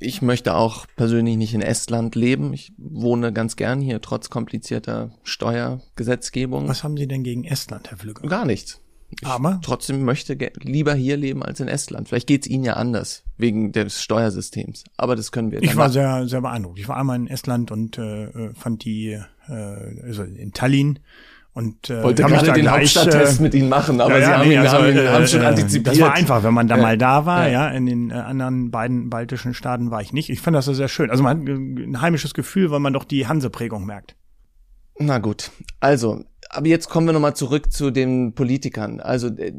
ich 0.00 0.22
möchte 0.22 0.54
auch 0.54 0.86
persönlich 0.96 1.36
nicht 1.36 1.54
in 1.54 1.60
Estland 1.60 2.14
leben. 2.14 2.52
Ich 2.52 2.72
wohne 2.78 3.32
ganz 3.32 3.56
gern 3.56 3.80
hier, 3.80 4.00
trotz 4.00 4.30
komplizierter 4.30 5.12
Steuergesetzgebung. 5.22 6.68
Was 6.68 6.82
haben 6.82 6.96
Sie 6.96 7.06
denn 7.06 7.22
gegen 7.22 7.44
Estland, 7.44 7.90
Herr 7.90 7.98
Flügger? 7.98 8.26
Gar 8.26 8.46
nichts. 8.46 8.79
Ich 9.10 9.26
Aber 9.26 9.60
trotzdem 9.62 10.04
möchte 10.04 10.36
lieber 10.62 10.94
hier 10.94 11.16
leben 11.16 11.42
als 11.42 11.60
in 11.60 11.68
Estland. 11.68 12.08
Vielleicht 12.08 12.26
geht's 12.26 12.46
Ihnen 12.46 12.64
ja 12.64 12.74
anders 12.74 13.24
wegen 13.36 13.72
des 13.72 14.02
Steuersystems. 14.02 14.84
Aber 14.96 15.16
das 15.16 15.32
können 15.32 15.50
wir. 15.50 15.62
Ich 15.62 15.76
war 15.76 15.90
sehr 15.90 16.28
sehr 16.28 16.40
beeindruckt. 16.40 16.78
Ich 16.78 16.88
war 16.88 16.96
einmal 16.96 17.16
in 17.16 17.26
Estland 17.26 17.70
und 17.70 17.98
äh, 17.98 18.24
äh 18.24 18.54
fand 18.54 18.84
die 18.84 19.18
äh, 19.48 20.02
also 20.04 20.22
in 20.22 20.52
Tallinn 20.52 21.00
und 21.52 21.90
äh, 21.90 22.02
wollte 22.02 22.22
gerade 22.22 22.52
den 22.52 22.62
gleich, 22.62 22.94
Hauptstadttest 22.94 23.40
äh, 23.40 23.42
mit 23.42 23.54
ihnen 23.54 23.68
machen, 23.68 24.00
aber 24.00 24.18
ja, 24.18 24.26
sie 24.26 24.32
haben, 24.32 24.48
nee, 24.48 24.54
ihn, 24.54 24.60
also, 24.60 24.76
haben, 24.76 24.96
ihn, 24.96 25.08
haben 25.08 25.26
schon 25.26 25.42
äh, 25.42 25.46
antizipiert. 25.46 25.94
Das 25.94 26.00
war 26.00 26.12
einfach, 26.12 26.42
wenn 26.44 26.54
man 26.54 26.68
da 26.68 26.76
mal 26.76 26.96
da 26.96 27.26
war, 27.26 27.48
ja, 27.48 27.66
ja 27.66 27.68
in 27.68 27.86
den 27.86 28.10
äh, 28.10 28.14
anderen 28.14 28.70
beiden 28.70 29.10
baltischen 29.10 29.54
Staaten 29.54 29.90
war 29.90 30.00
ich 30.00 30.12
nicht. 30.12 30.30
Ich 30.30 30.40
fand 30.40 30.54
das 30.54 30.66
sehr 30.66 30.88
schön. 30.88 31.10
Also 31.10 31.24
man 31.24 31.40
hat 31.40 31.48
ein 31.48 32.00
heimisches 32.00 32.34
Gefühl, 32.34 32.70
weil 32.70 32.80
man 32.80 32.92
doch 32.92 33.04
die 33.04 33.26
Hanseprägung 33.26 33.84
merkt. 33.84 34.14
Na 34.98 35.18
gut, 35.18 35.50
also 35.80 36.24
aber 36.52 36.66
jetzt 36.66 36.88
kommen 36.88 37.06
wir 37.06 37.12
nochmal 37.12 37.36
zurück 37.36 37.72
zu 37.72 37.90
den 37.90 38.34
Politikern. 38.34 39.00
Also 39.00 39.28
äh, 39.28 39.52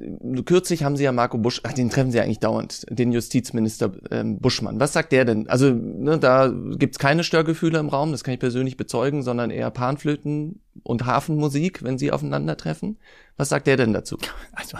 kürzlich 0.45 0.84
haben 0.84 0.97
sie 0.97 1.06
ja 1.06 1.13
Marco 1.13 1.38
Busch, 1.38 1.62
ach, 1.63 1.71
den 1.71 1.89
treffen 1.89 2.12
sie 2.12 2.19
eigentlich 2.19 2.39
dauernd, 2.39 2.86
den 2.89 3.13
Justizminister 3.13 3.91
ähm, 4.12 4.39
Buschmann. 4.39 4.80
Was 4.80 4.91
sagt 4.91 5.13
der 5.13 5.23
denn? 5.23 5.47
Also 5.47 5.71
ne, 5.71 6.19
da 6.19 6.54
gibt's 6.77 6.99
keine 6.99 7.23
Störgefühle 7.23 7.80
im 7.80 7.88
Raum, 7.88 8.12
das 8.12 8.25
kann 8.25 8.34
ich 8.34 8.41
persönlich 8.41 8.75
bezeugen, 8.75 9.23
sondern 9.23 9.51
eher 9.51 9.71
Panflöten 9.71 10.60
und 10.84 11.05
Hafenmusik, 11.05 11.84
wenn 11.84 11.97
sie 11.97 12.12
aufeinandertreffen. 12.12 12.97
Was 13.38 13.49
sagt 13.49 13.65
der 13.65 13.77
denn 13.77 13.93
dazu? 13.93 14.17
Also, 14.53 14.77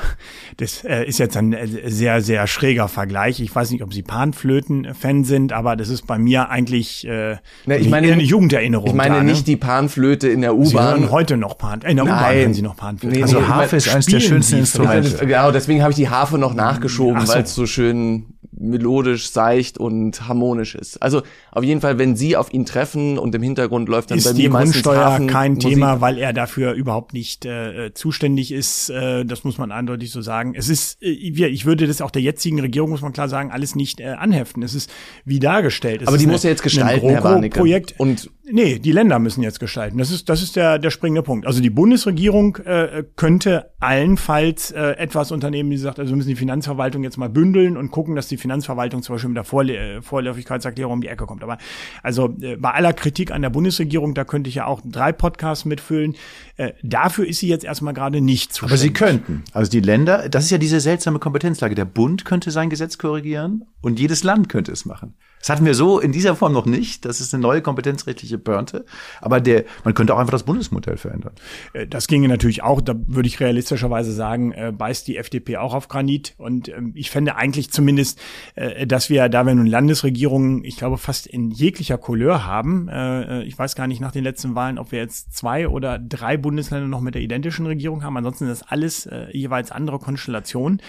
das 0.58 0.84
äh, 0.84 1.06
ist 1.06 1.18
jetzt 1.18 1.36
ein 1.38 1.54
äh, 1.54 1.90
sehr, 1.90 2.22
sehr 2.22 2.46
schräger 2.46 2.88
Vergleich. 2.88 3.40
Ich 3.40 3.56
weiß 3.56 3.72
nicht, 3.72 3.82
ob 3.82 3.94
Sie 3.94 4.04
Panflöten-Fan 4.04 5.24
sind, 5.24 5.54
aber 5.54 5.76
das 5.76 5.90
ist 5.90 6.06
bei 6.06 6.20
mir 6.20 6.50
eigentlich 6.50 7.08
äh, 7.08 7.38
Na, 7.66 7.78
ich 7.78 7.90
meine, 7.90 8.12
eine 8.12 8.22
Jugenderinnerung. 8.22 8.88
Ich 8.88 8.94
meine 8.94 9.16
da, 9.16 9.24
ne? 9.24 9.32
nicht 9.32 9.48
die 9.48 9.56
Panflöte 9.56 10.28
in 10.28 10.42
der 10.42 10.54
U-Bahn. 10.54 10.68
Sie 10.68 10.78
hören 10.78 11.10
heute 11.10 11.38
noch 11.38 11.58
Pan 11.58 11.82
in 11.82 11.96
der 11.96 12.06
U-Bahn 12.06 12.36
hören 12.36 12.54
Sie 12.54 12.62
noch 12.62 12.76
Panflöten. 12.76 13.18
Nee, 13.18 13.24
also 13.24 13.40
nee, 13.40 13.48
Harfe 13.48 13.78
ist 13.78 13.90
eines 13.90 14.06
der 14.06 14.20
schönsten 14.20 14.58
Instrumente. 14.58 15.26
Genau, 15.26 15.52
deswegen 15.52 15.82
habe 15.82 15.92
ich 15.92 15.98
die 15.98 16.10
Harfe 16.10 16.38
noch 16.38 16.54
nachgeschoben, 16.54 17.26
so. 17.26 17.34
weil 17.34 17.44
es 17.44 17.56
so 17.56 17.66
schön 17.66 18.26
melodisch, 18.62 19.30
seicht 19.30 19.78
und 19.78 20.28
harmonisch 20.28 20.76
ist. 20.76 21.02
Also 21.02 21.22
auf 21.52 21.64
jeden 21.64 21.82
Fall, 21.82 21.98
wenn 21.98 22.16
Sie 22.16 22.38
auf 22.38 22.54
ihn 22.54 22.66
treffen 22.66 23.18
und 23.18 23.34
im 23.36 23.42
Hintergrund 23.42 23.90
läuft 23.90 24.12
dann 24.12 24.18
ist 24.18 24.26
bei 24.26 24.34
die 24.34 24.44
mir 24.44 24.52
meistens 24.52 24.86
Hafen 24.86 25.28
kein 25.28 25.54
Musik. 25.56 25.72
Thema, 25.72 26.00
weil 26.02 26.18
er 26.18 26.34
dafür 26.34 26.74
überhaupt 26.74 27.14
nicht 27.14 27.46
äh, 27.46 27.92
zuständig 27.94 28.52
ist. 28.52 28.90
Äh, 28.90 29.26
das 29.26 29.44
muss 29.44 29.58
man 29.58 29.72
eindeutig 29.72 30.12
so 30.12 30.22
sagen. 30.22 30.54
Es 30.56 30.70
ist, 30.70 31.02
äh, 31.02 31.32
wir- 31.36 31.50
ich 31.50 31.66
würde 31.66 31.88
das 31.88 32.02
auch 32.02 32.12
der 32.12 32.22
jetzigen 32.22 32.60
Regierung, 32.60 32.90
muss 32.92 33.02
man 33.02 33.14
klar 33.14 33.28
sagen, 33.30 33.52
alles 33.52 33.76
nicht 33.76 34.00
äh, 34.00 34.06
anheften. 34.10 34.64
Es 34.64 34.74
ist 34.76 34.90
wie 35.26 35.40
dargestellt. 35.40 36.02
Es 36.04 36.08
Aber 36.08 36.18
die 36.18 36.28
muss 36.28 36.44
ja 36.44 36.50
jetzt 36.50 36.64
gestalten, 36.64 37.10
Herr 37.10 37.24
Warnecke. 37.24 37.54
GroKo-Projekt. 37.56 37.96
Und 37.98 38.30
Nee, 38.44 38.80
die 38.80 38.92
Länder 38.92 39.20
müssen 39.20 39.44
jetzt 39.44 39.60
gestalten. 39.60 40.00
Das 40.00 40.10
ist, 40.10 40.28
das 40.28 40.42
ist 40.42 40.56
der, 40.56 40.80
der 40.80 40.90
springende 40.90 41.22
Punkt. 41.22 41.46
Also 41.46 41.62
die 41.62 41.70
Bundesregierung 41.70 42.58
äh, 42.58 43.04
könnte 43.16 43.72
allenfalls 43.80 44.72
äh, 44.72 44.94
etwas 44.98 45.32
unternehmen, 45.32 45.70
die 45.70 45.78
sagt, 45.78 46.00
also 46.00 46.12
wir 46.12 46.18
müssen 46.18 46.30
die 46.30 46.36
Finanzverwaltung 46.36 47.04
jetzt 47.04 47.18
mal 47.18 47.30
bündeln 47.30 47.78
und 47.78 47.92
gucken, 47.92 48.16
dass 48.16 48.28
die 48.28 48.38
Finanzverwaltung 48.38 49.04
zum 49.04 49.16
Beispiel 49.16 49.30
mit 49.30 49.38
der 49.38 49.44
Vorle 49.44 49.78
äh, 49.78 50.02
Vorläufigkeitserklärung 50.02 50.94
um 50.94 51.02
die 51.02 51.08
Ecke 51.08 51.26
kommt. 51.26 51.44
Aber 51.44 51.60
also 52.02 52.36
äh, 52.42 52.56
bei 52.58 52.72
aller 52.72 52.94
Kritik 52.94 53.32
an 53.32 53.44
der 53.44 53.52
Bundesregierung, 53.52 54.16
da 54.16 54.24
könnte 54.24 54.50
ich 54.50 54.56
ja 54.56 54.66
auch 54.66 54.82
drei 54.84 55.12
Podcasts 55.12 55.66
mitfüllen. 55.66 56.16
Äh, 56.58 56.74
dafür 56.82 57.28
ist 57.28 57.40
sie 57.40 57.48
jetzt 57.48 57.64
erstmal 57.64 57.94
gerade 57.94 58.22
nicht 58.22 58.52
Aber 58.64 58.70
sie 58.78 58.92
zuständig. 58.92 58.98
könnten. 58.98 59.44
Also 59.54 59.70
die 59.70 59.82
Länder, 59.82 60.30
das 60.30 60.46
ist 60.46 60.52
ja 60.52 60.58
diese 60.58 60.80
seltsame 60.80 61.20
Kompetenzlage. 61.20 61.76
Der 61.76 61.86
Bund 61.86 62.26
könnte 62.26 62.50
sein 62.50 62.72
Gesetz 62.72 62.98
korrigieren 62.98 63.66
und 63.82 64.00
jedes 64.00 64.24
Land 64.24 64.50
könnte 64.50 64.72
es 64.72 64.86
machen. 64.86 65.14
Das 65.42 65.50
hatten 65.50 65.66
wir 65.66 65.74
so 65.74 66.00
in 66.00 66.12
dieser 66.12 66.36
Form 66.36 66.54
noch 66.54 66.66
nicht. 66.66 67.04
Das 67.04 67.20
ist 67.20 67.34
eine 67.34 67.42
neue 67.42 67.62
kompetenzrechtliche 67.62 68.38
Börte. 68.38 68.86
Aber 69.20 69.42
der, 69.42 69.66
man 69.84 69.94
könnte 69.94 70.14
auch 70.14 70.20
einfach 70.20 70.32
das 70.32 70.44
Bundesmodell 70.44 70.98
verändern. 70.98 71.34
Äh, 71.74 71.88
Das 71.88 72.08
ginge 72.08 72.28
natürlich 72.28 72.64
auch, 72.64 72.80
da 72.80 72.94
würde 73.08 73.28
ich 73.28 73.40
realistischerweise 73.40 74.14
sagen, 74.14 74.52
äh, 74.54 74.72
beißt 74.72 75.08
die 75.08 75.18
FDP 75.18 75.58
auch 75.58 75.74
auf 75.74 75.88
Granit. 75.88 76.36
Und 76.38 76.70
ähm, 76.70 76.92
ich 76.96 77.10
fände 77.10 77.36
eigentlich 77.36 77.72
zumindest, 77.72 78.20
äh, 78.56 78.86
dass 78.86 79.10
wir, 79.10 79.28
da 79.30 79.46
wir 79.46 79.56
nun 79.56 79.66
Landesregierungen, 79.66 80.64
ich 80.64 80.78
glaube, 80.78 80.98
fast 80.98 81.28
in 81.28 81.52
jeglicher 81.52 81.98
Couleur 81.98 82.46
haben, 82.46 82.88
äh, 82.88 83.44
ich 83.44 83.58
weiß 83.58 83.76
gar 83.76 83.88
nicht 83.88 84.00
nach 84.00 84.12
den 84.12 84.24
letzten 84.24 84.56
Wahlen, 84.56 84.78
ob 84.78 84.92
wir 84.92 85.00
jetzt 85.00 85.36
zwei 85.36 85.68
oder 85.68 85.98
drei 85.98 86.38
Bundesländer 86.38 86.88
noch 86.88 87.02
mit 87.02 87.16
der 87.16 87.22
identischen 87.22 87.66
Regierung 87.66 88.04
haben. 88.04 88.16
Ansonsten 88.18 88.48
ist 88.48 88.62
das 88.62 88.70
alles 88.70 89.06
äh, 89.08 89.36
jeweils 89.36 89.72
andere 89.72 90.00
Konstellationen. 90.00 90.82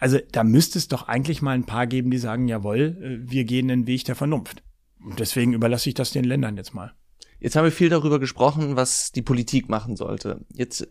Also 0.00 0.18
da 0.32 0.44
müsste 0.44 0.78
es 0.78 0.88
doch 0.88 1.08
eigentlich 1.08 1.42
mal 1.42 1.52
ein 1.52 1.66
paar 1.66 1.86
geben, 1.86 2.10
die 2.10 2.18
sagen, 2.18 2.48
jawohl, 2.48 2.96
äh, 3.00 3.30
wir 3.30 3.44
gehen 3.44 3.68
den 3.68 3.86
Weg 3.86 4.04
der 4.06 4.16
Vernunft. 4.16 4.62
Und 5.04 5.20
deswegen 5.20 5.52
überlasse 5.52 5.90
ich 5.90 5.94
das 5.94 6.10
den 6.10 6.24
Ländern 6.24 6.56
jetzt 6.56 6.74
mal. 6.74 6.94
Jetzt 7.38 7.54
haben 7.54 7.64
wir 7.64 7.72
viel 7.72 7.90
darüber 7.90 8.18
gesprochen, 8.18 8.76
was 8.76 9.12
die 9.12 9.22
Politik 9.22 9.68
machen 9.68 9.96
sollte. 9.96 10.44
Jetzt, 10.52 10.88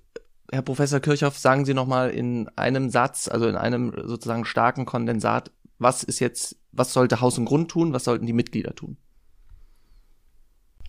Herr 0.51 0.61
Professor 0.61 0.99
Kirchhoff, 0.99 1.37
sagen 1.37 1.65
Sie 1.65 1.73
noch 1.73 1.87
mal 1.87 2.11
in 2.11 2.47
einem 2.55 2.89
Satz, 2.89 3.27
also 3.27 3.47
in 3.47 3.55
einem 3.55 3.93
sozusagen 4.05 4.45
starken 4.45 4.85
Kondensat, 4.85 5.51
was 5.79 6.03
ist 6.03 6.19
jetzt, 6.19 6.57
was 6.71 6.93
sollte 6.93 7.21
Haus 7.21 7.37
und 7.37 7.45
Grund 7.45 7.69
tun, 7.69 7.93
was 7.93 8.03
sollten 8.03 8.25
die 8.25 8.33
Mitglieder 8.33 8.75
tun? 8.75 8.97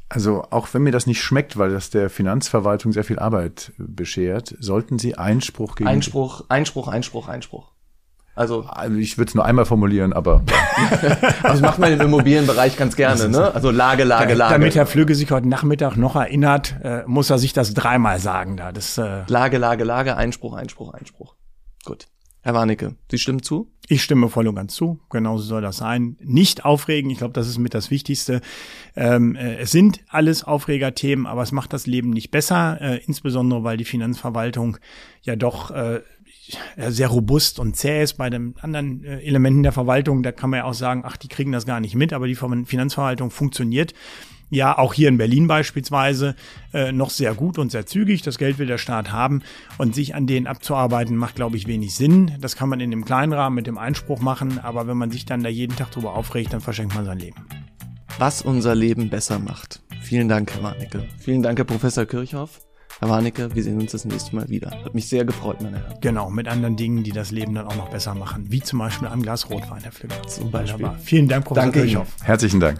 Also 0.09 0.43
auch 0.51 0.73
wenn 0.75 0.83
mir 0.83 0.93
das 0.93 1.07
nicht 1.07 1.23
schmeckt, 1.23 1.57
weil 1.57 1.71
das 1.71 1.91
der 1.91 2.11
Finanzverwaltung 2.11 2.93
sehr 2.93 3.05
viel 3.05 3.19
Arbeit 3.19 3.73
beschert, 3.79 4.57
sollten 4.59 4.99
Sie 4.99 5.17
Einspruch 5.17 5.77
gegen 5.77 5.89
Einspruch, 5.89 6.45
Einspruch, 6.49 6.89
Einspruch, 6.89 7.29
Einspruch. 7.29 7.73
Also, 8.35 8.63
Also 8.63 8.97
ich 8.97 9.19
würde 9.19 9.29
es 9.29 9.35
nur 9.35 9.45
einmal 9.45 9.65
formulieren, 9.65 10.13
aber 10.13 10.43
das 11.43 11.61
macht 11.61 11.79
man 11.79 11.93
im 11.93 12.01
Immobilienbereich 12.01 12.77
ganz 12.77 12.97
gerne, 12.97 13.29
ne? 13.29 13.55
Also 13.55 13.71
Lage, 13.71 14.05
Lage, 14.05 14.35
Lage. 14.35 14.55
Damit 14.55 14.75
Herr 14.75 14.87
Flügge 14.87 15.15
sich 15.15 15.31
heute 15.31 15.49
Nachmittag 15.49 15.97
noch 15.97 16.17
erinnert, 16.17 16.77
äh, 16.83 17.03
muss 17.07 17.31
er 17.31 17.39
sich 17.39 17.53
das 17.53 17.75
dreimal 17.75 18.19
sagen 18.21 18.57
da. 18.57 18.73
Das, 18.73 18.97
äh, 18.99 19.23
Lage, 19.27 19.59
Lage, 19.59 19.85
Lage, 19.85 20.17
Einspruch, 20.17 20.55
Einspruch, 20.55 20.95
Einspruch. 20.95 21.35
Gut. 21.85 22.07
Herr 22.43 22.55
Warnecke, 22.55 22.95
Sie 23.11 23.19
stimmen 23.19 23.43
zu? 23.43 23.71
ich 23.91 24.05
stimme 24.05 24.29
voll 24.29 24.47
und 24.47 24.55
ganz 24.55 24.75
zu. 24.75 25.01
Genauso 25.11 25.43
soll 25.43 25.63
das 25.63 25.79
sein. 25.79 26.17
Nicht 26.23 26.65
aufregen. 26.65 27.11
Ich 27.11 27.19
glaube, 27.19 27.33
das 27.33 27.49
ist 27.49 27.59
mit 27.59 27.75
das 27.75 27.91
Wichtigste. 27.91 28.41
Ähm, 28.95 29.35
äh, 29.35 29.57
es 29.57 29.73
sind 29.73 30.01
alles 30.09 30.45
Aufregerthemen, 30.45 31.27
aber 31.27 31.43
es 31.43 31.51
macht 31.51 31.73
das 31.73 31.89
Leben 31.89 32.11
nicht 32.11 32.31
besser. 32.31 32.81
Äh, 32.81 33.01
insbesondere, 33.05 33.65
weil 33.65 33.77
die 33.77 33.85
Finanzverwaltung 33.85 34.79
ja 35.23 35.35
doch 35.35 35.73
äh, 35.73 36.03
sehr 36.77 37.09
robust 37.09 37.59
und 37.59 37.77
zäh 37.77 38.03
ist 38.03 38.15
bei 38.15 38.31
den 38.31 38.55
anderen 38.61 39.05
äh, 39.05 39.21
Elementen 39.21 39.63
der 39.63 39.73
Verwaltung. 39.73 40.23
Da 40.23 40.33
kann 40.33 40.51
man 40.51 40.59
ja 40.59 40.65
auch 40.65 40.75
sagen, 40.75 41.03
ach, 41.05 41.17
die 41.17 41.29
kriegen 41.29 41.53
das 41.53 41.67
gar 41.67 41.81
nicht 41.81 41.95
mit, 41.95 42.13
aber 42.13 42.27
die 42.27 42.35
Ver- 42.35 42.65
Finanzverwaltung 42.65 43.31
funktioniert 43.31 43.95
ja 44.53 44.77
auch 44.77 44.95
hier 44.95 45.09
in 45.09 45.17
Berlin 45.17 45.47
beispielsweise 45.47 46.35
äh, 46.75 46.91
noch 46.91 47.11
sehr 47.11 47.35
gut 47.35 47.57
und 47.57 47.71
sehr 47.71 47.87
zügig. 47.87 48.23
Das 48.23 48.37
Geld 48.37 48.59
will 48.59 48.67
der 48.67 48.79
Staat 48.79 49.13
haben 49.13 49.43
und 49.79 49.95
sich 49.95 50.17
an 50.17 50.27
denen 50.27 50.49
abzuarbeiten 50.49 51.17
macht, 51.17 51.37
glaube 51.37 51.57
ich, 51.57 51.69
wenig 51.69 51.95
Sinn. 51.95 52.33
Das 52.41 52.57
kann 52.57 52.69
man 52.69 52.81
in 52.81 52.91
dem 52.91 53.05
kleinen 53.05 53.33
Rahmen 53.33 53.55
mit 53.55 53.69
dem 53.69 53.79
Einspruch 53.79 54.21
machen, 54.21 54.59
aber 54.59 54.89
wenn 54.89 54.97
man 54.97 55.13
sich 55.13 55.25
dann 55.25 55.45
da 55.45 55.49
jeden 55.49 55.77
Tag 55.77 55.93
drüber 55.93 56.15
aufregt, 56.15 56.53
dann 56.53 56.61
verschenkt 56.61 56.97
man 56.97 57.05
sein 57.05 57.21
Leben. 57.21 57.47
Was 58.19 58.43
unser 58.43 58.75
Leben 58.75 59.09
besser 59.09 59.39
macht. 59.39 59.83
Vielen 60.03 60.29
Dank, 60.29 60.53
Herr 60.53 60.65
Warnecke. 60.65 61.07
Vielen 61.19 61.43
Dank, 61.43 61.57
Herr 61.57 61.65
Professor 61.65 62.05
Kirchhoff. 62.05 62.61
Herr 63.01 63.09
Warnecke, 63.09 63.55
wir 63.55 63.63
sehen 63.63 63.81
uns 63.81 63.93
das 63.93 64.05
nächste 64.05 64.37
Mal 64.37 64.47
wieder. 64.51 64.71
Hat 64.85 64.95
mich 64.95 65.09
sehr 65.09 65.25
gefreut, 65.25 65.63
meine 65.63 65.79
Herren. 65.79 65.95
Genau, 66.03 66.29
mit 66.29 66.47
anderen 66.47 66.77
Dingen, 66.77 67.03
die 67.03 67.13
das 67.13 67.31
Leben 67.31 67.55
dann 67.55 67.67
auch 67.67 67.77
noch 67.77 67.89
besser 67.89 68.15
machen, 68.15 68.45
wie 68.51 68.61
zum 68.61 68.79
Beispiel 68.79 69.09
ein 69.09 69.23
Glas 69.23 69.49
Rotwein, 69.49 69.83
Herr 69.83 69.91
Flügge. 69.91 70.15
Zum 70.29 70.51
Beispiel. 70.51 70.81
Wunderbar. 70.81 70.99
Vielen 71.03 71.27
Dank, 71.27 71.47
Professor 71.47 71.65
Danke 71.65 71.79
Ihnen. 71.81 71.89
Kirchhoff. 71.89 72.15
herzlichen 72.23 72.61
Dank. 72.61 72.79